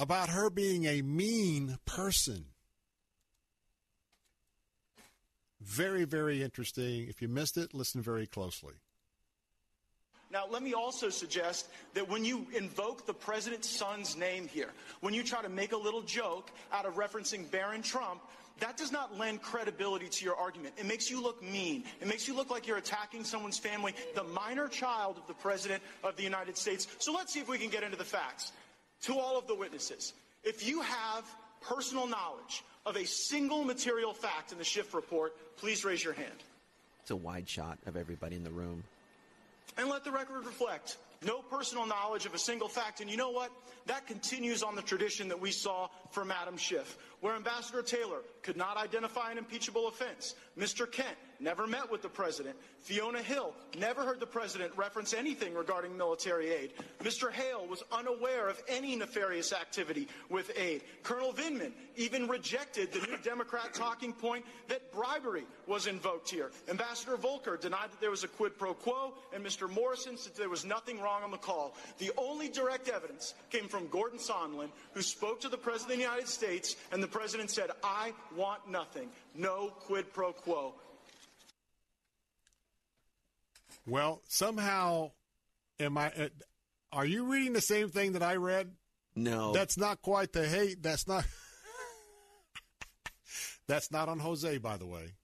[0.00, 2.46] about her being a mean person.
[5.60, 7.06] Very, very interesting.
[7.06, 8.72] If you missed it, listen very closely.
[10.32, 14.70] Now, let me also suggest that when you invoke the president's son's name here,
[15.00, 18.22] when you try to make a little joke out of referencing Barron Trump,
[18.60, 20.74] that does not lend credibility to your argument.
[20.78, 21.84] It makes you look mean.
[22.00, 25.82] It makes you look like you're attacking someone's family, the minor child of the President
[26.04, 26.86] of the United States.
[27.00, 28.52] So let's see if we can get into the facts.
[29.02, 30.12] To all of the witnesses,
[30.44, 31.24] if you have
[31.62, 36.44] personal knowledge of a single material fact in the Schiff report, please raise your hand.
[37.02, 38.84] It's a wide shot of everybody in the room.
[39.78, 43.00] And let the record reflect no personal knowledge of a single fact.
[43.00, 43.50] And you know what?
[43.86, 48.56] That continues on the tradition that we saw from Adam Schiff, where Ambassador Taylor could
[48.56, 50.34] not identify an impeachable offense.
[50.58, 50.90] Mr.
[50.90, 52.56] Kent never met with the president.
[52.80, 56.72] Fiona Hill never heard the president reference anything regarding military aid.
[57.02, 57.30] Mr.
[57.30, 60.82] Hale was unaware of any nefarious activity with aid.
[61.02, 66.50] Colonel Vindman even rejected the new Democrat talking point that bribery was invoked here.
[66.68, 69.68] Ambassador Volker denied that there was a quid pro quo, and Mr.
[69.68, 71.74] Morrison said there was nothing wrong on the call.
[71.98, 76.04] The only direct evidence came from Gordon Sondland, who spoke to the President of the
[76.04, 79.08] United States, and the President said, I want nothing.
[79.34, 80.74] No quid pro quo.
[83.86, 85.12] Well, somehow,
[85.78, 86.12] am I?
[86.12, 86.28] Uh,
[86.92, 88.72] are you reading the same thing that I read?
[89.16, 90.82] No, that's not quite the hate.
[90.82, 91.24] That's not.
[93.66, 95.14] that's not on Jose, by the way.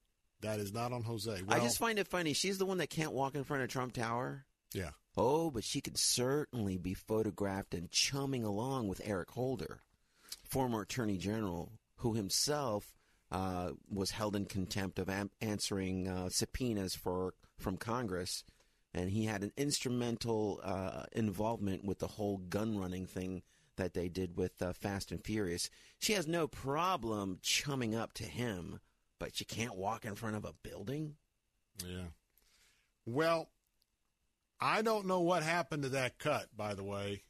[0.43, 1.31] That is not on Jose.
[1.31, 2.33] Well, I just find it funny.
[2.33, 4.45] She's the one that can't walk in front of Trump Tower.
[4.75, 4.91] Yeah.
[5.17, 9.81] Oh, but she could certainly be photographed and chumming along with Eric Holder,
[10.47, 12.95] former Attorney General, who himself
[13.31, 18.45] uh, was held in contempt of am- answering uh, subpoenas for from Congress,
[18.95, 23.43] and he had an instrumental uh, involvement with the whole gun running thing
[23.77, 25.71] that they did with uh, Fast and Furious.
[25.99, 28.81] She has no problem chumming up to him,
[29.19, 31.17] but she can't walk in front of a building.
[31.85, 32.07] Yeah.
[33.05, 33.51] Well,
[34.61, 37.23] I don't know what happened to that cut, by the way.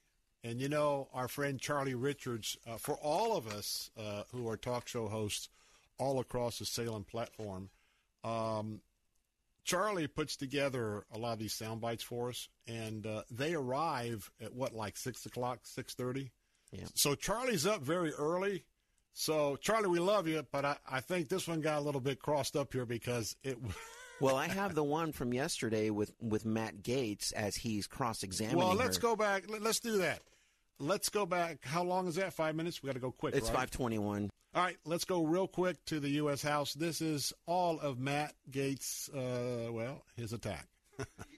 [0.44, 4.56] And you know, our friend Charlie Richards, uh, for all of us uh, who are
[4.56, 5.48] talk show hosts
[5.98, 7.70] all across the Salem platform,
[8.22, 8.80] um,
[9.64, 14.30] Charlie puts together a lot of these sound bites for us, and uh, they arrive
[14.40, 16.30] at what, like six o'clock, six thirty.
[16.70, 16.84] Yeah.
[16.94, 18.64] So Charlie's up very early.
[19.12, 22.20] So Charlie, we love you, but I, I think this one got a little bit
[22.20, 23.58] crossed up here because it.
[24.20, 28.59] well, I have the one from yesterday with with Matt Gaetz as he's cross examining.
[28.59, 29.02] Well, let's her.
[29.02, 29.44] go back.
[29.48, 30.20] Let's do that.
[30.78, 31.64] Let's go back.
[31.64, 32.32] How long is that?
[32.32, 32.82] Five minutes.
[32.82, 33.34] We got to go quick.
[33.34, 33.60] It's right?
[33.60, 34.30] five twenty one.
[34.55, 36.40] All right, let's go real quick to the U.S.
[36.40, 36.72] House.
[36.72, 39.10] This is all of Matt Gaetz.
[39.14, 40.66] Uh, well, his attack.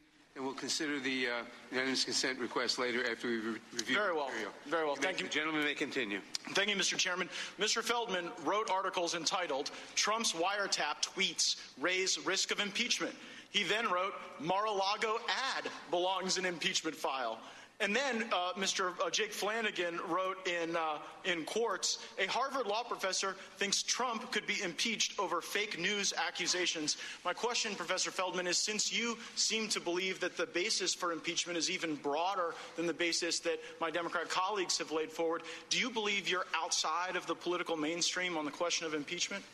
[0.59, 1.31] consider the uh,
[1.71, 3.95] unanimous consent request later after we re- review.
[3.95, 4.27] Very the well.
[4.27, 4.53] material.
[4.67, 4.97] Very well.
[4.97, 5.27] Thank you.
[5.27, 6.21] The gentleman may continue.
[6.53, 6.97] Thank you, Mr.
[6.97, 7.29] Chairman.
[7.59, 7.83] Mr.
[7.83, 13.15] Feldman wrote articles entitled "Trump's wiretap tweets raise risk of impeachment."
[13.51, 15.21] He then wrote, "Mar-a-Lago
[15.57, 17.39] ad belongs in impeachment file."
[17.81, 18.93] And then uh, Mr.
[19.01, 24.49] Uh, Jake Flanagan wrote in, uh, in Quartz, a Harvard law professor thinks Trump could
[24.49, 26.97] be impeached over fake news accusations.
[27.25, 31.57] My question, Professor Feldman, is since you seem to believe that the basis for impeachment
[31.57, 35.89] is even broader than the basis that my Democrat colleagues have laid forward, do you
[35.89, 39.45] believe you're outside of the political mainstream on the question of impeachment?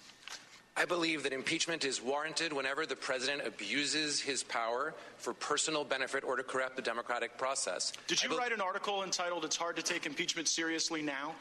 [0.77, 6.25] I believe that impeachment is warranted whenever the president abuses his power for personal benefit
[6.25, 7.93] or to corrupt the democratic process.
[8.09, 11.37] Did you be- write an article entitled "It's Hard to Take Impeachment Seriously Now"?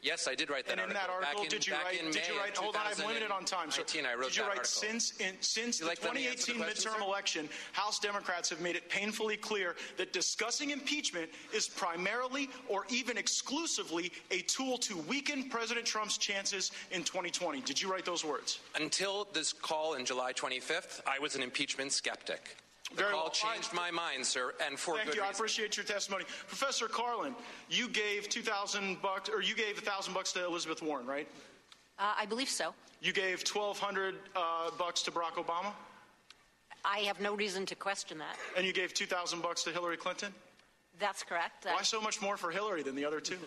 [0.00, 1.18] Yes, I did write that and in article.
[1.18, 2.12] that article, in, did you write?
[2.12, 2.56] Did you write?
[2.56, 3.70] Hold on, I'm limited on time.
[3.70, 4.64] So did you write article.
[4.64, 7.04] since in, since the like let me answer 2018 the question, midterm sir?
[7.04, 13.18] election, House Democrats have made it painfully clear that discussing impeachment is primarily or even
[13.18, 17.60] exclusively a tool to weaken President Trump's chances in 2020.
[17.62, 18.60] Did you write those words?
[18.76, 22.56] Until this call in July 25th, I was an impeachment skeptic.
[22.90, 23.30] The Very call well.
[23.30, 25.22] changed my mind, sir, and for Thank good you.
[25.22, 27.34] I appreciate your testimony, Professor Karlan.
[27.68, 31.28] You gave two thousand bucks, or you gave a thousand bucks to Elizabeth Warren, right?
[31.98, 32.74] Uh, I believe so.
[33.02, 35.72] You gave twelve hundred uh, bucks to Barack Obama,
[36.84, 38.36] I have no reason to question that.
[38.56, 40.32] and you gave two thousand bucks to Hillary Clinton.
[40.98, 41.64] That's correct.
[41.66, 43.38] Why so much more for Hillary than the other two?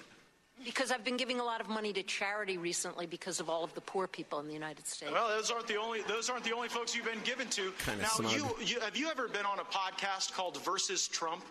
[0.63, 3.73] Because I've been giving a lot of money to charity recently because of all of
[3.73, 5.11] the poor people in the United States.
[5.11, 7.71] Well, those aren't the only those aren't the only folks you've been given to.
[7.85, 11.43] Kinda now, you, you have you ever been on a podcast called Versus Trump?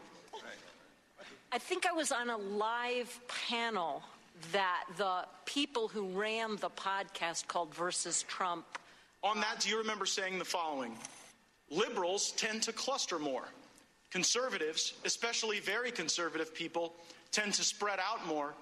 [1.53, 3.19] I think I was on a live
[3.49, 4.05] panel
[4.53, 8.65] that the people who ran the podcast called Versus Trump.
[9.23, 10.97] On that, do you remember saying the following?
[11.69, 13.49] Liberals tend to cluster more.
[14.11, 16.95] Conservatives, especially very conservative people,
[17.31, 18.55] tend to spread out more,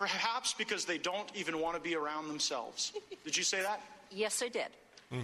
[0.00, 2.92] perhaps because they don't even want to be around themselves.
[3.22, 3.80] Did you say that?
[4.12, 4.66] Yes, I did.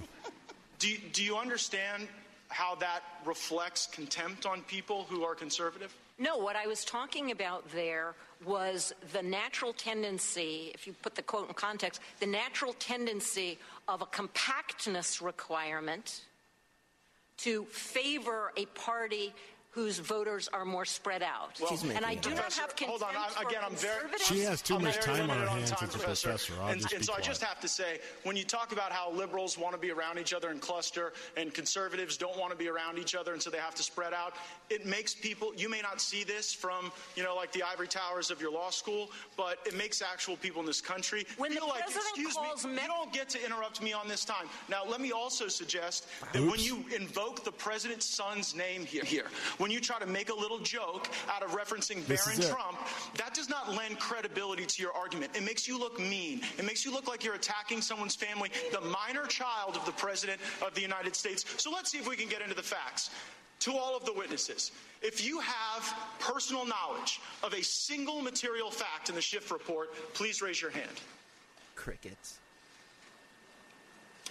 [0.78, 2.06] Do you, do you understand
[2.50, 5.92] how that reflects contempt on people who are conservative?
[6.20, 11.22] No, what I was talking about there was the natural tendency, if you put the
[11.22, 13.58] quote in context, the natural tendency
[13.88, 16.20] of a compactness requirement
[17.38, 19.34] to favor a party
[19.76, 21.50] whose voters are more spread out.
[21.68, 24.08] She's and I do not have contempt Hold on, I- for again, I'm very.
[24.24, 26.54] She has too I'm much time on her limited hands time, as a professor.
[26.58, 28.90] I'll and just and be so I just have to say, when you talk about
[28.90, 32.56] how liberals want to be around each other and cluster, and conservatives don't want to
[32.56, 34.32] be around each other, and so they have to spread out,
[34.70, 35.52] it makes people.
[35.54, 38.70] You may not see this from, you know, like the ivory towers of your law
[38.70, 42.34] school, but it makes actual people in this country When feel like, excuse
[42.64, 44.46] me, me- you don't get to interrupt me on this time.
[44.70, 49.26] Now, let me also suggest that when you invoke the president's son's name here, here,
[49.66, 52.40] when you try to make a little joke out of referencing This Barron.
[52.40, 52.78] Trump,
[53.16, 55.32] that does not lend credibility to your argument.
[55.34, 56.42] It makes you look mean.
[56.56, 60.40] It makes you look like you're attacking someone's family, the minor child of the President
[60.64, 61.44] of the United States.
[61.60, 63.10] So let's see if we can get into the facts.
[63.60, 64.70] To all of the witnesses,
[65.02, 70.40] if you have personal knowledge of a single material fact in the Schiff report, please
[70.42, 71.00] raise your hand.
[71.74, 72.38] Crickets.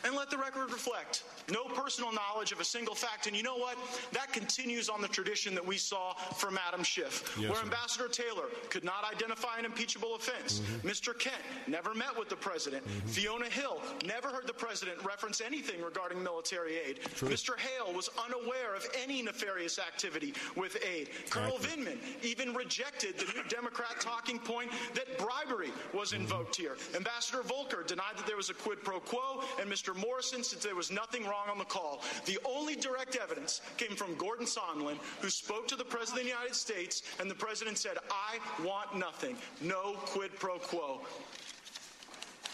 [0.03, 3.27] And let the record reflect no personal knowledge of a single fact.
[3.27, 3.77] And you know what?
[4.11, 7.65] That continues on the tradition that we saw from Adam Schiff, Yes, where sir.
[7.65, 10.59] Ambassador Taylor could not identify an impeachable offense.
[10.59, 10.87] Mm-hmm.
[10.87, 11.17] Mr.
[11.17, 12.87] Kent never met with the president.
[13.05, 16.99] Fiona Hill never heard the president reference anything regarding military aid.
[17.15, 17.29] True.
[17.29, 17.57] Mr.
[17.57, 21.09] Hale was unaware of any nefarious activity with aid.
[21.29, 21.57] Colonel.
[21.57, 26.75] Vindman even rejected the new Democrat talking point that bribery was invoked here.
[26.95, 29.84] Ambassador Volker denied that there was a quid pro quo, and Mr.
[29.93, 32.01] Morrison said there was nothing wrong on the call.
[32.25, 36.31] The only direct evidence came from Gordon Sondland, who spoke to the President of the
[36.31, 39.35] United States, and the President said, I want nothing.
[39.61, 41.01] No quid pro quo.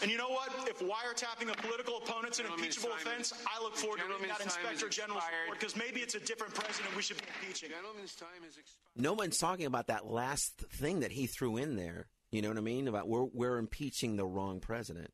[0.02, 0.50] And you know what?
[0.68, 4.38] If wiretapping a political opponent's an impeachable offense, is- I look forward to reading that
[4.38, 5.40] Gentleman's time is Inspector General's expired.
[5.42, 7.70] report because maybe it's a different president we should be impeaching.
[7.70, 8.82] Gentleman's time has expired.
[8.96, 12.08] No one's talking about that last thing that he threw in there.
[12.32, 12.88] You know what I mean?
[12.88, 15.12] About we're we're impeaching the wrong president.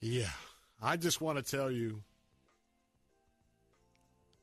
[0.00, 0.28] Yeah.
[0.80, 2.02] I just want to tell you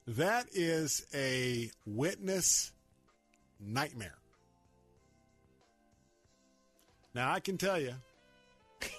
[0.08, 2.72] that is a witness
[3.60, 4.18] nightmare.
[7.14, 7.94] Now, I can tell you,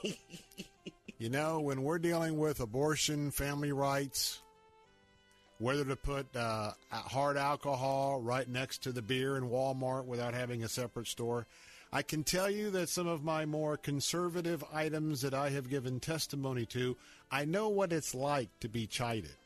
[1.18, 4.40] you know, when we're dealing with abortion, family rights,
[5.58, 10.64] whether to put uh, hard alcohol right next to the beer in Walmart without having
[10.64, 11.46] a separate store,
[11.92, 16.00] I can tell you that some of my more conservative items that I have given
[16.00, 16.96] testimony to,
[17.30, 19.36] I know what it's like to be chided.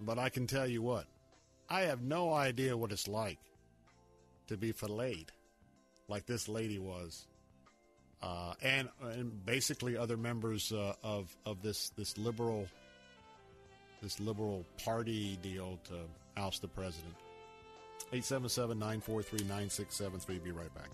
[0.00, 1.06] But I can tell you what,
[1.68, 3.38] I have no idea what it's like
[4.48, 5.30] to be filleted
[6.08, 7.26] like this lady was.
[8.22, 12.68] Uh, and, and basically other members uh, of, of this, this liberal
[14.02, 15.94] this liberal party deal to
[16.36, 17.14] oust the president.
[18.12, 20.38] 877 943 9673.
[20.38, 20.90] Be right back.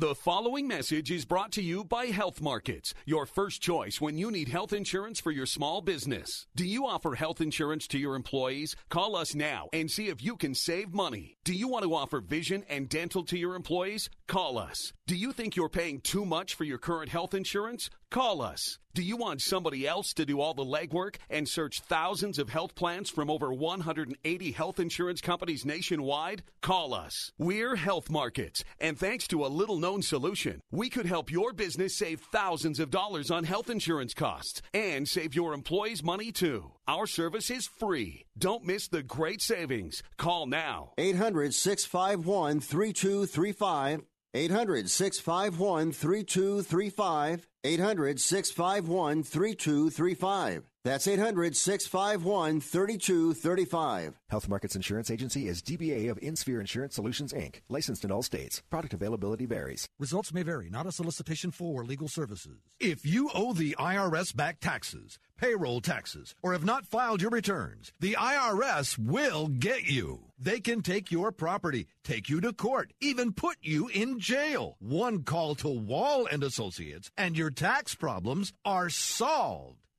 [0.00, 4.30] The following message is brought to you by Health Markets, your first choice when you
[4.30, 6.46] need health insurance for your small business.
[6.56, 8.76] Do you offer health insurance to your employees?
[8.88, 11.36] Call us now and see if you can save money.
[11.44, 14.08] Do you want to offer vision and dental to your employees?
[14.26, 14.94] Call us.
[15.10, 17.90] Do you think you're paying too much for your current health insurance?
[18.10, 18.78] Call us.
[18.94, 22.76] Do you want somebody else to do all the legwork and search thousands of health
[22.76, 26.44] plans from over 180 health insurance companies nationwide?
[26.60, 27.32] Call us.
[27.38, 31.96] We're Health Markets, and thanks to a little known solution, we could help your business
[31.96, 36.70] save thousands of dollars on health insurance costs and save your employees money too.
[36.86, 38.26] Our service is free.
[38.38, 40.04] Don't miss the great savings.
[40.18, 40.92] Call now.
[40.98, 44.02] 800 651 3235.
[44.32, 47.46] 800 651 3235.
[47.64, 50.69] 800 651 3235.
[50.82, 54.18] That's 800 651 3235.
[54.30, 58.62] Health Markets Insurance Agency is DBA of InSphere Insurance Solutions, Inc., licensed in all states.
[58.70, 59.90] Product availability varies.
[59.98, 62.62] Results may vary, not a solicitation for legal services.
[62.78, 67.92] If you owe the IRS back taxes, payroll taxes, or have not filed your returns,
[68.00, 70.30] the IRS will get you.
[70.38, 74.76] They can take your property, take you to court, even put you in jail.
[74.78, 79.76] One call to Wall and Associates, and your tax problems are solved.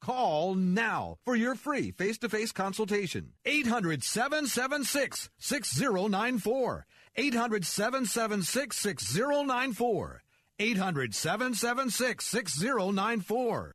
[0.00, 3.32] Call now for your free face to face consultation.
[3.44, 6.86] 800 776 6094.
[7.16, 10.22] 800 776 6094.
[10.60, 13.74] 800 776 6094.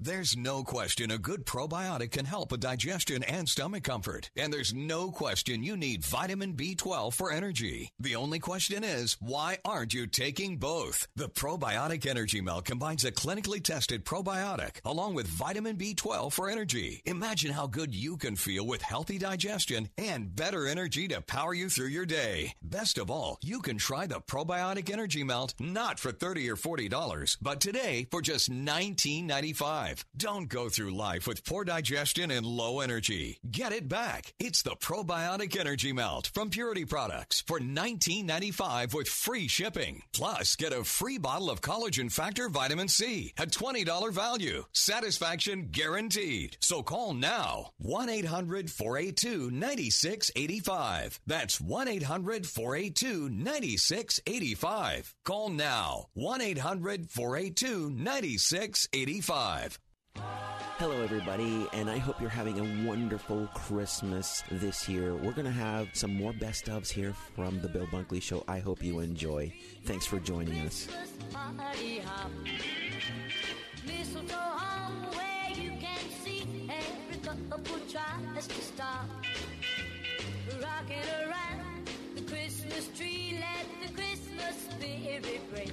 [0.00, 4.30] There's no question a good probiotic can help with digestion and stomach comfort.
[4.36, 7.90] And there's no question you need vitamin B12 for energy.
[7.98, 11.08] The only question is, why aren't you taking both?
[11.16, 17.02] The Probiotic Energy Melt combines a clinically tested probiotic along with vitamin B12 for energy.
[17.04, 21.68] Imagine how good you can feel with healthy digestion and better energy to power you
[21.68, 22.54] through your day.
[22.62, 27.38] Best of all, you can try the Probiotic Energy Melt not for 30 or $40,
[27.42, 29.87] but today for just $19.95.
[30.16, 33.38] Don't go through life with poor digestion and low energy.
[33.50, 34.34] Get it back.
[34.38, 40.02] It's the Probiotic Energy Melt from Purity Products for $19.95 with free shipping.
[40.12, 44.64] Plus, get a free bottle of Collagen Factor Vitamin C at $20 value.
[44.72, 46.56] Satisfaction guaranteed.
[46.60, 51.20] So call now 1 800 482 9685.
[51.26, 55.14] That's 1 800 482 9685.
[55.24, 59.77] Call now 1 800 482 9685.
[60.78, 65.12] Hello, everybody, and I hope you're having a wonderful Christmas this year.
[65.12, 68.44] We're going to have some more best ofs here from the Bill Bunkley Show.
[68.46, 69.52] I hope you enjoy.
[69.86, 70.86] Thanks for joining us.
[80.62, 85.72] Rocking around the Christmas tree, let the Christmas spirit.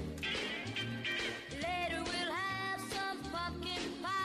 [1.62, 4.25] Later we'll have some pumpkin pie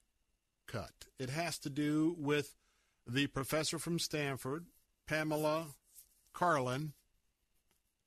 [0.67, 1.07] cut.
[1.19, 2.55] It has to do with
[3.07, 4.65] the professor from Stanford,
[5.07, 5.67] Pamela
[6.33, 6.93] Karlan,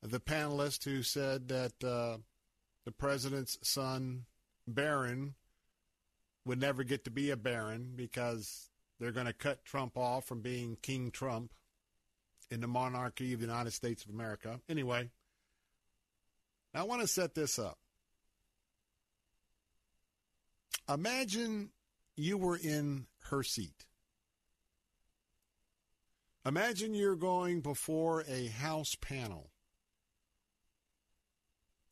[0.02, 2.18] the panelist who said that uh,
[2.84, 4.24] the president's son,
[4.66, 5.34] Barron,
[6.44, 8.68] would never get to be a baron because
[9.00, 11.52] they're going to cut Trump off from being King Trump
[12.50, 14.60] in the monarchy of the United States of America.
[14.68, 15.10] Anyway,
[16.74, 17.78] I want to set this up.
[20.88, 21.70] Imagine
[22.16, 23.86] you were in her seat.
[26.46, 29.50] Imagine you're going before a House panel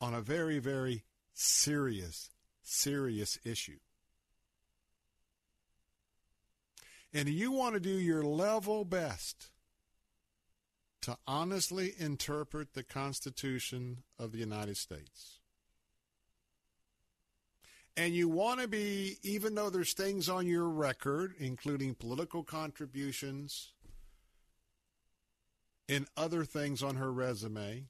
[0.00, 2.30] on a very, very serious,
[2.62, 3.78] serious issue.
[7.12, 9.50] and you want to do your level best
[11.02, 15.40] to honestly interpret the Constitution of the United States.
[17.96, 23.72] And you want to be, even though there's things on your record, including political contributions
[25.88, 27.84] and other things on her resume,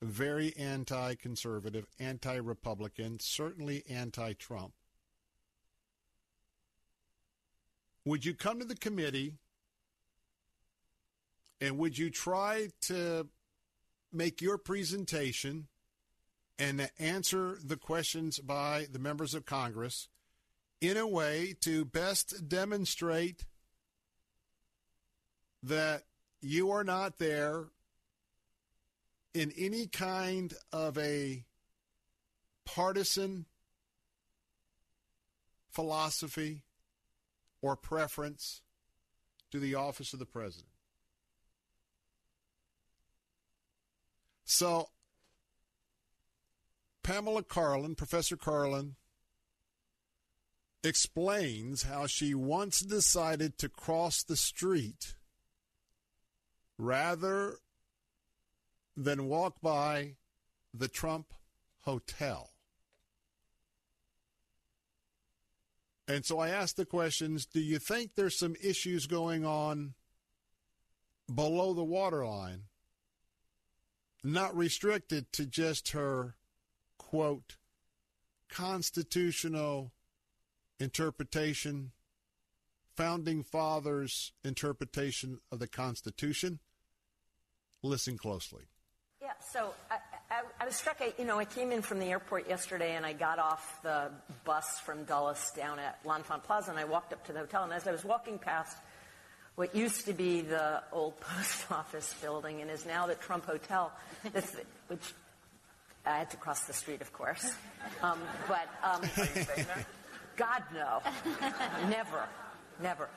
[0.00, 4.72] very anti conservative, anti Republican, certainly anti Trump.
[8.04, 9.34] Would you come to the committee
[11.60, 13.28] and would you try to
[14.12, 15.68] make your presentation
[16.58, 20.08] and answer the questions by the members of Congress
[20.80, 23.44] in a way to best demonstrate
[25.62, 26.02] that
[26.40, 27.66] you are not there
[29.32, 31.44] in any kind of a
[32.64, 33.46] partisan
[35.70, 36.62] philosophy
[37.62, 38.60] or preference
[39.50, 40.68] to the office of the president.
[44.44, 44.88] So,
[47.02, 48.94] Pamela Karlan, Professor Karlan,
[50.84, 55.14] explains how she once decided to cross the street
[56.78, 57.58] rather
[58.96, 60.16] than walk by
[60.74, 61.32] the Trump
[61.80, 62.50] Hotel.
[66.08, 69.94] And so I asked the questions Do you think there's some issues going on
[71.32, 72.64] below the waterline,
[74.22, 76.34] not restricted to just her,
[77.12, 77.56] quote,
[78.48, 79.92] constitutional
[80.80, 81.90] interpretation,
[82.96, 86.58] founding fathers' interpretation of the Constitution?
[87.82, 88.62] Listen closely.
[89.20, 89.96] Yeah, so I,
[90.30, 90.96] I, I, was struck.
[91.00, 94.10] I, you know, I came in from the airport yesterday and I got off the
[94.44, 97.64] bus from Dulles down at L'Enfant Plaza and I walked up to the hotel.
[97.64, 98.78] And as I was walking past
[99.54, 103.92] what used to be the old post office building and is now the Trump Hotel,
[104.32, 104.56] this,
[104.88, 105.12] which
[106.04, 107.52] I had to cross the street, of course.
[108.02, 108.18] Um,
[108.48, 109.02] but um,
[110.36, 111.00] God, no,
[111.88, 112.28] never,
[112.80, 113.08] never.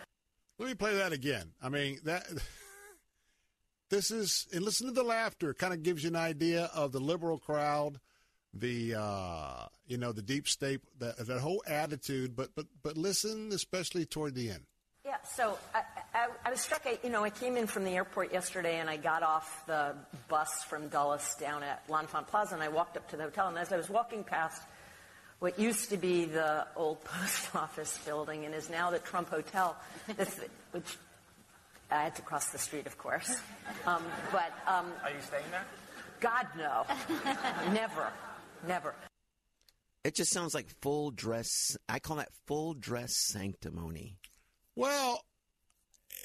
[0.59, 1.51] Let me play that again.
[1.61, 2.27] I mean that.
[3.91, 5.53] This is, and listen to the laughter.
[5.53, 7.99] Kind of gives you an idea of the liberal crowd,
[8.51, 12.35] the uh, you know the deep state, that that whole attitude.
[12.35, 14.65] But but but listen, especially toward the end.
[15.05, 15.17] Yeah.
[15.23, 15.83] So I,
[16.15, 16.83] I, I was struck.
[16.85, 19.95] I, you know, I came in from the airport yesterday, and I got off the
[20.29, 23.49] bus from Dulles down at L'Enfant Plaza, and I walked up to the hotel.
[23.49, 24.61] And as I was walking past
[25.39, 29.75] what used to be the old post office building and is now the Trump Hotel,
[30.15, 30.39] this,
[30.71, 30.97] which
[31.91, 33.37] I had to cross the street, of course.
[33.85, 34.01] Um,
[34.31, 35.65] but um, are you staying there?
[36.21, 36.85] God, no,
[37.73, 38.07] never,
[38.65, 38.95] never.
[40.05, 41.75] It just sounds like full dress.
[41.89, 44.17] I call that full dress sanctimony.
[44.75, 45.19] Well, it,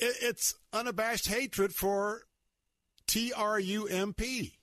[0.01, 2.23] it's unabashed hatred for
[3.07, 4.55] T R U M P.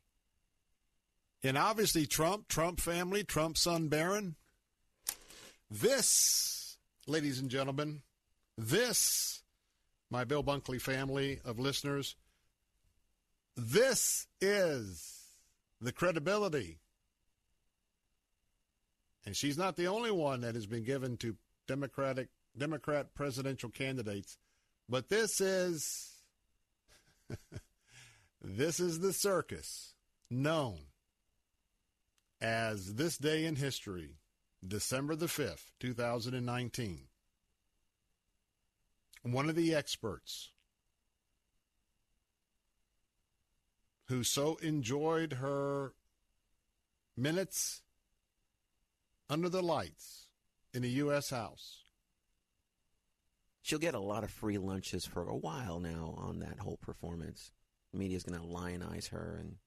[1.43, 4.35] And obviously, Trump, Trump family, Trump son Barron.
[5.69, 8.01] This, ladies and gentlemen,
[8.57, 9.43] this
[10.09, 12.15] my Bill Bunkley family of listeners.
[13.55, 15.13] This is
[15.81, 16.79] the credibility.
[19.25, 21.35] And she's not the only one that has been given to
[21.67, 24.37] Democratic Democrat presidential candidates,
[24.89, 26.15] but this is
[28.41, 29.93] this is the circus
[30.29, 30.79] known
[32.39, 34.17] as this day in history,
[34.65, 37.07] December the 5th, 2019
[39.33, 40.51] one of the experts
[44.07, 45.93] who so enjoyed her
[47.17, 47.81] minutes
[49.29, 50.27] under the lights
[50.73, 51.29] in the U.S.
[51.29, 51.83] House.
[53.67, 57.51] She'll get a lot of free lunches for a while now on that whole performance.
[57.91, 59.57] The media's going to lionize her and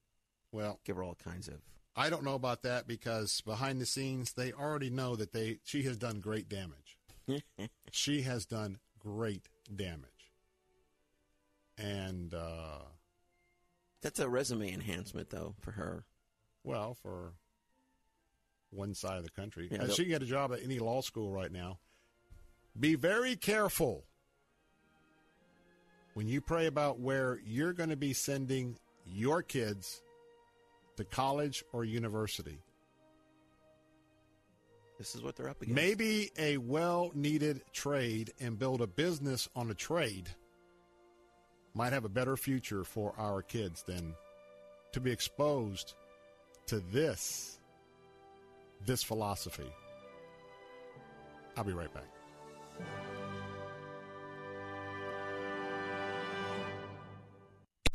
[0.51, 1.61] well give her all kinds of.
[1.95, 5.83] I don't know about that because behind the scenes they already know that they she
[5.83, 6.97] has done great damage.
[7.91, 10.33] she has done great damage.
[11.77, 12.79] And uh,
[14.01, 16.05] that's a resume enhancement, though, for her.
[16.63, 17.33] Well, for
[18.71, 21.01] one side of the country, Yeah, Uh, she can get a job at any law
[21.01, 21.77] school right now.
[22.79, 24.05] Be very careful
[26.13, 30.01] when you pray about where you're going to be sending your kids
[30.97, 32.59] to college or university.
[34.97, 35.75] This is what they're up against.
[35.75, 40.29] Maybe a well needed trade and build a business on a trade
[41.73, 44.13] might have a better future for our kids than
[44.91, 45.95] to be exposed
[46.67, 47.57] to this
[48.85, 49.71] this philosophy.
[51.55, 52.20] I'll be right back.
[52.79, 53.50] うん。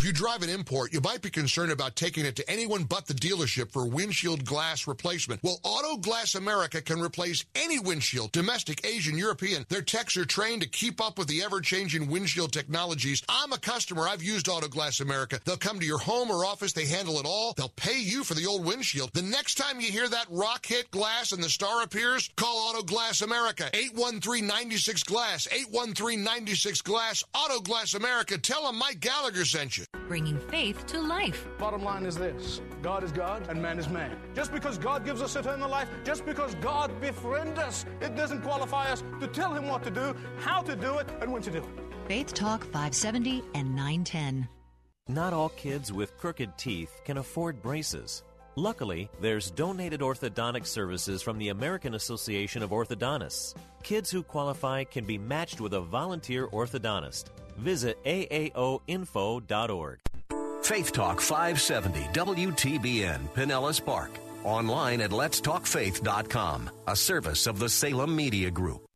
[0.06, 3.14] You drive an import, you might be concerned about taking it to anyone but the
[3.14, 5.42] dealership for windshield glass replacement.
[5.42, 9.66] Well, Auto Glass America can replace any windshield, domestic, Asian, European.
[9.68, 13.24] Their techs are trained to keep up with the ever-changing windshield technologies.
[13.28, 14.06] I'm a customer.
[14.06, 15.40] I've used Auto Glass America.
[15.44, 16.72] They'll come to your home or office.
[16.72, 17.54] They handle it all.
[17.56, 19.10] They'll pay you for the old windshield.
[19.12, 22.82] The next time you hear that rock hit glass and the star appears, call Auto
[22.84, 23.68] Glass America.
[23.72, 25.48] 813-96-GLASS.
[25.48, 27.24] 813-96-GLASS.
[27.34, 28.38] Auto Glass America.
[28.38, 29.84] Tell them Mike Gallagher sent you.
[30.08, 31.46] Bringing faith to life.
[31.58, 34.16] Bottom line is this God is God and man is man.
[34.34, 38.90] Just because God gives us eternal life, just because God befriends us, it doesn't qualify
[38.90, 41.58] us to tell him what to do, how to do it, and when to do
[41.58, 41.64] it.
[42.08, 44.48] Faith Talk 570 and 910.
[45.08, 48.22] Not all kids with crooked teeth can afford braces.
[48.58, 53.54] Luckily, there's donated orthodontic services from the American Association of Orthodontists.
[53.82, 57.26] Kids who qualify can be matched with a volunteer orthodontist.
[57.58, 59.98] Visit aaoinfo.org.
[60.62, 64.10] Faith Talk 570 WTBN Pinellas Park.
[64.44, 68.86] Online at letstalkfaith.com, a service of the Salem Media Group.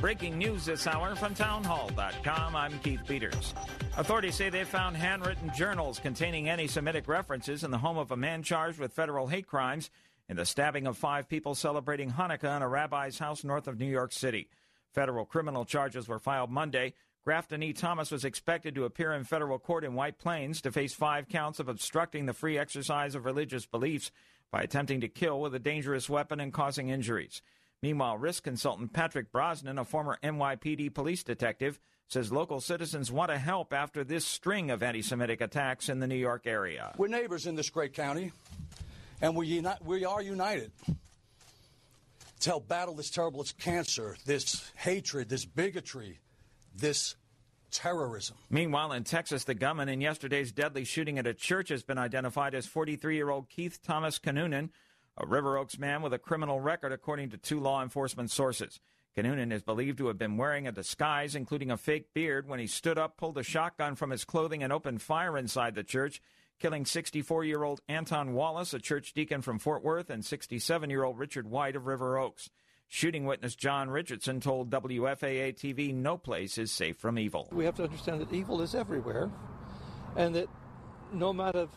[0.00, 2.56] Breaking news this hour from townhall.com.
[2.56, 3.54] I'm Keith Peters.
[3.96, 8.16] Authorities say they found handwritten journals containing anti Semitic references in the home of a
[8.16, 9.90] man charged with federal hate crimes
[10.28, 13.86] in the stabbing of five people celebrating Hanukkah in a rabbi's house north of New
[13.86, 14.48] York City.
[14.92, 16.94] Federal criminal charges were filed Monday.
[17.24, 17.72] Grafton E.
[17.72, 21.60] Thomas was expected to appear in federal court in White Plains to face five counts
[21.60, 24.10] of obstructing the free exercise of religious beliefs
[24.50, 27.40] by attempting to kill with a dangerous weapon and causing injuries.
[27.80, 33.38] Meanwhile, risk consultant Patrick Brosnan, a former NYPD police detective, says local citizens want to
[33.38, 36.92] help after this string of anti Semitic attacks in the New York area.
[36.98, 38.32] We're neighbors in this great county,
[39.22, 40.70] and we, uni- we are united
[42.42, 46.18] to help battle this terrible this cancer, this hatred, this bigotry,
[46.74, 47.14] this
[47.70, 48.36] terrorism.
[48.50, 52.54] Meanwhile, in Texas, the gunman in yesterday's deadly shooting at a church has been identified
[52.54, 54.70] as 43 year old Keith Thomas Kinnunen,
[55.16, 58.80] a River Oaks man with a criminal record, according to two law enforcement sources.
[59.16, 62.66] Kinnunen is believed to have been wearing a disguise, including a fake beard, when he
[62.66, 66.20] stood up, pulled a shotgun from his clothing, and opened fire inside the church,
[66.58, 71.04] killing 64 year old Anton Wallace, a church deacon from Fort Worth, and 67 year
[71.04, 72.50] old Richard White of River Oaks.
[72.88, 77.48] Shooting witness John Richardson told WFAA TV no place is safe from evil.
[77.50, 79.30] We have to understand that evil is everywhere,
[80.14, 80.48] and that
[81.12, 81.68] no matter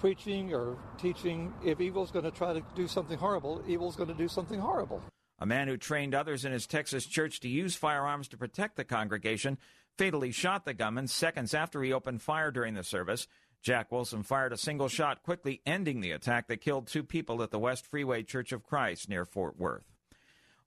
[0.00, 4.14] preaching or teaching, if evil's going to try to do something horrible, evil's going to
[4.14, 5.02] do something horrible.
[5.38, 8.84] A man who trained others in his Texas church to use firearms to protect the
[8.84, 9.58] congregation
[9.96, 13.26] fatally shot the gunman seconds after he opened fire during the service.
[13.62, 17.50] Jack Wilson fired a single shot, quickly ending the attack that killed two people at
[17.50, 19.84] the West Freeway Church of Christ near Fort Worth.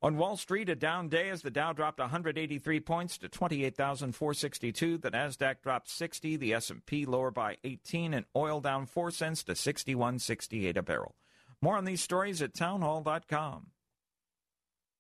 [0.02, 4.98] On Wall Street, a down day as the Dow dropped 183 points to 28,462.
[4.98, 9.54] The Nasdaq dropped 60, the S&P lower by 18, and oil down 4 cents to
[9.54, 11.16] 61.68 a barrel.
[11.62, 13.68] More on these stories at townhall.com.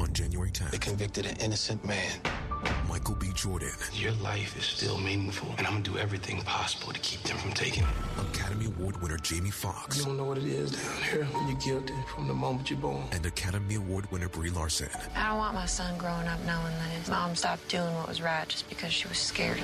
[0.00, 2.12] On January 10th, they convicted an innocent man.
[2.88, 3.30] Michael B.
[3.34, 3.70] Jordan.
[3.92, 7.52] Your life is still meaningful, and I'm gonna do everything possible to keep them from
[7.52, 7.90] taking it.
[8.18, 9.98] Academy Award winner Jamie Foxx.
[9.98, 12.78] You don't know what it is down here when you're guilty from the moment you're
[12.78, 13.04] born.
[13.12, 14.88] And Academy Award winner Brie Larson.
[15.14, 18.20] I don't want my son growing up knowing that his mom stopped doing what was
[18.22, 19.60] right just because she was scared.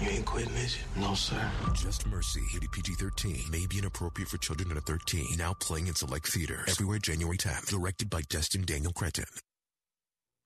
[0.00, 1.00] You ain't quitting, is you?
[1.00, 1.50] No, sir.
[1.74, 5.36] Just Mercy, rated PG-13, may be inappropriate for children under 13.
[5.36, 6.68] Now playing in select theaters.
[6.68, 7.66] Everywhere January 10th.
[7.68, 9.24] Directed by Destin Daniel Cretton.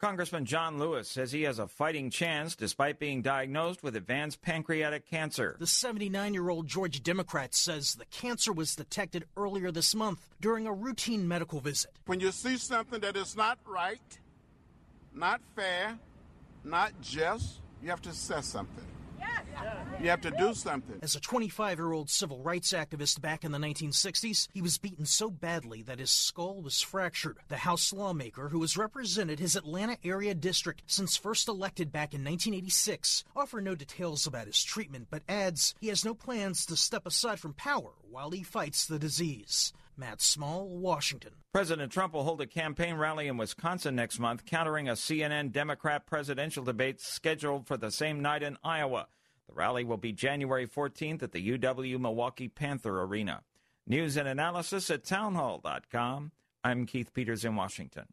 [0.03, 5.09] Congressman John Lewis says he has a fighting chance despite being diagnosed with advanced pancreatic
[5.09, 5.55] cancer.
[5.61, 10.67] The 79 year old Georgia Democrat says the cancer was detected earlier this month during
[10.67, 11.93] a routine medical visit.
[12.07, 14.19] When you see something that is not right,
[15.15, 15.97] not fair,
[16.65, 18.92] not just, you have to say something.
[20.01, 20.99] You have to do something.
[21.03, 25.07] As a 25 year old civil rights activist back in the 1960s, he was beaten
[25.07, 27.39] so badly that his skull was fractured.
[27.49, 32.25] The House lawmaker, who has represented his Atlanta area district since first elected back in
[32.25, 37.07] 1986, offered no details about his treatment, but adds he has no plans to step
[37.07, 39.73] aside from power while he fights the disease.
[39.97, 41.33] Matt Small, Washington.
[41.53, 46.07] President Trump will hold a campaign rally in Wisconsin next month, countering a CNN Democrat
[46.07, 49.07] presidential debate scheduled for the same night in Iowa.
[49.53, 53.43] The rally will be January 14th at the UW Milwaukee Panther Arena.
[53.87, 56.33] News and analysis at townhall.com.
[56.65, 58.07] I'm Keith Peters in Washington.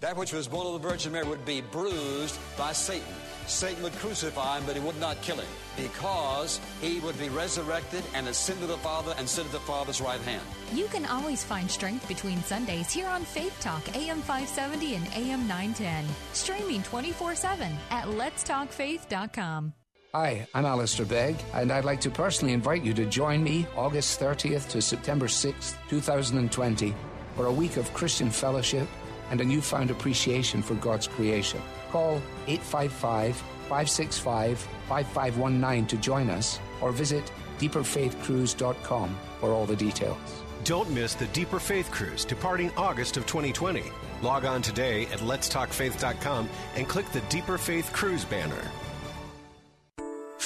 [0.00, 3.06] That which was born of the Virgin Mary would be bruised by Satan.
[3.46, 8.02] Satan would crucify him, but he would not kill him because he would be resurrected
[8.14, 10.42] and ascend to the Father and sit at the Father's right hand.
[10.72, 15.46] You can always find strength between Sundays here on Faith Talk, AM 570 and AM
[15.46, 16.04] 910.
[16.32, 19.72] Streaming 24 7 at letstalkfaith.com.
[20.14, 24.18] Hi, I'm Alistair Begg, and I'd like to personally invite you to join me August
[24.18, 26.94] 30th to September 6th, 2020,
[27.36, 28.88] for a week of Christian fellowship
[29.30, 31.60] and a newfound appreciation for God's creation.
[31.90, 34.58] Call 855 565
[34.88, 40.42] 5519 to join us or visit deeperfaithcruise.com for all the details.
[40.64, 43.84] Don't miss the Deeper Faith Cruise departing August of 2020.
[44.22, 48.70] Log on today at letstalkfaith.com and click the Deeper Faith Cruise banner.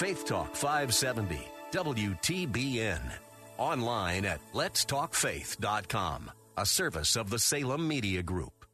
[0.03, 1.39] Faith Talk 570,
[1.71, 3.01] WTBN.
[3.57, 8.67] Online at letstalkfaith.com, a service of the Salem Media Group.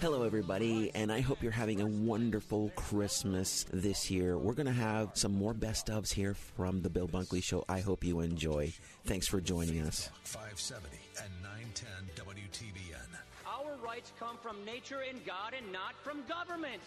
[0.00, 4.36] Hello, everybody, and I hope you're having a wonderful Christmas this year.
[4.36, 7.64] We're going to have some more best ofs here from the Bill Bunkley Show.
[7.68, 8.72] I hope you enjoy.
[9.04, 10.10] Thanks for joining us.
[10.24, 13.06] 570 and 910 WTBN.
[13.46, 16.86] Our rights come from nature and God and not from governments.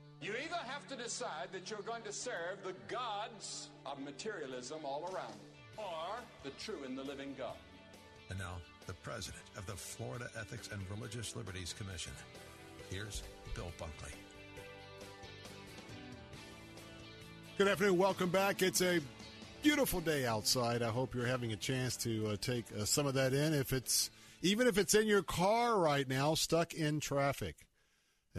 [0.21, 5.09] You either have to decide that you're going to serve the gods of materialism all
[5.11, 7.55] around you, or the true and the living God.
[8.29, 12.11] And now, the president of the Florida Ethics and Religious Liberties Commission.
[12.91, 13.23] Here's
[13.55, 14.13] Bill Bunkley.
[17.57, 17.97] Good afternoon.
[17.97, 18.61] Welcome back.
[18.61, 18.99] It's a
[19.63, 20.83] beautiful day outside.
[20.83, 23.55] I hope you're having a chance to uh, take uh, some of that in.
[23.55, 24.11] If it's
[24.43, 27.55] even if it's in your car right now, stuck in traffic,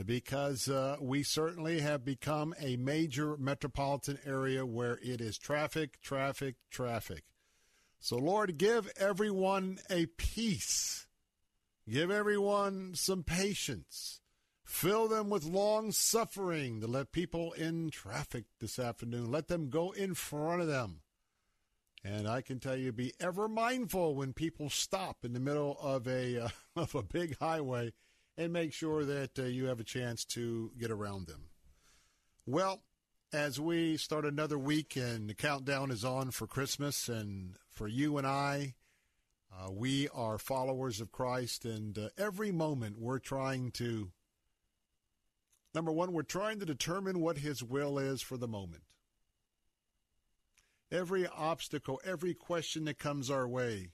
[0.06, 6.56] because uh, we certainly have become a major metropolitan area where it is traffic, traffic,
[6.70, 7.24] traffic.
[8.00, 11.06] So, Lord, give everyone a peace.
[11.88, 14.20] Give everyone some patience.
[14.64, 19.30] Fill them with long suffering to let people in traffic this afternoon.
[19.30, 21.02] Let them go in front of them.
[22.04, 26.08] And I can tell you, be ever mindful when people stop in the middle of
[26.08, 27.92] a uh, of a big highway,
[28.36, 31.48] and make sure that uh, you have a chance to get around them.
[32.46, 32.82] Well,
[33.32, 38.18] as we start another week and the countdown is on for Christmas, and for you
[38.18, 38.74] and I,
[39.52, 44.10] uh, we are followers of Christ, and uh, every moment we're trying to.
[45.74, 48.82] Number one, we're trying to determine what His will is for the moment.
[50.90, 53.90] Every obstacle, every question that comes our way.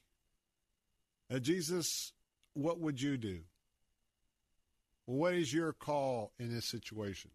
[1.32, 2.12] Uh, Jesus,
[2.54, 3.42] what would you do?
[5.08, 7.30] What is your call in this situation?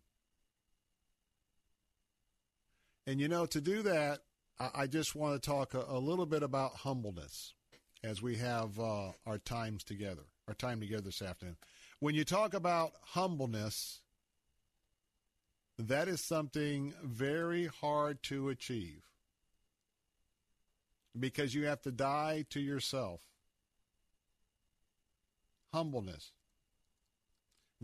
[3.08, 4.20] And you know, to do that,
[4.60, 7.56] I, just want to talk a, little bit about humbleness
[8.04, 11.58] as we have uh, our times together, our time together this afternoon.
[12.00, 14.02] When you talk about humbleness,
[15.80, 19.02] that is something very hard to achieve
[21.20, 23.22] because you have to die to yourself.
[25.74, 26.34] Humbleness.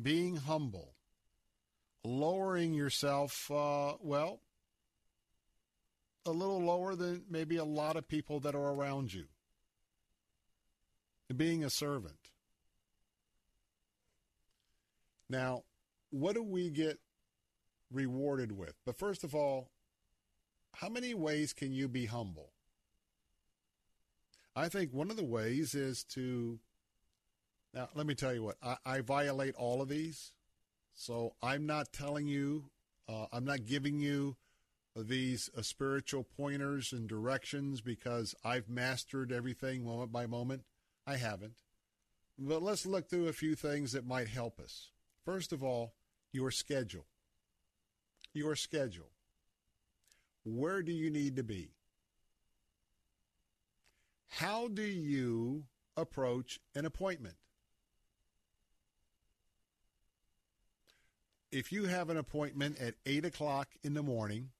[0.01, 0.93] Being humble.
[2.03, 4.41] Lowering yourself, uh, well,
[6.25, 9.25] a little lower than maybe a lot of people that are around you.
[11.35, 12.29] Being a servant.
[15.29, 15.63] Now,
[16.09, 16.99] what do we get
[17.91, 18.73] rewarded with?
[18.85, 19.69] But first of all,
[20.75, 22.51] how many ways can you be humble?
[24.55, 26.59] I think one of the ways is to.
[27.73, 30.31] Now, let me tell you what, I, I violate all of these.
[30.93, 32.65] So I'm not telling you,
[33.07, 34.35] uh, I'm not giving you
[34.95, 40.63] these uh, spiritual pointers and directions because I've mastered everything moment by moment.
[41.07, 41.55] I haven't.
[42.37, 44.91] But let's look through a few things that might help us.
[45.25, 45.93] First of all,
[46.31, 47.05] your schedule.
[48.33, 49.11] Your schedule.
[50.43, 51.71] Where do you need to be?
[54.27, 55.65] How do you
[55.97, 57.35] approach an appointment?
[61.51, 64.51] If you have an appointment at 8 o'clock in the morning,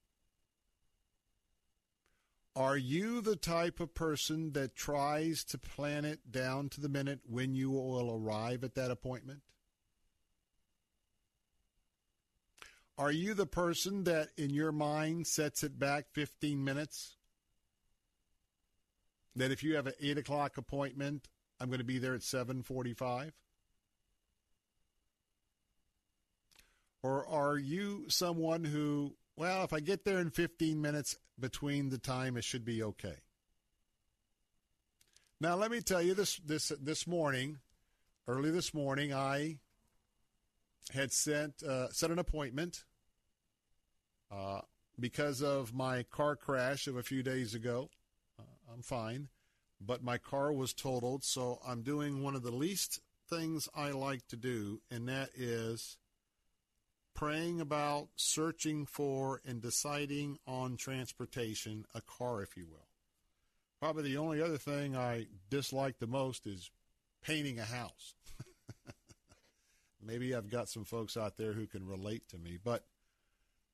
[2.56, 7.20] Are you the type of person that tries to plan it down to the minute
[7.24, 9.42] when you will arrive at that appointment?
[12.98, 17.16] Are you the person that in your mind sets it back 15 minutes?
[19.36, 21.28] That if you have an 8 o'clock appointment,
[21.60, 23.32] I'm going to be there at 745?
[27.02, 31.98] Or are you someone who, well, if I get there in 15 minutes between the
[31.98, 33.16] time, it should be okay?
[35.40, 37.60] Now, let me tell you this this this morning,
[38.28, 39.56] early this morning, I
[40.92, 42.84] had sent uh, set an appointment
[44.30, 44.60] uh,
[44.98, 47.88] because of my car crash of a few days ago.
[48.38, 49.28] Uh, I'm fine,
[49.80, 53.00] but my car was totaled, so I'm doing one of the least
[53.30, 55.96] things I like to do, and that is
[57.20, 62.88] praying about searching for and deciding on transportation, a car, if you will.
[63.78, 66.70] Probably the only other thing I dislike the most is
[67.22, 68.14] painting a house.
[70.02, 72.56] Maybe I've got some folks out there who can relate to me.
[72.64, 72.84] But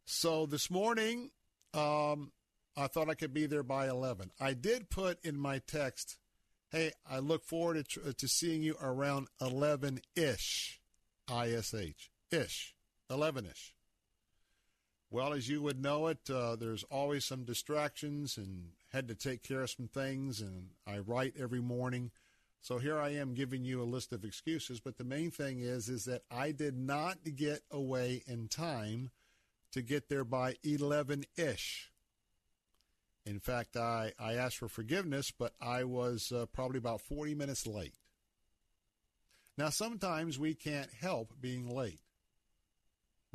[0.05, 1.31] so this morning,
[1.73, 2.33] um,
[2.77, 4.33] I thought I could be there by 11.
[4.41, 6.19] I did put in my text,
[6.73, 10.81] hey, I look forward to, to seeing you around 11 ish,
[11.31, 12.76] ISH, ish.
[13.11, 13.75] 11 ish.
[15.11, 19.43] Well, as you would know it, uh, there's always some distractions and had to take
[19.43, 22.11] care of some things, and I write every morning.
[22.61, 25.89] So here I am giving you a list of excuses, but the main thing is
[25.89, 29.11] is that I did not get away in time
[29.71, 31.93] to get there by 11-ish.
[33.25, 37.67] In fact, I, I asked for forgiveness, but I was uh, probably about 40 minutes
[37.67, 37.95] late.
[39.59, 42.01] Now, sometimes we can't help being late.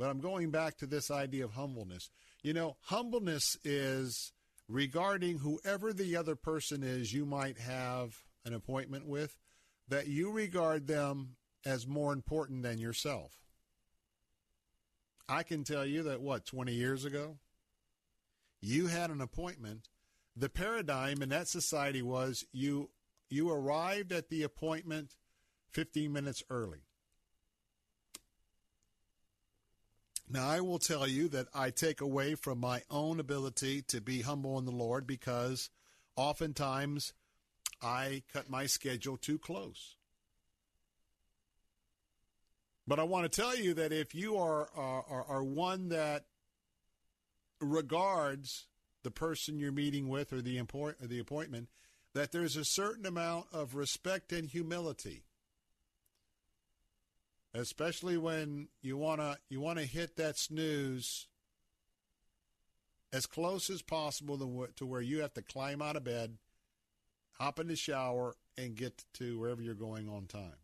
[0.02, 2.10] But I'm going back to this idea of humbleness.
[2.42, 4.32] You know, humbleness is
[4.68, 9.38] regarding whoever the other person is you might have an appointment with,
[9.86, 13.30] that you regard them as more important than yourself.
[15.28, 17.38] I can tell you that, what, 20 years ago?
[18.60, 19.88] You had an appointment.
[20.34, 22.90] The paradigm in that society was you
[23.30, 25.14] you arrived at the appointment
[25.70, 26.80] 15 minutes early.
[30.32, 34.22] Now, I will tell you that I take away from my own ability to be
[34.22, 35.68] humble in the Lord because
[36.16, 37.12] oftentimes
[37.82, 39.96] I cut my schedule too close.
[42.88, 46.24] But I want to tell you that if you are, are, are one that
[47.60, 48.68] regards
[49.02, 51.68] the person you're meeting with or the, import, or the appointment,
[52.14, 55.24] that there's a certain amount of respect and humility
[57.54, 61.26] especially when you want to you want to hit that snooze
[63.12, 64.38] as close as possible
[64.76, 66.38] to where you have to climb out of bed,
[67.38, 70.56] hop in the shower, and get to wherever you're going on time.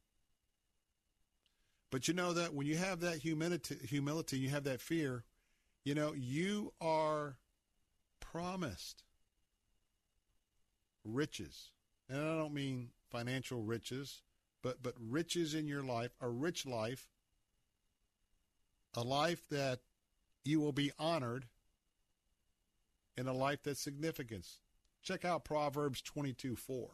[1.91, 5.25] But you know that when you have that humility, humility, you have that fear,
[5.85, 7.37] you know, you are
[8.21, 9.05] promised
[11.05, 11.71] riches.
[12.09, 14.23] And I don't mean financial riches
[14.63, 17.09] but but riches in your life, a rich life,
[18.95, 19.81] a life that
[20.45, 21.47] you will be honored
[23.17, 24.61] in a life that's significance.
[25.03, 26.91] Check out Proverbs 22 4.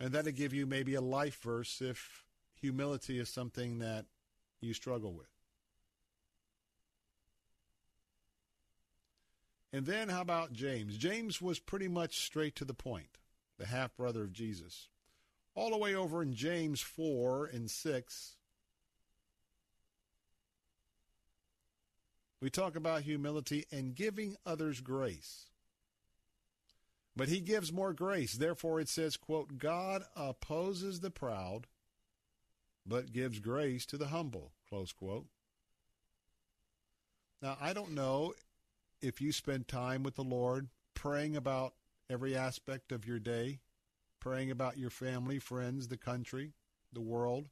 [0.00, 2.24] And that'll give you maybe a life verse if
[2.54, 4.06] humility is something that
[4.60, 5.26] you struggle with.
[9.72, 10.96] And then how about James?
[10.96, 13.18] James was pretty much straight to the point,
[13.58, 14.88] the half brother of Jesus
[15.58, 18.36] all the way over in James 4 and 6.
[22.40, 25.46] We talk about humility and giving others grace.
[27.16, 28.34] But he gives more grace.
[28.34, 31.66] Therefore, it says, quote, God opposes the proud,
[32.86, 35.26] but gives grace to the humble, close quote.
[37.42, 38.32] Now, I don't know
[39.02, 41.74] if you spend time with the Lord praying about
[42.08, 43.58] every aspect of your day
[44.20, 46.52] praying about your family, friends, the country,
[46.92, 47.48] the world.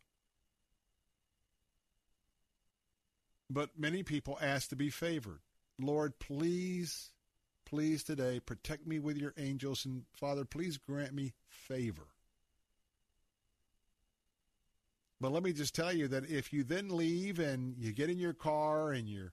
[3.49, 5.41] But many people ask to be favored.
[5.79, 7.11] Lord, please,
[7.65, 9.85] please today protect me with your angels.
[9.85, 12.09] And Father, please grant me favor.
[15.21, 18.19] But let me just tell you that if you then leave and you get in
[18.19, 19.33] your car and you're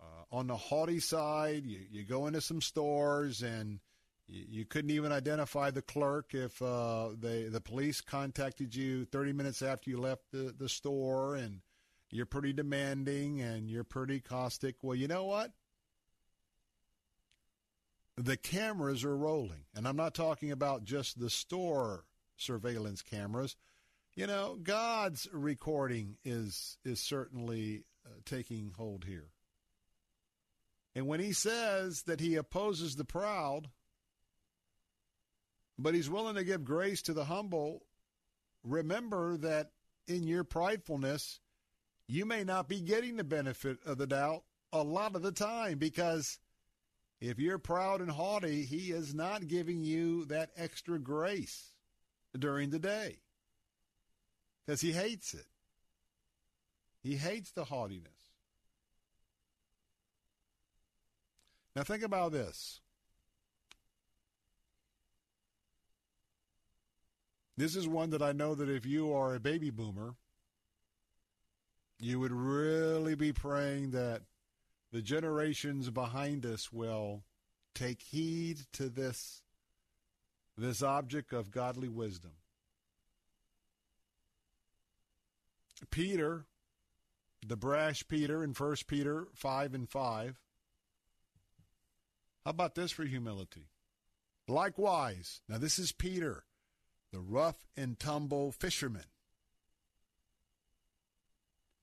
[0.00, 3.80] uh, on the haughty side, you, you go into some stores and
[4.32, 9.62] you couldn't even identify the clerk if uh, they, the police contacted you 30 minutes
[9.62, 11.60] after you left the, the store and
[12.10, 14.76] you're pretty demanding and you're pretty caustic.
[14.82, 15.52] Well, you know what?
[18.16, 19.64] the cameras are rolling.
[19.74, 22.04] And I'm not talking about just the store
[22.36, 23.56] surveillance cameras.
[24.14, 29.30] You know, God's recording is is certainly uh, taking hold here.
[30.94, 33.70] And when he says that he opposes the proud,
[35.78, 37.82] but he's willing to give grace to the humble,
[38.64, 39.70] remember that
[40.06, 41.38] in your pridefulness,
[42.06, 44.42] you may not be getting the benefit of the doubt
[44.72, 46.38] a lot of the time because
[47.20, 51.72] if you're proud and haughty, he is not giving you that extra grace
[52.36, 53.18] during the day
[54.66, 55.46] because he hates it.
[57.02, 58.12] He hates the haughtiness.
[61.74, 62.81] Now, think about this.
[67.62, 70.16] This is one that I know that if you are a baby boomer,
[72.00, 74.22] you would really be praying that
[74.90, 77.22] the generations behind us will
[77.72, 79.42] take heed to this
[80.58, 82.32] this object of godly wisdom.
[85.92, 86.46] Peter,
[87.46, 90.40] the brash Peter in 1 Peter 5 and 5.
[92.44, 93.68] How about this for humility?
[94.48, 96.42] Likewise, now this is Peter,
[97.12, 99.04] the rough and tumble fisherman.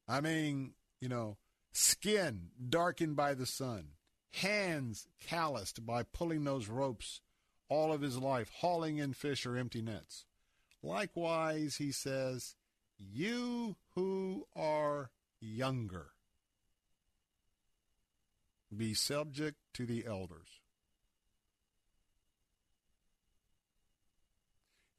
[0.08, 1.38] I mean, you know,
[1.72, 3.90] skin darkened by the sun,
[4.32, 7.22] hands calloused by pulling those ropes
[7.70, 10.26] all of his life, hauling in fish or empty nets.
[10.82, 12.56] Likewise, he says,
[12.98, 16.08] you who are younger,
[18.76, 20.59] be subject to the elders.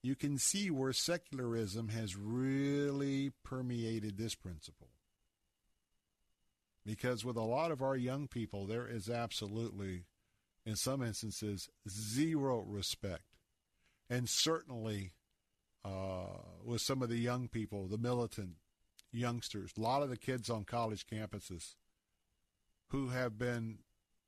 [0.02, 4.88] You can see where secularism has really permeated this principle.
[6.86, 10.04] Because with a lot of our young people, there is absolutely
[10.64, 13.24] in some instances, zero respect.
[14.08, 15.12] And certainly
[15.84, 18.56] uh, with some of the young people, the militant
[19.12, 21.74] youngsters, a lot of the kids on college campuses
[22.88, 23.78] who have been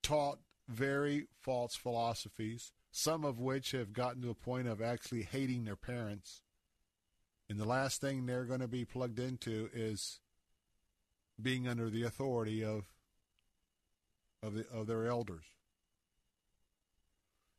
[0.03, 0.39] taught
[0.69, 5.77] very false philosophies, some of which have gotten to a point of actually hating their
[5.77, 6.43] parents.
[7.48, 10.20] And the last thing they're going to be plugged into is
[11.40, 12.85] being under the authority of
[14.43, 15.44] of, the, of their elders.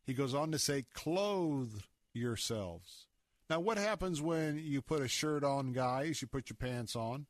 [0.05, 1.81] He goes on to say, clothe
[2.13, 3.07] yourselves.
[3.49, 6.21] Now, what happens when you put a shirt on, guys?
[6.21, 7.25] You put your pants on.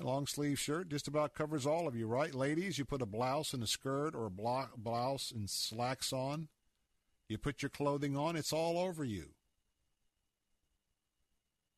[0.00, 2.34] Long sleeve shirt just about covers all of you, right?
[2.34, 6.48] Ladies, you put a blouse and a skirt or a blouse and slacks on.
[7.28, 9.30] You put your clothing on, it's all over you.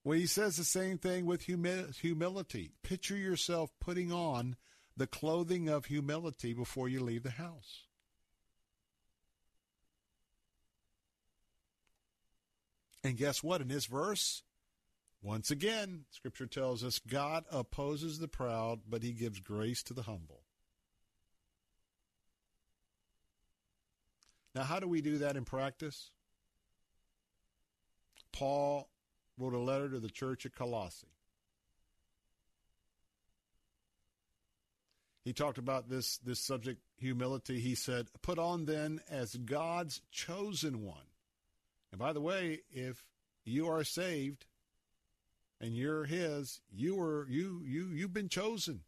[0.05, 2.73] Well, he says the same thing with humi- humility.
[2.83, 4.57] Picture yourself putting on
[4.97, 7.83] the clothing of humility before you leave the house.
[13.05, 13.61] And guess what?
[13.61, 14.43] In this verse,
[15.23, 20.03] once again, Scripture tells us God opposes the proud, but he gives grace to the
[20.03, 20.43] humble.
[24.55, 26.11] Now, how do we do that in practice?
[28.33, 28.89] Paul
[29.37, 31.07] wrote a letter to the church at Colossae.
[35.25, 37.61] He talked about this, this subject, humility.
[37.61, 41.09] He said, Put on then as God's chosen one
[41.91, 43.05] and by the way, if
[43.45, 44.47] you are saved
[45.61, 48.81] and you're his, you were you you you've been chosen.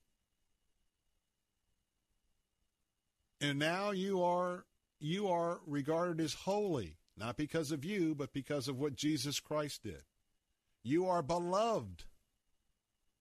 [3.41, 4.65] And now you are
[5.01, 9.83] you are regarded as holy, not because of you, but because of what Jesus Christ
[9.83, 10.03] did.
[10.83, 12.05] You are beloved.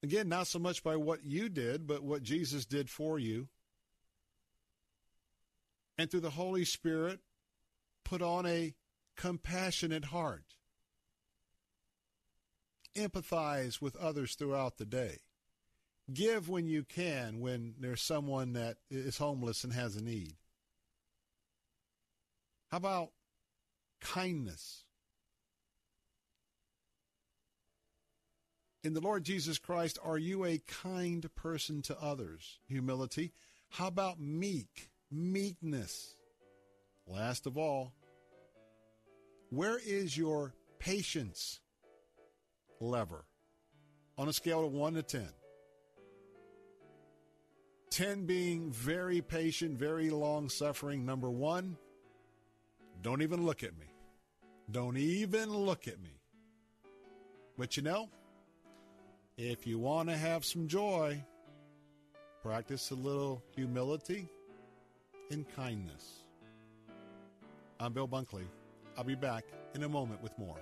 [0.02, 3.48] Again, not so much by what you did, but what Jesus did for you.
[5.98, 7.20] And through the Holy Spirit,
[8.06, 8.74] put on a
[9.18, 10.56] compassionate heart.
[13.00, 15.20] Empathize with others throughout the day.
[16.14, 20.36] Give when you can when there's someone that is homeless and has a need.
[22.72, 23.12] How about
[24.02, 24.84] kindness?
[28.84, 32.60] In the Lord Jesus Christ, are you a kind person to others?
[32.68, 33.32] Humility.
[33.70, 34.90] How about meek?
[35.12, 36.16] Meekness.
[37.06, 37.94] Last of all,
[39.50, 41.60] where is your patience
[42.80, 43.26] lever
[44.18, 45.28] on a scale of 1 to 10?
[47.90, 51.06] 10 being very patient, very long suffering.
[51.06, 51.78] Number one,
[53.02, 53.88] don't even look at me.
[54.72, 56.20] Don't even look at me.
[57.58, 58.10] But you know,
[59.38, 61.24] if you want to have some joy,
[62.44, 64.30] practice a little humility
[65.32, 66.24] and kindness.
[67.80, 68.46] I'm Bill Bunkley.
[68.98, 69.46] I'll be back
[69.76, 70.60] in a moment with more.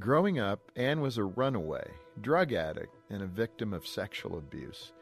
[0.00, 1.86] Growing up, Anne was a runaway,
[2.22, 4.92] drug addict, and a victim of sexual abuse.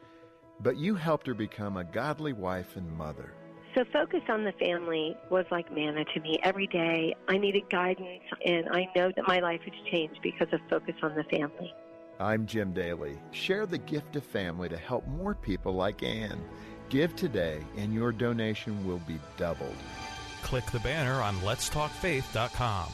[0.59, 3.31] But you helped her become a godly wife and mother.
[3.73, 6.37] So, Focus on the Family was like manna to me.
[6.43, 10.59] Every day I needed guidance, and I know that my life has changed because of
[10.69, 11.73] Focus on the Family.
[12.19, 13.17] I'm Jim Daly.
[13.31, 16.43] Share the gift of family to help more people like Anne.
[16.89, 19.77] Give today, and your donation will be doubled.
[20.43, 22.89] Click the banner on letstalkfaith.com.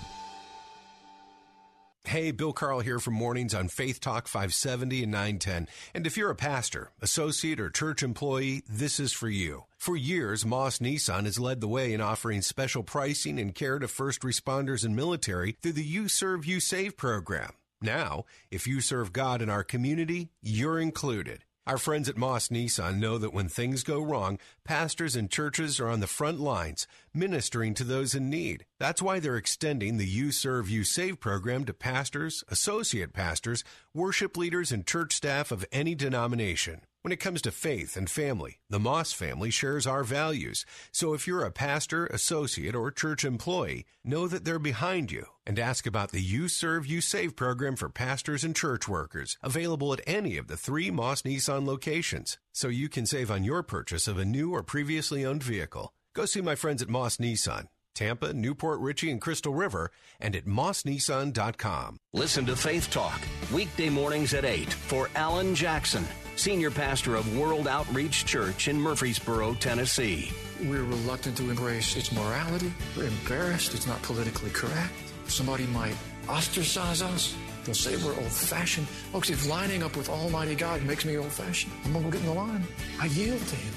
[2.07, 5.67] Hey, Bill Carl here from Mornings on Faith Talk 570 and 910.
[5.95, 9.63] And if you're a pastor, associate, or church employee, this is for you.
[9.75, 13.87] For years, Moss Nissan has led the way in offering special pricing and care to
[13.87, 17.53] first responders and military through the You Serve, You Save program.
[17.81, 21.43] Now, if you serve God in our community, you're included.
[21.67, 25.87] Our friends at Moss Nissan know that when things go wrong, pastors and churches are
[25.87, 28.65] on the front lines, ministering to those in need.
[28.79, 33.63] That's why they're extending the You Serve, You Save program to pastors, associate pastors,
[33.95, 36.81] worship leaders, and church staff of any denomination.
[37.05, 40.65] When it comes to faith and family, the Moss family shares our values.
[40.91, 45.59] So if you're a pastor, associate, or church employee, know that they're behind you and
[45.59, 50.01] ask about the You Serve, You Save program for pastors and church workers, available at
[50.07, 54.17] any of the three Moss Nissan locations, so you can save on your purchase of
[54.17, 55.93] a new or previously owned vehicle.
[56.15, 57.67] Go see my friends at Moss Nissan.
[57.95, 61.97] Tampa, New Port Richey, and Crystal River, and at mossnissan.com.
[62.13, 63.19] Listen to Faith Talk,
[63.53, 66.05] weekday mornings at 8 for Alan Jackson,
[66.35, 70.31] Senior Pastor of World Outreach Church in Murfreesboro, Tennessee.
[70.63, 72.71] We're reluctant to embrace its morality.
[72.95, 74.91] We're embarrassed it's not politically correct.
[75.27, 75.95] Somebody might
[76.27, 77.35] ostracize us.
[77.63, 78.87] They'll say we're old fashioned.
[78.87, 82.21] Folks, if lining up with Almighty God makes me old fashioned, I'm going to get
[82.21, 82.63] in the line.
[82.99, 83.73] I yield to Him.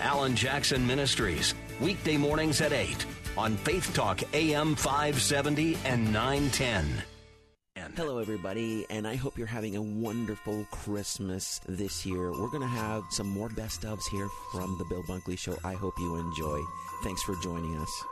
[0.00, 3.04] Alan Jackson Ministries, weekday mornings at 8
[3.36, 7.02] on Faith Talk AM 570 and 910.
[7.90, 12.30] Hello, everybody, and I hope you're having a wonderful Christmas this year.
[12.30, 15.58] We're going to have some more best ofs here from the Bill Bunkley Show.
[15.64, 16.62] I hope you enjoy.
[17.02, 18.04] Thanks for joining us.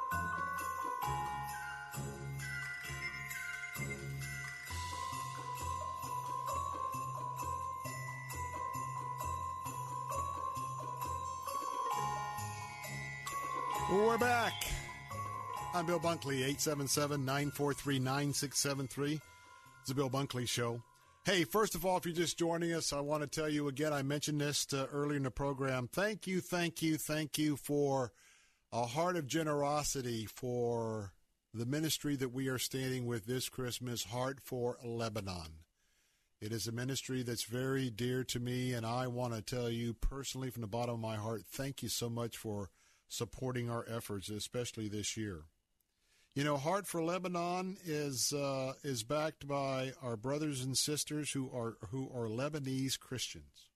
[13.91, 14.53] We're back.
[15.75, 19.21] I'm Bill Bunkley, 877 943 9673.
[19.91, 20.85] The Bill Bunkley Show.
[21.25, 23.93] Hey, first of all, if you're just joining us, I want to tell you again,
[23.93, 25.89] I mentioned this uh, earlier in the program.
[25.93, 28.13] Thank you, thank you, thank you for
[28.73, 31.13] a heart of generosity for
[31.53, 35.65] the ministry that we are standing with this Christmas, Heart for Lebanon.
[36.41, 39.93] It is a ministry that's very dear to me, and I want to tell you
[39.93, 42.71] personally from the bottom of my heart, thank you so much for
[43.09, 45.47] supporting our efforts, especially this year.
[46.41, 51.51] You know, Heart for Lebanon is uh, is backed by our brothers and sisters who
[51.55, 53.69] are who are Lebanese Christians,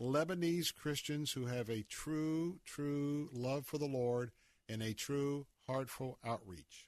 [0.00, 4.30] Lebanese Christians who have a true, true love for the Lord
[4.68, 6.86] and a true heartful outreach.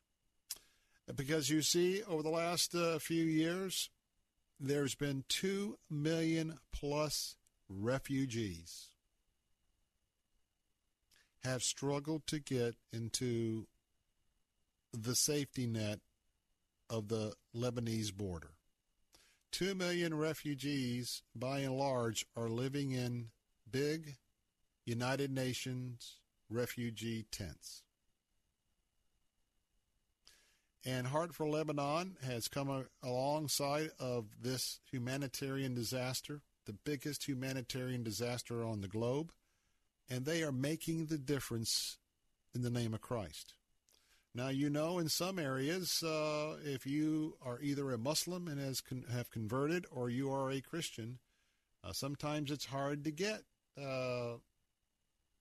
[1.12, 3.90] Because you see, over the last uh, few years,
[4.60, 7.34] there's been two million plus
[7.68, 8.90] refugees
[11.42, 13.66] have struggled to get into
[14.92, 16.00] the safety net
[16.88, 18.50] of the Lebanese border.
[19.52, 23.30] Two million refugees, by and large, are living in
[23.70, 24.16] big
[24.84, 26.16] United Nations
[26.48, 27.82] refugee tents.
[30.84, 38.64] And Heart for Lebanon has come alongside of this humanitarian disaster, the biggest humanitarian disaster
[38.64, 39.32] on the globe,
[40.08, 41.98] and they are making the difference
[42.54, 43.54] in the name of Christ.
[44.34, 48.80] Now, you know, in some areas, uh, if you are either a Muslim and has
[48.80, 51.18] con- have converted or you are a Christian,
[51.82, 53.42] uh, sometimes it's hard to get,
[53.80, 54.34] uh,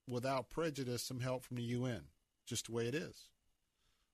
[0.08, 2.08] without prejudice, some help from the UN.
[2.48, 3.30] Just the way it is.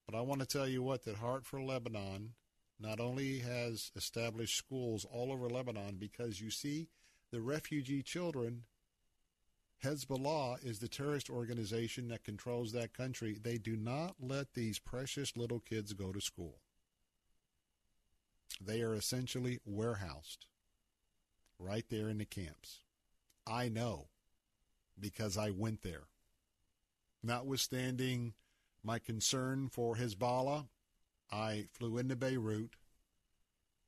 [0.06, 2.34] But I want to tell you what, that Heart for Lebanon
[2.78, 6.90] not only has established schools all over Lebanon because you see
[7.32, 8.64] the refugee children
[9.84, 13.38] Hezbollah is the terrorist organization that controls that country.
[13.42, 16.60] They do not let these precious little kids go to school.
[18.60, 20.48] They are essentially warehoused
[21.60, 22.82] right there in the camps.
[23.46, 24.08] I know
[25.00, 26.08] because I went there.
[27.22, 28.34] Notwithstanding
[28.84, 30.68] my concern for Hezbollah,
[31.32, 32.76] I flew into Beirut.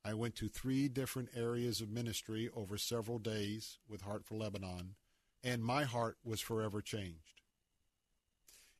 [0.04, 4.94] I went to three different areas of ministry over several days with Heart for Lebanon
[5.42, 7.42] and my heart was forever changed.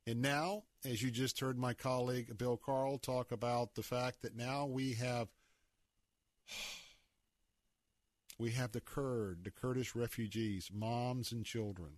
[0.05, 4.35] And now, as you just heard my colleague Bill Carl talk about the fact that
[4.35, 5.27] now we have
[8.39, 11.97] we have the Kurd, the Kurdish refugees, moms and children,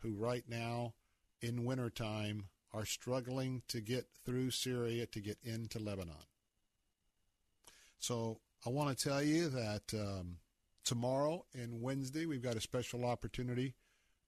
[0.00, 0.94] who right now
[1.40, 6.14] in wintertime are struggling to get through Syria to get into Lebanon.
[7.98, 10.38] So I want to tell you that um,
[10.84, 13.74] tomorrow and Wednesday we've got a special opportunity.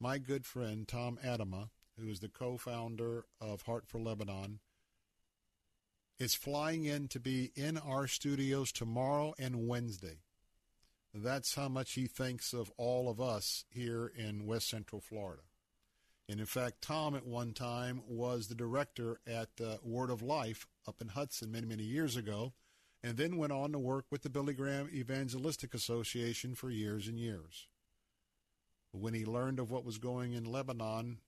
[0.01, 4.60] My good friend Tom Atema, who is the co-founder of Heart for Lebanon,
[6.20, 10.18] is flying in to be in our studios tomorrow and Wednesday.
[11.12, 15.43] That's how much he thinks of all of us here in West Central Florida.
[16.28, 20.68] And in fact, Tom at one time was the director at uh, Word of Life
[20.86, 22.52] up in Hudson many, many years ago,
[23.02, 27.18] and then went on to work with the Billy Graham Evangelistic Association for years and
[27.18, 27.67] years.
[28.92, 31.18] When he learned of what was going in Lebanon,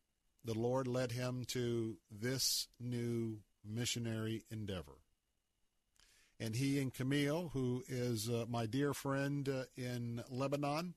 [0.44, 4.98] the Lord led him to this new missionary endeavor.
[6.38, 10.94] And he and Camille, who is uh, my dear friend uh, in Lebanon,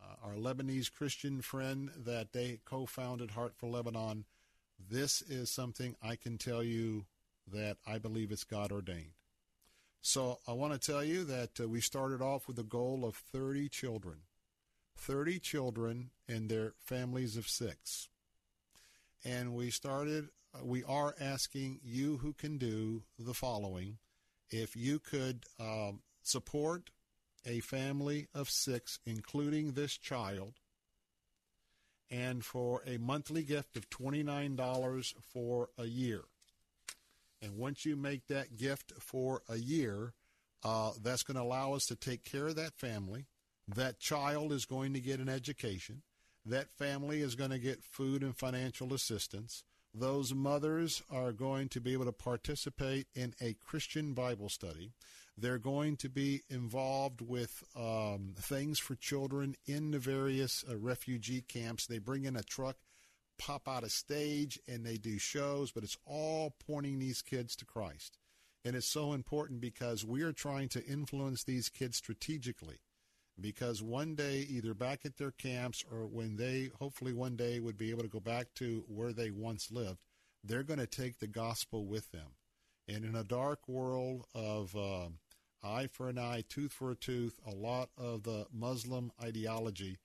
[0.00, 4.24] uh, our Lebanese Christian friend that they co founded Heart for Lebanon,
[4.78, 7.06] this is something I can tell you
[7.52, 9.12] that I believe it's God ordained.
[10.02, 13.16] So I want to tell you that uh, we started off with a goal of
[13.16, 14.18] 30 children,
[14.96, 18.08] 30 children and their families of six.
[19.24, 23.98] And we started, uh, we are asking you who can do the following.
[24.50, 26.90] If you could um, support
[27.44, 30.54] a family of six, including this child,
[32.10, 36.22] and for a monthly gift of $29 for a year.
[37.42, 40.14] And once you make that gift for a year,
[40.64, 43.26] uh, that's going to allow us to take care of that family.
[43.68, 46.02] That child is going to get an education.
[46.44, 49.64] That family is going to get food and financial assistance.
[49.92, 54.92] Those mothers are going to be able to participate in a Christian Bible study.
[55.38, 61.40] They're going to be involved with um, things for children in the various uh, refugee
[61.40, 61.86] camps.
[61.86, 62.76] They bring in a truck,
[63.38, 67.64] pop out a stage, and they do shows, but it's all pointing these kids to
[67.64, 68.18] Christ.
[68.64, 72.80] And it's so important because we are trying to influence these kids strategically.
[73.38, 77.76] Because one day, either back at their camps or when they hopefully one day would
[77.76, 79.98] be able to go back to where they once lived,
[80.42, 82.36] they're going to take the gospel with them.
[82.88, 85.08] And in a dark world of uh,
[85.62, 89.98] eye for an eye, tooth for a tooth, a lot of the Muslim ideology,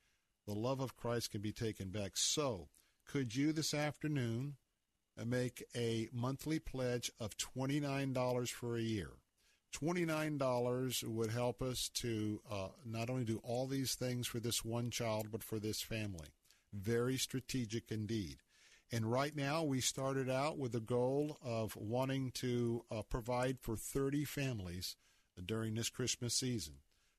[0.47, 2.13] the love of Christ can be taken back.
[2.15, 2.69] So,
[3.07, 4.57] could you this afternoon
[5.23, 9.20] make a monthly pledge of $29 for a year?
[9.71, 14.89] $29 would help us to uh, not only do all these things for this one
[14.89, 16.27] child, but for this family.
[16.73, 18.37] Very strategic indeed.
[18.91, 23.77] And right now, we started out with a goal of wanting to uh, provide for
[23.77, 24.97] 30 families
[25.45, 26.75] during this Christmas season.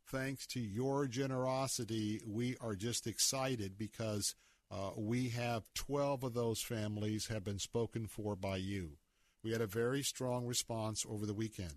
[0.07, 4.35] Thanks to your generosity, we are just excited because
[4.71, 8.99] uh, we have 12 of those families have been spoken for by you.
[9.43, 11.77] We had a very strong response over the weekend.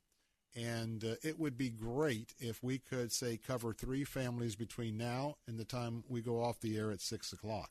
[0.56, 5.34] And uh, it would be great if we could, say, cover three families between now
[5.48, 7.70] and the time we go off the air at 6 o'clock.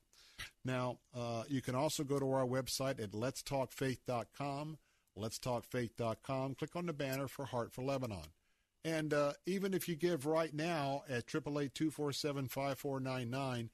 [0.65, 4.77] Now, uh, you can also go to our website at letstalkfaith.com
[5.17, 6.55] letstalkfaith.com.
[6.55, 8.27] Click on the banner for Heart for Lebanon.
[8.85, 13.69] And uh, even if you give right now at 888-247-5499,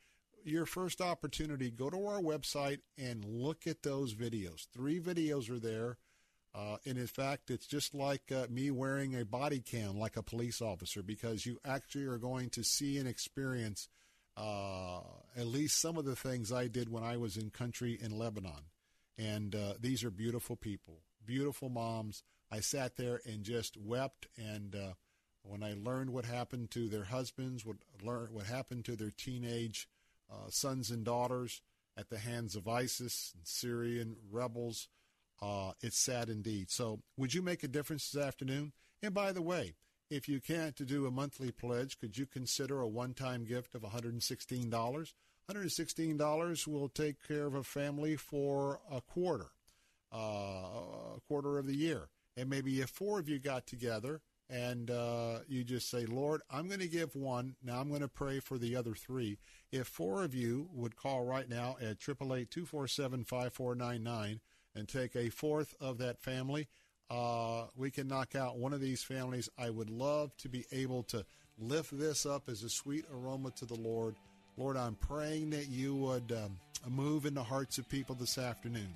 [0.46, 4.68] your first opportunity, go to our website and look at those videos.
[4.72, 5.98] Three videos are there.
[6.54, 10.24] Uh, and in fact, it's just like uh, me wearing a body cam like a
[10.24, 13.88] police officer because you actually are going to see and experience
[14.36, 15.00] uh,
[15.38, 18.66] at least some of the things I did when I was in country in Lebanon.
[19.18, 22.24] And uh, these are beautiful people beautiful moms.
[22.52, 24.26] I sat there and just wept.
[24.36, 24.94] And uh,
[25.44, 29.88] when I learned what happened to their husbands, what learned what happened to their teenage
[30.32, 31.62] uh, sons and daughters
[31.96, 34.88] at the hands of ISIS and Syrian rebels,
[35.42, 36.70] uh, it's sad indeed.
[36.72, 38.74] So, would you make a difference this afternoon?
[39.02, 39.76] And by the way,
[40.10, 43.82] if you can't to do a monthly pledge, could you consider a one-time gift of
[43.84, 44.70] $116?
[45.50, 49.48] $116 will take care of a family for a quarter.
[50.12, 50.18] uh,
[51.18, 52.10] a quarter of the year.
[52.38, 56.68] And maybe if four of you got together and uh, you just say, Lord, I'm
[56.68, 57.56] going to give one.
[57.64, 59.38] Now I'm going to pray for the other three.
[59.72, 64.40] If four of you would call right now at 888 247 5499
[64.80, 66.68] and take a fourth of that family,
[67.12, 69.50] uh, we can knock out one of these families.
[69.58, 71.26] I would love to be able to
[71.60, 74.16] lift this up as a sweet aroma to the Lord.
[74.58, 78.90] Lord, I'm praying that you would um, move in the hearts of people this afternoon.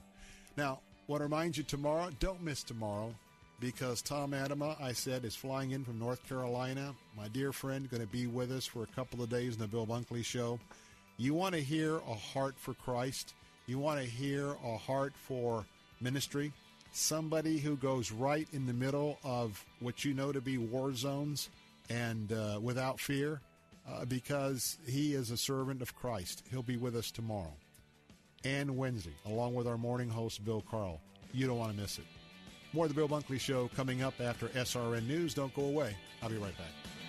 [0.57, 3.13] Now, what reminds you tomorrow, don't miss tomorrow
[3.59, 6.93] because Tom Atema, I said, is flying in from North Carolina.
[7.17, 9.67] My dear friend, going to be with us for a couple of days in the
[9.67, 10.59] Bill Bunkley Show.
[11.17, 13.33] You want to hear a heart for Christ?
[13.65, 15.65] You want to hear a heart for
[16.03, 16.51] ministry?
[16.91, 21.49] Somebody who goes right in the middle of what you know to be war zones
[21.89, 23.41] and uh, without fear
[23.89, 26.43] uh, because he is a servant of Christ.
[26.51, 27.53] He'll be with us tomorrow
[28.43, 30.99] and Wednesday, along with our morning host, Bill Carl.
[31.33, 32.05] You don't want to miss it.
[32.73, 35.33] More of the Bill Bunkley Show coming up after SRN News.
[35.33, 35.95] Don't go away.
[36.21, 37.02] I'll be right back.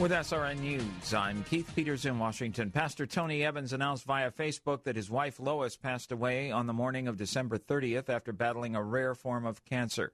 [0.00, 2.70] With SRN News, I'm Keith Peters in Washington.
[2.70, 7.06] Pastor Tony Evans announced via Facebook that his wife Lois passed away on the morning
[7.06, 10.10] of December 30th after battling a rare form of cancer.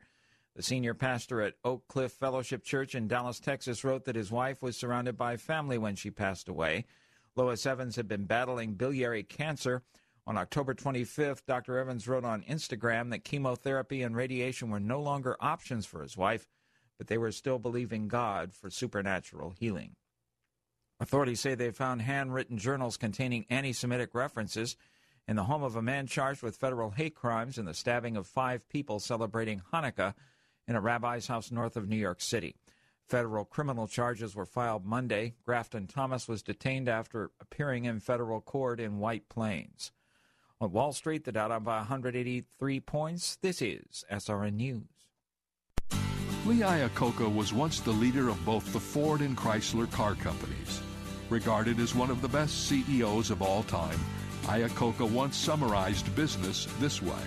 [0.56, 4.60] The senior pastor at Oak Cliff Fellowship Church in Dallas, Texas, wrote that his wife
[4.60, 6.86] was surrounded by family when she passed away.
[7.36, 9.84] Lois Evans had been battling biliary cancer.
[10.26, 11.78] On October 25th, Dr.
[11.78, 16.48] Evans wrote on Instagram that chemotherapy and radiation were no longer options for his wife
[16.98, 19.96] but they were still believing God for supernatural healing.
[20.98, 24.76] Authorities say they found handwritten journals containing anti Semitic references
[25.28, 28.26] in the home of a man charged with federal hate crimes and the stabbing of
[28.26, 30.14] five people celebrating Hanukkah
[30.66, 32.56] in a rabbi's house north of New York City.
[33.08, 35.34] Federal criminal charges were filed Monday.
[35.44, 39.92] Grafton Thomas was detained after appearing in federal court in White Plains.
[40.60, 43.36] On Wall Street, the Dow by 183 points.
[43.36, 44.95] This is SRN News.
[46.46, 50.80] Lee Iacocca was once the leader of both the Ford and Chrysler car companies.
[51.28, 53.98] Regarded as one of the best CEOs of all time,
[54.44, 57.24] Iacocca once summarized business this way.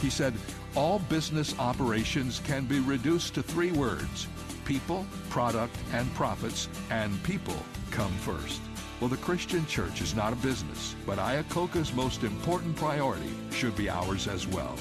[0.00, 0.34] He said,
[0.74, 4.26] All business operations can be reduced to three words
[4.64, 7.56] people, product, and profits, and people
[7.92, 8.60] come first.
[8.98, 13.88] Well, the Christian church is not a business, but Iacocca's most important priority should be
[13.88, 14.74] ours as well.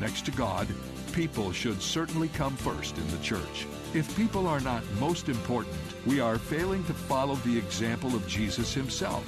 [0.00, 0.66] Next to God,
[1.12, 3.66] people should certainly come first in the church.
[3.94, 5.76] If people are not most important,
[6.06, 9.24] we are failing to follow the example of Jesus himself.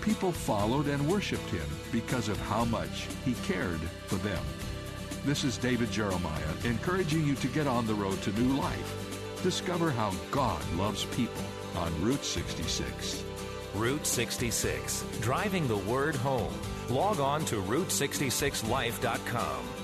[0.00, 4.42] People followed and worshiped him because of how much he cared for them.
[5.24, 9.40] This is David Jeremiah encouraging you to get on the road to new life.
[9.42, 11.44] Discover how God loves people
[11.76, 13.24] on Route 66.
[13.74, 16.52] Route 66, driving the word home.
[16.88, 19.83] Log on to Route66Life.com.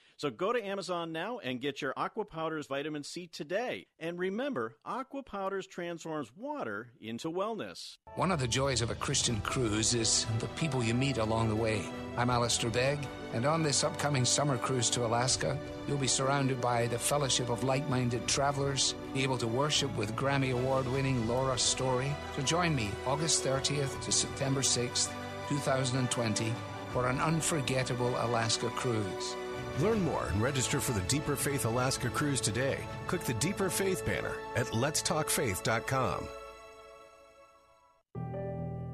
[0.21, 3.87] So go to Amazon now and get your AquaPowderz Vitamin C today.
[3.97, 7.97] And remember, AquaPowderz transforms water into wellness.
[8.13, 11.55] One of the joys of a Christian cruise is the people you meet along the
[11.55, 11.81] way.
[12.17, 12.99] I'm Alistair Begg,
[13.33, 17.63] and on this upcoming summer cruise to Alaska, you'll be surrounded by the fellowship of
[17.63, 22.15] like minded travelers, be able to worship with Grammy Award winning Laura Story.
[22.35, 25.11] So join me August 30th to September 6th,
[25.49, 26.53] 2020,
[26.93, 29.35] for an unforgettable Alaska cruise.
[29.79, 32.79] Learn more and register for the Deeper Faith Alaska cruise today.
[33.07, 36.27] Click the Deeper Faith banner at letstalkfaith.com.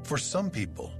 [0.03, 0.93] For some people,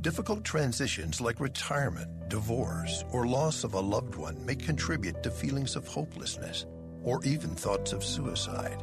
[0.00, 5.74] difficult transitions like retirement, divorce, or loss of a loved one may contribute to feelings
[5.74, 6.66] of hopelessness
[7.02, 8.82] or even thoughts of suicide.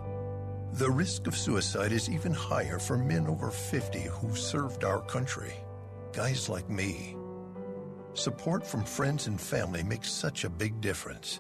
[0.74, 5.54] The risk of suicide is even higher for men over 50 who've served our country.
[6.14, 7.16] Guys like me
[8.14, 11.40] Support from friends and family makes such a big difference.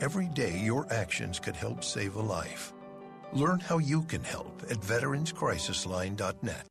[0.00, 2.72] Every day, your actions could help save a life.
[3.32, 6.66] Learn how you can help at veteranscrisisline.net.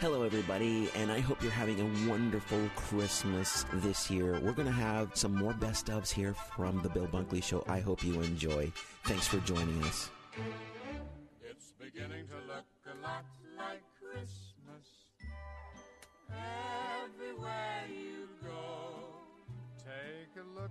[0.00, 4.40] Hello, everybody, and I hope you're having a wonderful Christmas this year.
[4.42, 7.64] We're going to have some more best ofs here from the Bill Bunkley Show.
[7.68, 8.72] I hope you enjoy.
[9.04, 10.10] Thanks for joining us.
[11.42, 12.64] It's beginning to look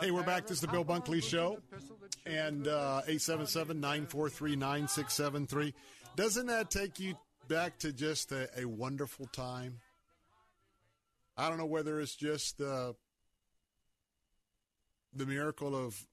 [0.00, 0.48] Hey, we're back.
[0.48, 1.60] This is the Bill Bunkley Show.
[2.26, 5.72] And uh, 877 943 9673.
[6.16, 7.14] Doesn't that take you
[7.46, 9.78] back to just a, a wonderful time?
[11.36, 12.94] I don't know whether it's just uh,
[15.14, 16.04] the miracle of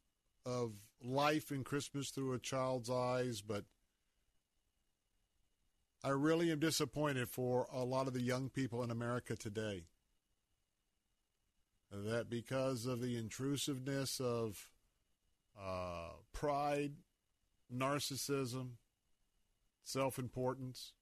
[0.46, 3.64] of life and Christmas through a child's eyes, but
[6.04, 9.86] I really am disappointed for a lot of the young people in America today
[11.92, 14.70] that because of the intrusiveness of
[15.60, 16.94] uh, pride,
[17.74, 18.72] narcissism,
[19.84, 20.94] self importance,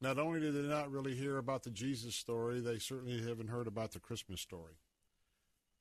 [0.00, 3.66] not only did they not really hear about the Jesus story, they certainly haven't heard
[3.66, 4.74] about the Christmas story.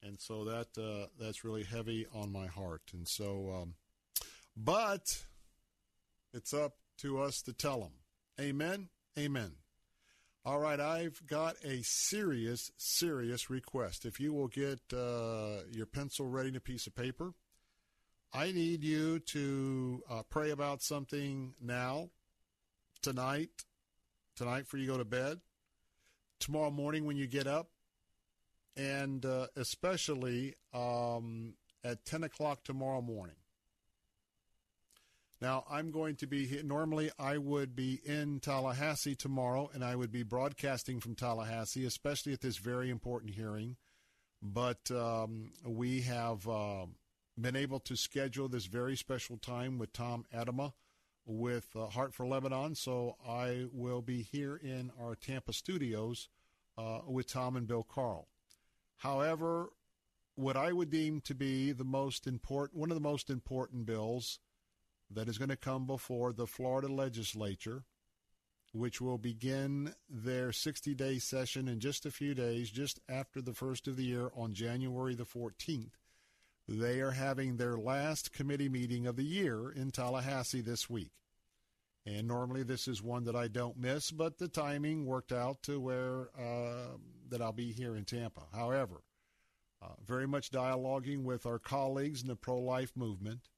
[0.01, 2.83] And so that uh, that's really heavy on my heart.
[2.93, 3.73] And so, um,
[4.55, 5.25] but
[6.33, 7.93] it's up to us to tell them.
[8.39, 8.89] Amen.
[9.17, 9.64] Amen.
[10.47, 14.05] All right, I've got a serious, serious request.
[14.05, 17.33] If you will get uh, your pencil ready and a piece of paper,
[18.31, 22.11] I need you to uh, pray about something now,
[23.01, 23.49] tonight,
[24.35, 25.39] tonight for you go to bed,
[26.39, 27.71] tomorrow morning when you get up,
[28.77, 33.37] and uh, especially um, at 10 o'clock tomorrow morning.
[35.45, 36.59] Now, I'm going to be.
[36.63, 42.33] Normally, I would be in Tallahassee tomorrow, and I would be broadcasting from Tallahassee, especially
[42.33, 43.75] at this very important hearing.
[44.41, 46.87] But um, we have uh,
[47.39, 50.73] been able to schedule this very special time with Tom Atema
[51.27, 52.73] with uh, Heart for Lebanon.
[52.73, 56.27] So I will be here in our Tampa studios
[56.75, 58.29] uh, with Tom and Bill Carl.
[58.97, 59.69] However,
[60.33, 64.39] what I would deem to be the most important, one of the most important bills
[65.15, 67.83] that is going to come before the Florida legislature,
[68.73, 73.53] which will begin their 60 day session in just a few days, just after the
[73.53, 75.93] first of the year on January the 14th.
[76.67, 81.11] They are having their last committee meeting of the year in Tallahassee this week.
[82.05, 85.79] And normally this is one that I don't miss, but the timing worked out to
[85.79, 86.97] where uh,
[87.29, 88.43] that I'll be here in Tampa.
[88.53, 89.01] However,
[89.81, 93.49] uh, very much dialoguing with our colleagues in the pro life movement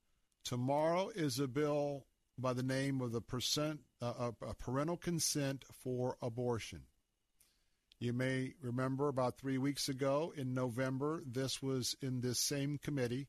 [0.47, 2.05] Tomorrow is a bill
[2.37, 6.83] by the name of the percent, uh, uh, parental consent for abortion.
[7.99, 13.27] You may remember about three weeks ago in November, this was in this same committee.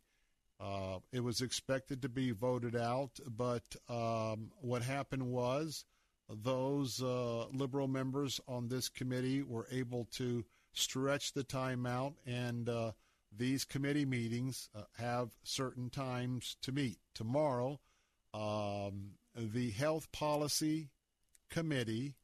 [0.61, 5.85] Uh, it was expected to be voted out, but um, what happened was
[6.29, 12.69] those uh, liberal members on this committee were able to stretch the time out and
[12.69, 12.93] uh,
[13.39, 16.99] these committee meetings uh, have certain times to meet.
[17.15, 17.81] Tomorrow,
[18.34, 20.91] um, the Health Policy
[21.50, 22.17] Committee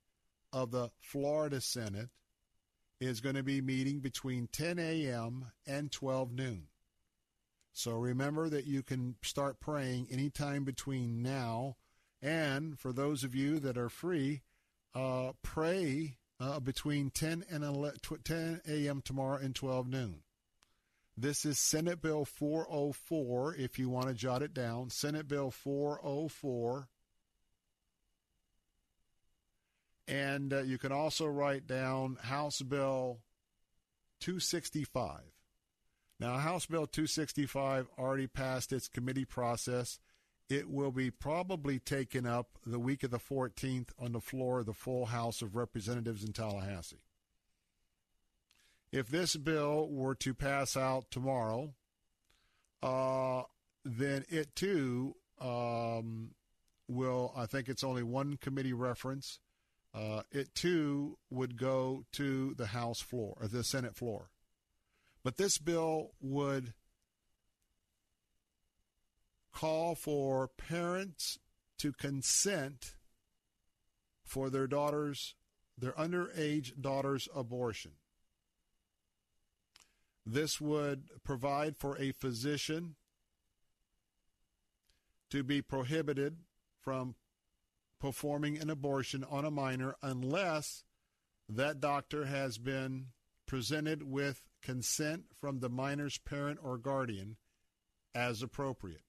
[0.53, 2.11] of the Florida Senate
[3.01, 5.47] is going to be meeting between 10 a.m.
[5.67, 6.69] and 12 noon.
[7.73, 11.77] So remember that you can start praying anytime between now
[12.23, 14.43] and for those of you that are free,
[14.95, 19.03] uh, pray uh, between 10 and 11, 10 a.m.
[19.03, 20.24] tomorrow and 12 noon.
[21.17, 24.91] This is Senate Bill 404, if you want to jot it down.
[24.91, 26.89] Senate Bill 404.
[30.09, 33.21] And uh, you can also write down House Bill
[34.21, 35.21] 265.
[36.19, 40.01] Now, House Bill 265 already passed its committee process.
[40.49, 44.67] It will be probably taken up the week of the 14th on the floor of
[44.67, 47.03] the full House of Representatives in Tallahassee.
[48.95, 51.75] If this bill were to pass out tomorrow,
[52.81, 53.43] uh,
[53.85, 56.31] then it too um,
[56.87, 59.41] will, I think it's only one committee reference,
[59.93, 64.31] uh, it too would go to the House floor, or the Senate floor.
[65.25, 66.73] But this bill would
[69.53, 71.41] call for parents
[71.79, 72.95] to consent
[74.23, 75.35] for their daughters,
[75.77, 77.95] their underage daughter's abortion.
[80.27, 82.97] This would provide for a physician
[85.31, 86.39] to be prohibited
[86.81, 87.15] from
[88.01, 90.85] performing an abortion on a minor unless
[91.49, 93.07] that doctor has been
[93.47, 97.37] presented with consent from the minor's parent or guardian
[98.15, 99.03] as appropriate.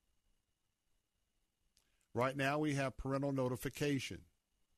[2.14, 4.22] Right now, we have parental notification.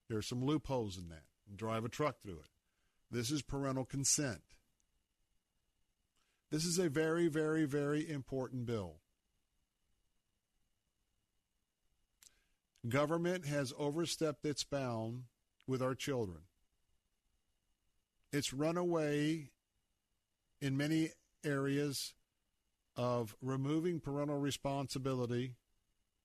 [0.10, 1.24] There are some loopholes in that.
[1.56, 2.50] Drive a truck through it.
[3.10, 4.42] This is parental consent.
[6.50, 8.96] This is a very, very, very important bill.
[12.88, 15.24] Government has overstepped its bound
[15.68, 16.40] with our children.
[18.32, 19.50] It's run away
[20.62, 21.12] in many
[21.44, 22.14] areas
[22.96, 25.56] of removing parental responsibility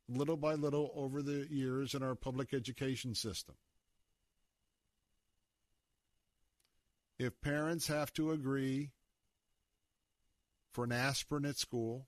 [0.08, 3.54] little by little over the years in our public education system.
[7.18, 8.90] If parents have to agree
[10.72, 12.06] for an aspirin at school,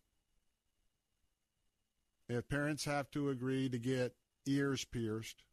[2.29, 4.15] if parents have to agree to get
[4.47, 5.45] ears pierced,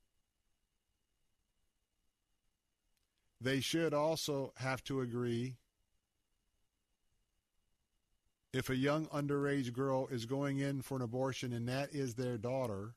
[3.39, 5.55] they should also have to agree
[8.53, 12.37] if a young underage girl is going in for an abortion and that is their
[12.37, 12.93] daughter,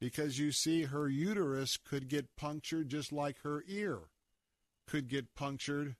[0.00, 4.00] because you see, her uterus could get punctured just like her ear
[4.86, 5.96] could get punctured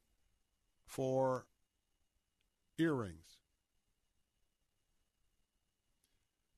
[0.86, 1.47] for
[2.78, 3.39] earrings.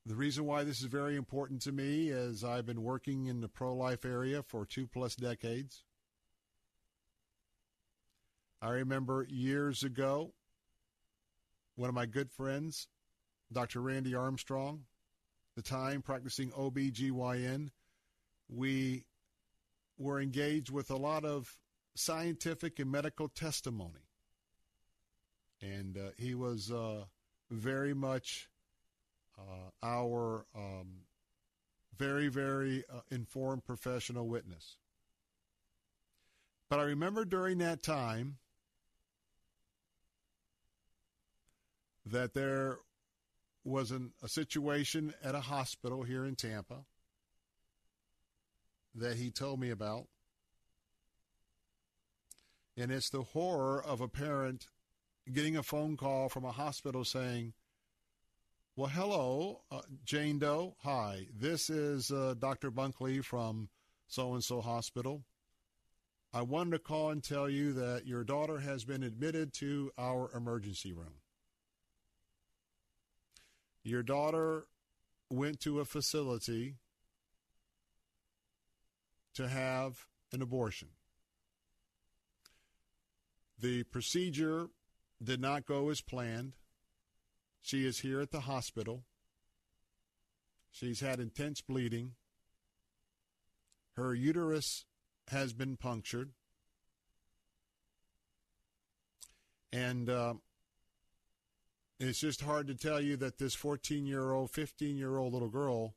[0.07, 3.49] The reason why this is very important to me is I've been working in the
[3.49, 5.83] pro life area for two plus decades.
[8.63, 10.33] I remember years ago,
[11.75, 12.89] one of my good friends,
[13.53, 13.81] Dr.
[13.81, 14.85] Randy Armstrong,
[15.57, 17.71] the time practicing OBGYN,
[18.49, 19.05] we
[19.99, 21.57] were engaged with a lot of
[21.97, 24.07] scientific and medical testimony.
[25.63, 27.05] And uh, he was uh,
[27.51, 28.49] very much
[29.39, 31.07] uh, our um,
[31.99, 34.77] very, very uh, informed professional witness.
[36.69, 38.39] But I remember during that time
[42.05, 42.79] that there
[43.65, 46.85] was an, a situation at a hospital here in Tampa
[48.95, 50.07] that he told me about.
[52.77, 54.69] And it's the horror of a parent
[55.33, 57.53] getting a phone call from a hospital saying,
[58.77, 60.77] Well, hello, uh, Jane Doe.
[60.83, 62.71] Hi, this is uh, Dr.
[62.71, 63.69] Bunkley from
[64.07, 65.25] so and so hospital.
[66.33, 70.31] I wanted to call and tell you that your daughter has been admitted to our
[70.35, 71.21] emergency room.
[73.83, 74.67] Your daughter
[75.31, 76.77] went to a facility
[79.35, 80.89] to have an abortion.
[83.59, 84.69] The procedure
[85.23, 86.55] did not go as planned.
[87.63, 89.05] She is here at the hospital.
[90.71, 92.13] She's had intense bleeding.
[93.97, 94.85] Her uterus
[95.29, 96.31] has been punctured.
[99.73, 100.35] And uh,
[101.99, 105.49] it's just hard to tell you that this 14 year old, 15 year old little
[105.49, 105.95] girl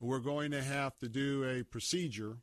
[0.00, 2.38] we're going to have to do a procedure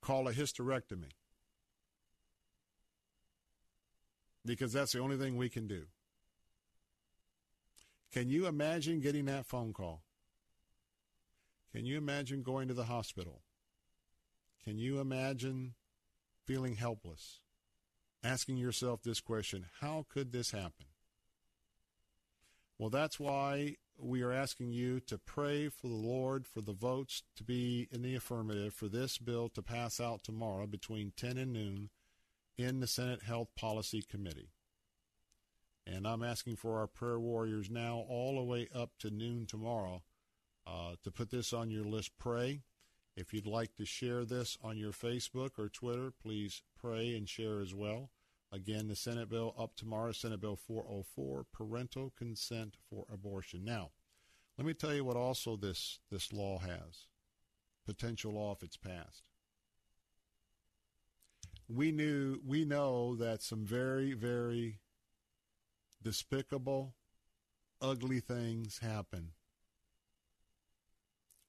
[0.00, 1.12] called a hysterectomy
[4.44, 5.84] because that's the only thing we can do.
[8.12, 10.02] Can you imagine getting that phone call?
[11.72, 13.42] Can you imagine going to the hospital?
[14.64, 15.74] Can you imagine
[16.44, 17.40] feeling helpless?
[18.24, 20.86] Asking yourself this question how could this happen?
[22.78, 27.22] Well, that's why we are asking you to pray for the Lord for the votes
[27.36, 31.52] to be in the affirmative for this bill to pass out tomorrow between 10 and
[31.52, 31.90] noon
[32.56, 34.50] in the Senate Health Policy Committee.
[35.86, 40.02] And I'm asking for our prayer warriors now all the way up to noon tomorrow
[40.66, 42.12] uh, to put this on your list.
[42.18, 42.62] Pray.
[43.16, 47.60] If you'd like to share this on your Facebook or Twitter, please pray and share
[47.60, 48.10] as well.
[48.52, 53.64] Again, the Senate bill up tomorrow, Senate Bill 404, parental consent for abortion.
[53.64, 53.90] Now,
[54.58, 57.06] let me tell you what also this, this law has
[57.86, 59.22] potential law if it's passed.
[61.68, 64.80] We knew we know that some very, very
[66.02, 66.94] despicable,
[67.80, 69.30] ugly things happen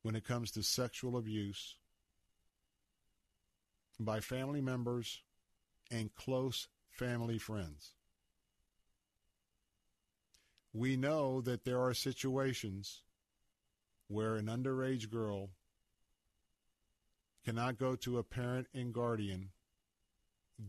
[0.04, 1.76] when it comes to sexual abuse
[4.00, 5.22] by family members
[5.92, 7.94] and close family friends.
[10.74, 13.04] We know that there are situations
[14.08, 15.50] where an underage girl
[17.44, 19.50] cannot go to a parent and guardian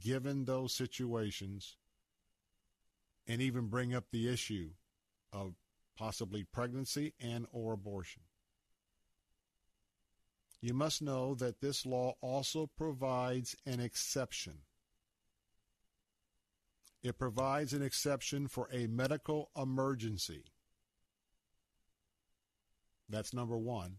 [0.00, 1.76] given those situations
[3.26, 4.70] and even bring up the issue
[5.32, 5.54] of
[5.96, 8.22] possibly pregnancy and or abortion.
[10.60, 14.58] You must know that this law also provides an exception.
[17.02, 20.44] It provides an exception for a medical emergency.
[23.08, 23.96] That's number one.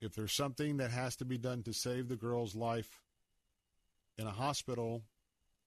[0.00, 3.00] If there's something that has to be done to save the girl's life
[4.18, 5.02] in a hospital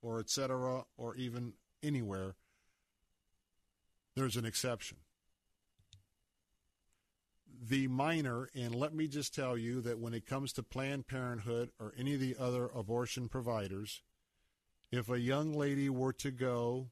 [0.01, 2.35] or et cetera, or even anywhere,
[4.15, 4.97] there's an exception.
[7.65, 11.71] The minor, and let me just tell you that when it comes to Planned Parenthood
[11.79, 14.01] or any of the other abortion providers,
[14.93, 16.87] if a young lady were to go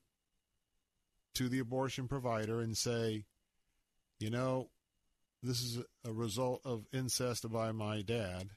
[1.35, 3.25] to the abortion provider and say,
[4.19, 4.71] you know,
[5.43, 8.49] this is a result of incest by my dad.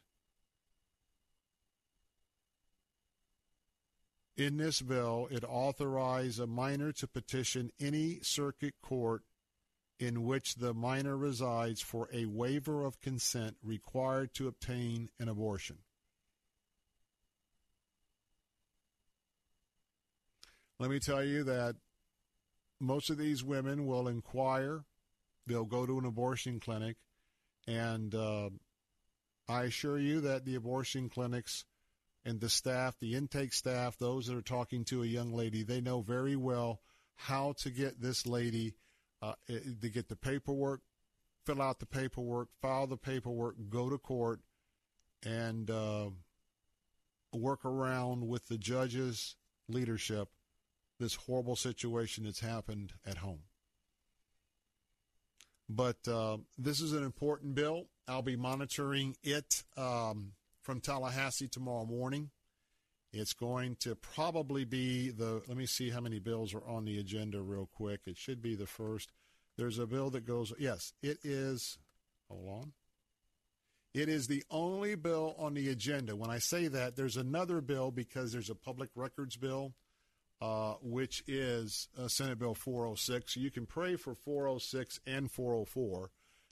[4.38, 9.24] In this bill, it authorized a minor to petition any circuit court
[10.00, 15.80] in which the minor resides for a waiver of consent required to obtain an abortion.
[20.80, 21.76] Let me tell you that
[22.80, 24.84] most of these women will inquire.
[25.46, 26.96] They'll go to an abortion clinic,
[27.68, 28.50] and uh,
[29.48, 31.64] I assure you that the abortion clinics
[32.24, 35.80] and the staff, the intake staff, those that are talking to a young lady, they
[35.80, 36.80] know very well
[37.16, 38.74] how to get this lady
[39.22, 40.80] uh, to get the paperwork,
[41.44, 44.40] fill out the paperwork, file the paperwork, go to court,
[45.24, 46.08] and uh,
[47.32, 49.36] work around with the judge's
[49.68, 50.28] leadership
[50.98, 53.40] this horrible situation that's happened at home.
[55.68, 57.86] But uh, this is an important bill.
[58.06, 60.32] I'll be monitoring it um,
[60.62, 62.30] from Tallahassee tomorrow morning.
[63.12, 66.98] It's going to probably be the, let me see how many bills are on the
[66.98, 68.00] agenda real quick.
[68.06, 69.12] It should be the first.
[69.56, 71.78] There's a bill that goes, yes, it is,
[72.28, 72.72] hold on.
[73.94, 76.16] It is the only bill on the agenda.
[76.16, 79.72] When I say that, there's another bill because there's a public records bill
[80.44, 83.32] uh, which is uh, Senate Bill 406.
[83.32, 86.10] So you can pray for 406 and 404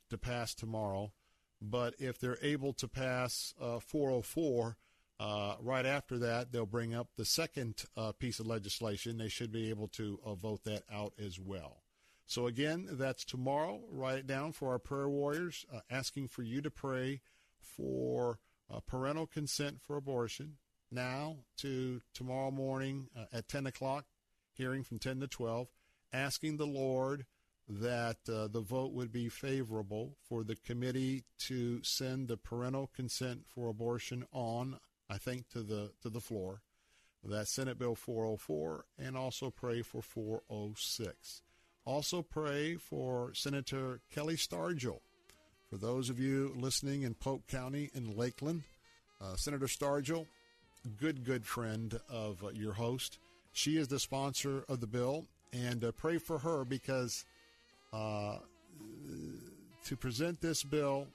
[0.08, 1.12] to pass tomorrow.
[1.60, 4.78] But if they're able to pass uh, 404,
[5.20, 9.18] uh, right after that, they'll bring up the second uh, piece of legislation.
[9.18, 11.82] They should be able to vote that out as well.
[12.24, 13.82] So, again, that's tomorrow.
[13.90, 17.20] Write it down for our prayer warriors, asking for you to pray
[17.60, 18.38] for
[18.86, 20.56] parental consent for abortion
[20.92, 24.04] now to tomorrow morning uh, at 10 o'clock,
[24.52, 25.68] hearing from 10 to 12,
[26.12, 27.26] asking the Lord
[27.68, 33.42] that uh, the vote would be favorable for the committee to send the parental consent
[33.46, 36.60] for abortion on, I think, to the to the floor.
[37.24, 41.42] That's Senate Bill 404, and also pray for 406.
[41.84, 45.00] Also pray for Senator Kelli Stargel.
[45.70, 48.64] For those of you listening in Polk County in Lakeland,
[49.20, 50.26] uh, Senator Stargel
[51.00, 53.18] good, good friend of uh, your host.
[53.52, 57.24] She is the sponsor of the bill, and uh, pray for her because
[57.92, 58.38] uh,
[59.84, 61.06] to present this bill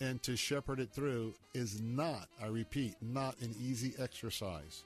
[0.00, 4.84] and to shepherd it through is not, I repeat, not an easy exercise.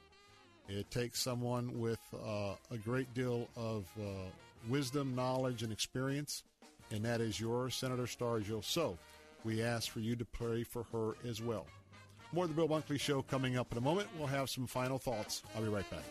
[0.67, 4.29] It takes someone with uh, a great deal of uh,
[4.67, 6.43] wisdom, knowledge, and experience,
[6.91, 8.63] and that is your Senator Stargel.
[8.63, 8.97] So
[9.43, 11.67] we ask for you to pray for her as well.
[12.31, 14.09] More of the Bill Bunkley Show coming up in a moment.
[14.17, 15.43] We'll have some final thoughts.
[15.55, 16.03] I'll be right back.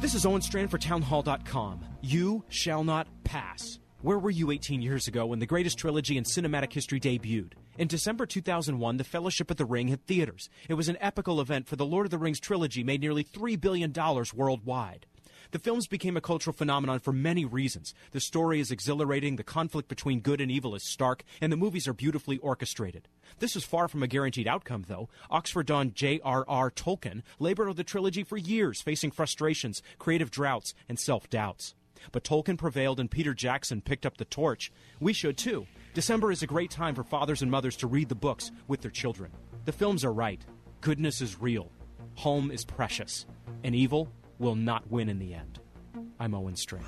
[0.00, 1.84] This is Owen Strachan for Townhall.com.
[2.00, 3.78] You shall not pass.
[4.00, 7.52] Where were you 18 years ago when the greatest trilogy in cinematic history debuted?
[7.78, 10.50] In December 2001, The Fellowship of the Ring hit theaters.
[10.68, 13.60] It was an epical event for the Lord of the Rings trilogy, made nearly $3
[13.60, 13.92] billion
[14.34, 15.06] worldwide.
[15.50, 17.94] The films became a cultural phenomenon for many reasons.
[18.12, 21.88] The story is exhilarating, the conflict between good and evil is stark, and the movies
[21.88, 23.08] are beautifully orchestrated.
[23.38, 25.08] This is far from a guaranteed outcome, though.
[25.30, 26.70] Oxford Don J.R.R.
[26.70, 31.74] Tolkien labored on the trilogy for years, facing frustrations, creative droughts, and self doubts.
[32.10, 34.72] But Tolkien prevailed and Peter Jackson picked up the torch.
[35.00, 35.66] We should too.
[35.94, 38.90] December is a great time for fathers and mothers to read the books with their
[38.90, 39.30] children.
[39.64, 40.44] The films are right.
[40.80, 41.70] Goodness is real.
[42.16, 43.26] Home is precious.
[43.62, 44.08] And evil
[44.42, 45.60] will not win in the end.
[46.18, 46.86] I'm Owen Strachan.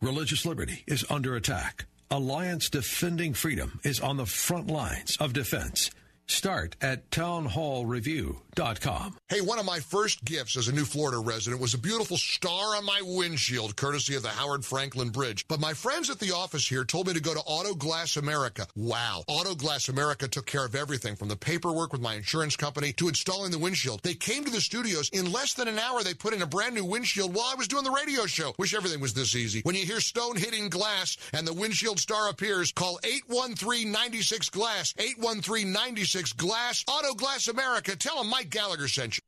[0.00, 1.84] Religious liberty is under attack.
[2.10, 5.90] Alliance Defending Freedom is on the front lines of defense.
[6.30, 9.16] Start at townhallreview.com.
[9.28, 12.76] Hey, one of my first gifts as a new Florida resident was a beautiful star
[12.76, 15.46] on my windshield, courtesy of the Howard Frankland Bridge.
[15.48, 18.66] But my friends at the office here told me to go to Auto Glass America.
[18.76, 19.24] Wow.
[19.26, 23.08] Auto Glass America took care of everything from the paperwork with my insurance company to
[23.08, 24.02] installing the windshield.
[24.02, 25.08] They came to the studios.
[25.14, 27.68] In less than an hour, they put in a brand new windshield while I was
[27.68, 28.54] doing the radio show.
[28.58, 29.62] Wish everything was this easy.
[29.62, 34.92] When you hear stone hitting glass and the windshield star appears, call 813 96 Glass.
[34.98, 37.94] 813 96 Glass, Auto Glass America.
[37.96, 39.27] Tell them Mike Gallagher sent you.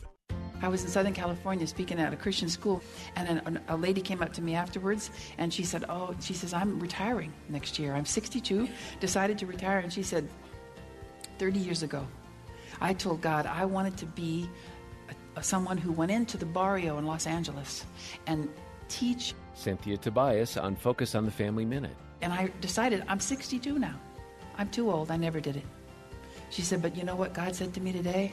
[0.61, 2.83] I was in Southern California speaking at a Christian school,
[3.15, 6.53] and a, a, lady came up to me afterwards, and she said, "Oh, she says
[6.53, 7.95] I'm retiring next year.
[7.95, 8.67] I'm 62,
[8.99, 10.29] decided to retire." And she said,
[11.39, 12.07] "30 years ago,
[12.79, 14.47] I told God I wanted to be
[15.35, 17.85] a, someone who went into the barrio in Los Angeles
[18.27, 18.47] and
[18.87, 21.95] teach." Cynthia Tobias on Focus on the Family Minute.
[22.21, 23.99] And I decided I'm 62 now.
[24.57, 25.09] I'm too old.
[25.09, 25.65] I never did it.
[26.51, 28.31] She said, "But you know what God said to me today?"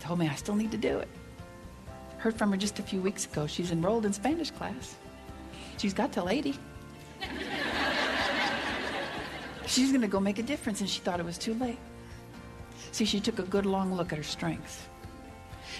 [0.00, 1.08] Told me I still need to do it.
[2.18, 3.46] Heard from her just a few weeks ago.
[3.46, 4.96] She's enrolled in Spanish class.
[5.78, 6.54] She's got till 80.
[9.66, 11.78] She's going to go make a difference, and she thought it was too late.
[12.92, 14.88] See, she took a good long look at her strengths.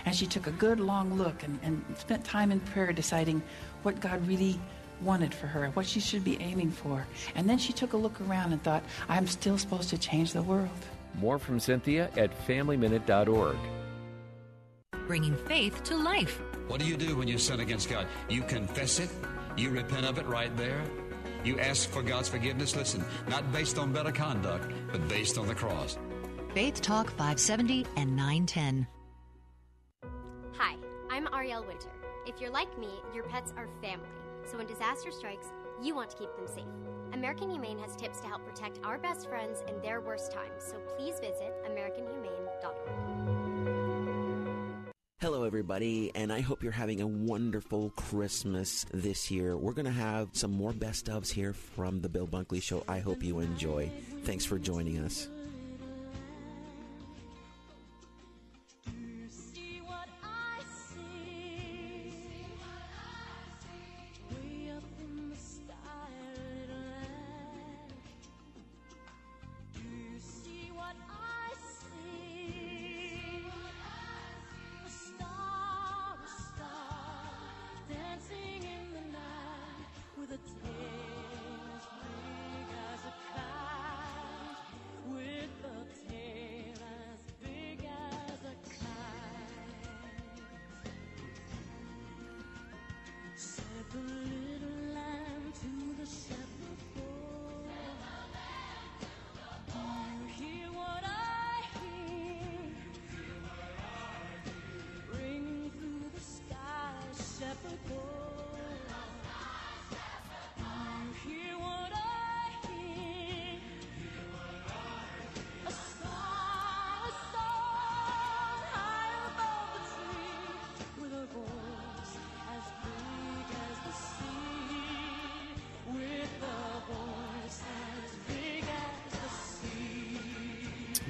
[0.06, 3.42] And she took a good long look and, and spent time in prayer deciding
[3.82, 4.60] what God really
[5.02, 7.06] wanted for her, what she should be aiming for.
[7.34, 10.42] And then she took a look around and thought, I'm still supposed to change the
[10.42, 10.70] world.
[11.18, 13.56] More from Cynthia at FamilyMinute.org
[15.10, 16.40] bringing faith to life.
[16.68, 18.06] What do you do when you sin against God?
[18.28, 19.10] You confess it,
[19.56, 20.84] you repent of it right there,
[21.42, 22.76] you ask for God's forgiveness.
[22.76, 25.98] Listen, not based on better conduct, but based on the cross.
[26.54, 28.86] Faith Talk 570 and 910.
[30.52, 30.76] Hi,
[31.10, 31.90] I'm Ariel Winter.
[32.24, 34.06] If you're like me, your pets are family.
[34.44, 35.48] So when disaster strikes,
[35.82, 36.62] you want to keep them safe.
[37.14, 40.62] American Humane has tips to help protect our best friends in their worst times.
[40.62, 43.39] So please visit AmericanHumane.org.
[45.20, 49.54] Hello, everybody, and I hope you're having a wonderful Christmas this year.
[49.54, 52.84] We're going to have some more best ofs here from the Bill Bunkley Show.
[52.88, 53.92] I hope you enjoy.
[54.24, 55.28] Thanks for joining us.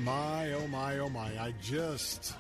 [0.02, 1.38] My oh my oh my!
[1.38, 2.34] I just,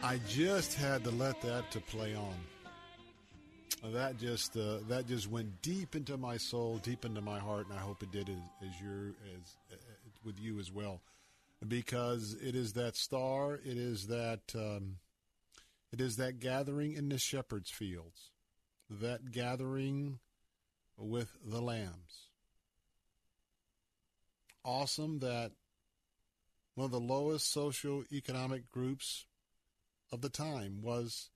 [0.00, 3.92] I just had to let that to play on.
[3.92, 7.76] That just uh, that just went deep into my soul, deep into my heart, and
[7.76, 8.36] I hope it did as,
[8.68, 9.76] as your as uh,
[10.24, 11.00] with you as well,
[11.66, 14.98] because it is that star, it is that um,
[15.92, 18.30] it is that gathering in the shepherds' fields,
[18.88, 20.20] that gathering
[20.96, 22.28] with the Lambs.
[24.64, 25.50] Awesome that
[26.74, 29.26] one of the lowest socio-economic groups
[30.10, 31.30] of the time was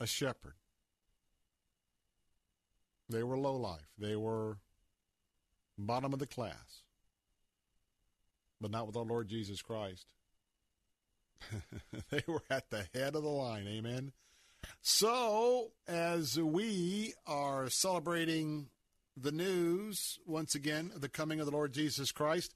[0.00, 0.54] a shepherd.
[3.08, 3.90] They were low life.
[3.98, 4.58] They were
[5.76, 6.82] bottom of the class.
[8.60, 10.06] But not with our Lord Jesus Christ.
[12.10, 13.66] they were at the head of the line.
[13.66, 14.12] Amen.
[14.80, 18.68] So, as we are celebrating
[19.16, 22.54] the news, once again, the coming of the Lord Jesus Christ,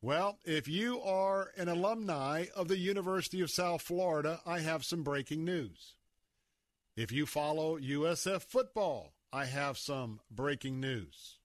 [0.00, 5.02] well, if you are an alumni of the University of South Florida, I have some
[5.02, 5.94] breaking news.
[6.96, 11.38] If you follow USF football, I have some breaking news.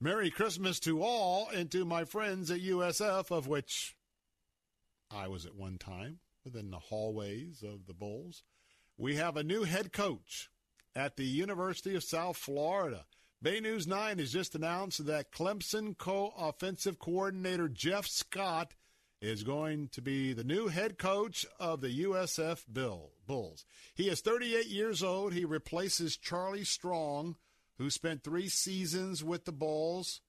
[0.00, 3.96] Merry Christmas to all and to my friends at USF, of which
[5.10, 8.42] I was at one time within the hallways of the Bulls.
[8.96, 10.50] We have a new head coach
[10.94, 13.06] at the University of South Florida.
[13.42, 18.74] Bay News 9 has just announced that Clemson co offensive coordinator Jeff Scott
[19.20, 23.64] is going to be the new head coach of the USF Bill, Bulls.
[23.94, 25.32] He is 38 years old.
[25.32, 27.36] He replaces Charlie Strong,
[27.78, 30.20] who spent three seasons with the Bulls,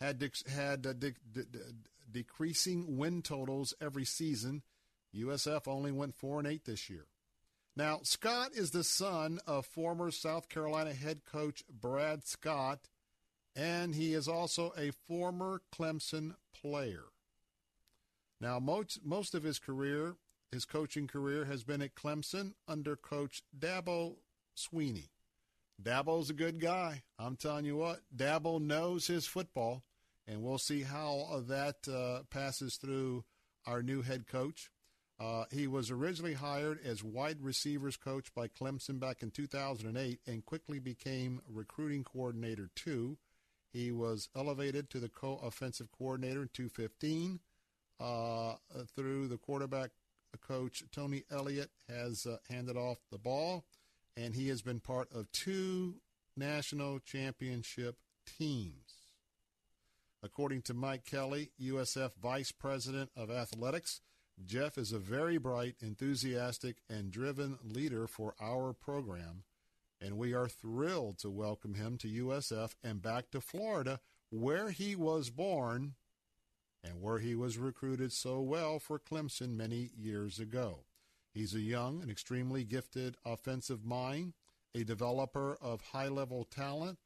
[0.00, 1.58] had, had uh, de- de- de-
[2.10, 4.62] decreasing win totals every season.
[5.14, 7.06] USF only went 4 and 8 this year.
[7.80, 12.90] Now, Scott is the son of former South Carolina head coach Brad Scott,
[13.56, 17.04] and he is also a former Clemson player.
[18.38, 20.16] Now, most, most of his career,
[20.52, 24.16] his coaching career, has been at Clemson under coach Dabo
[24.54, 25.08] Swinney.
[25.82, 27.04] Dabo's a good guy.
[27.18, 29.84] I'm telling you what, Dabo knows his football,
[30.28, 33.24] and we'll see how that uh, passes through
[33.64, 34.70] our new head coach.
[35.20, 40.46] Uh, he was originally hired as wide receivers coach by Clemson back in 2008 and
[40.46, 43.18] quickly became recruiting coordinator too.
[43.70, 47.40] He was elevated to the co-offensive coordinator in 2015.
[48.00, 48.54] Uh,
[48.96, 49.90] through the quarterback
[50.38, 53.66] coach Tony Elliott has uh, handed off the ball,
[54.16, 55.96] and he has been part of two
[56.34, 57.96] national championship
[58.38, 58.94] teams.
[60.22, 64.00] According to Mike Kelly, USF Vice President of Athletics,
[64.46, 69.44] Jeff is a very bright, enthusiastic, and driven leader for our program,
[70.00, 74.96] and we are thrilled to welcome him to USF and back to Florida, where he
[74.96, 75.94] was born
[76.82, 80.84] and where he was recruited so well for Clemson many years ago.
[81.34, 84.32] He's a young and extremely gifted offensive mind,
[84.74, 86.98] a developer of high level talent,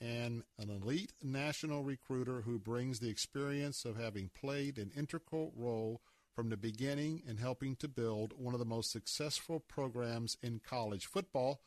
[0.00, 6.00] and an elite national recruiter who brings the experience of having played an integral role
[6.34, 11.06] from the beginning in helping to build one of the most successful programs in college
[11.06, 11.60] football,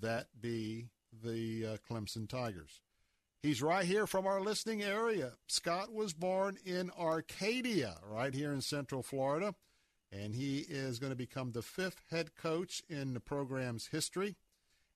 [0.00, 2.80] that be the uh, Clemson Tigers.
[3.42, 5.34] He's right here from our listening area.
[5.46, 9.54] Scott was born in Arcadia, right here in Central Florida,
[10.10, 14.36] and he is going to become the fifth head coach in the program's history.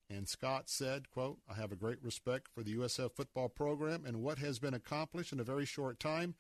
[0.09, 4.23] And Scott said, quote, I have a great respect for the USF football program and
[4.23, 6.35] what has been accomplished in a very short time,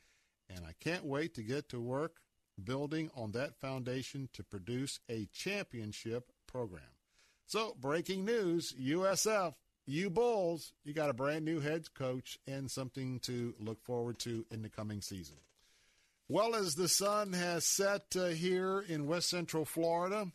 [0.48, 2.16] and I can't wait to get to work
[2.64, 6.82] building on that foundation to produce a championship program.
[7.46, 9.54] So, breaking news USF
[9.86, 14.46] you Bulls, you got a brand new head coach and something to look forward to
[14.50, 15.36] in the coming season.
[16.28, 20.28] Well, as the sun has set uh, here in west central Florida,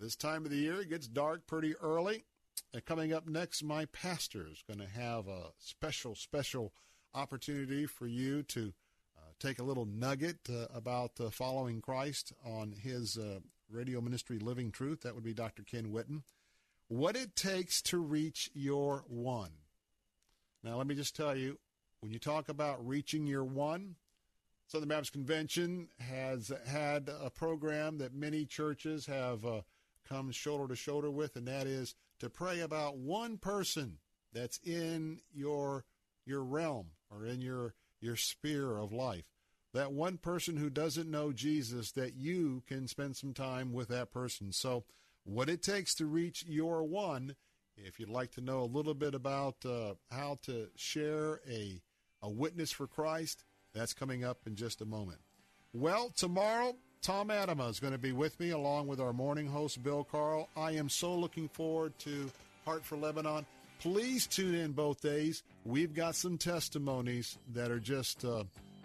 [0.00, 2.24] this time of the year it gets dark pretty early.
[2.74, 6.72] And coming up next, my pastor is going to have a special, special
[7.14, 8.72] opportunity for you to
[9.40, 14.70] take a little nugget uh, about uh, following Christ on his uh, radio ministry, Living
[14.70, 15.00] Truth.
[15.00, 15.62] That would be Dr.
[15.62, 16.22] Ken Whitten
[16.90, 19.52] what it takes to reach your one.
[20.64, 21.56] Now, let me just tell you,
[22.00, 23.94] when you talk about reaching your one,
[24.66, 29.60] Southern Baptist Convention has had a program that many churches have uh,
[30.08, 33.98] come shoulder to shoulder with, and that is to pray about one person
[34.32, 35.84] that's in your
[36.26, 39.24] your realm or in your your sphere of life.
[39.72, 44.10] That one person who doesn't know Jesus, that you can spend some time with that
[44.10, 44.52] person.
[44.52, 44.84] So
[45.24, 47.36] what it takes to reach your one.
[47.76, 51.80] If you'd like to know a little bit about uh, how to share a,
[52.20, 55.20] a witness for Christ, that's coming up in just a moment.
[55.72, 59.82] Well, tomorrow, Tom Atema is going to be with me along with our morning host,
[59.82, 60.48] Bill Carl.
[60.56, 62.30] I am so looking forward to
[62.64, 63.46] Heart for Lebanon.
[63.80, 65.42] Please tune in both days.
[65.64, 68.44] We've got some testimonies that are just uh,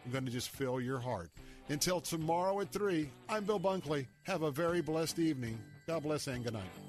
[0.10, 1.32] going to just fill your heart.
[1.68, 4.08] Until tomorrow at 3, I'm Bill Bunkley.
[4.24, 5.60] Have a very blessed evening.
[5.86, 6.85] God bless and good night.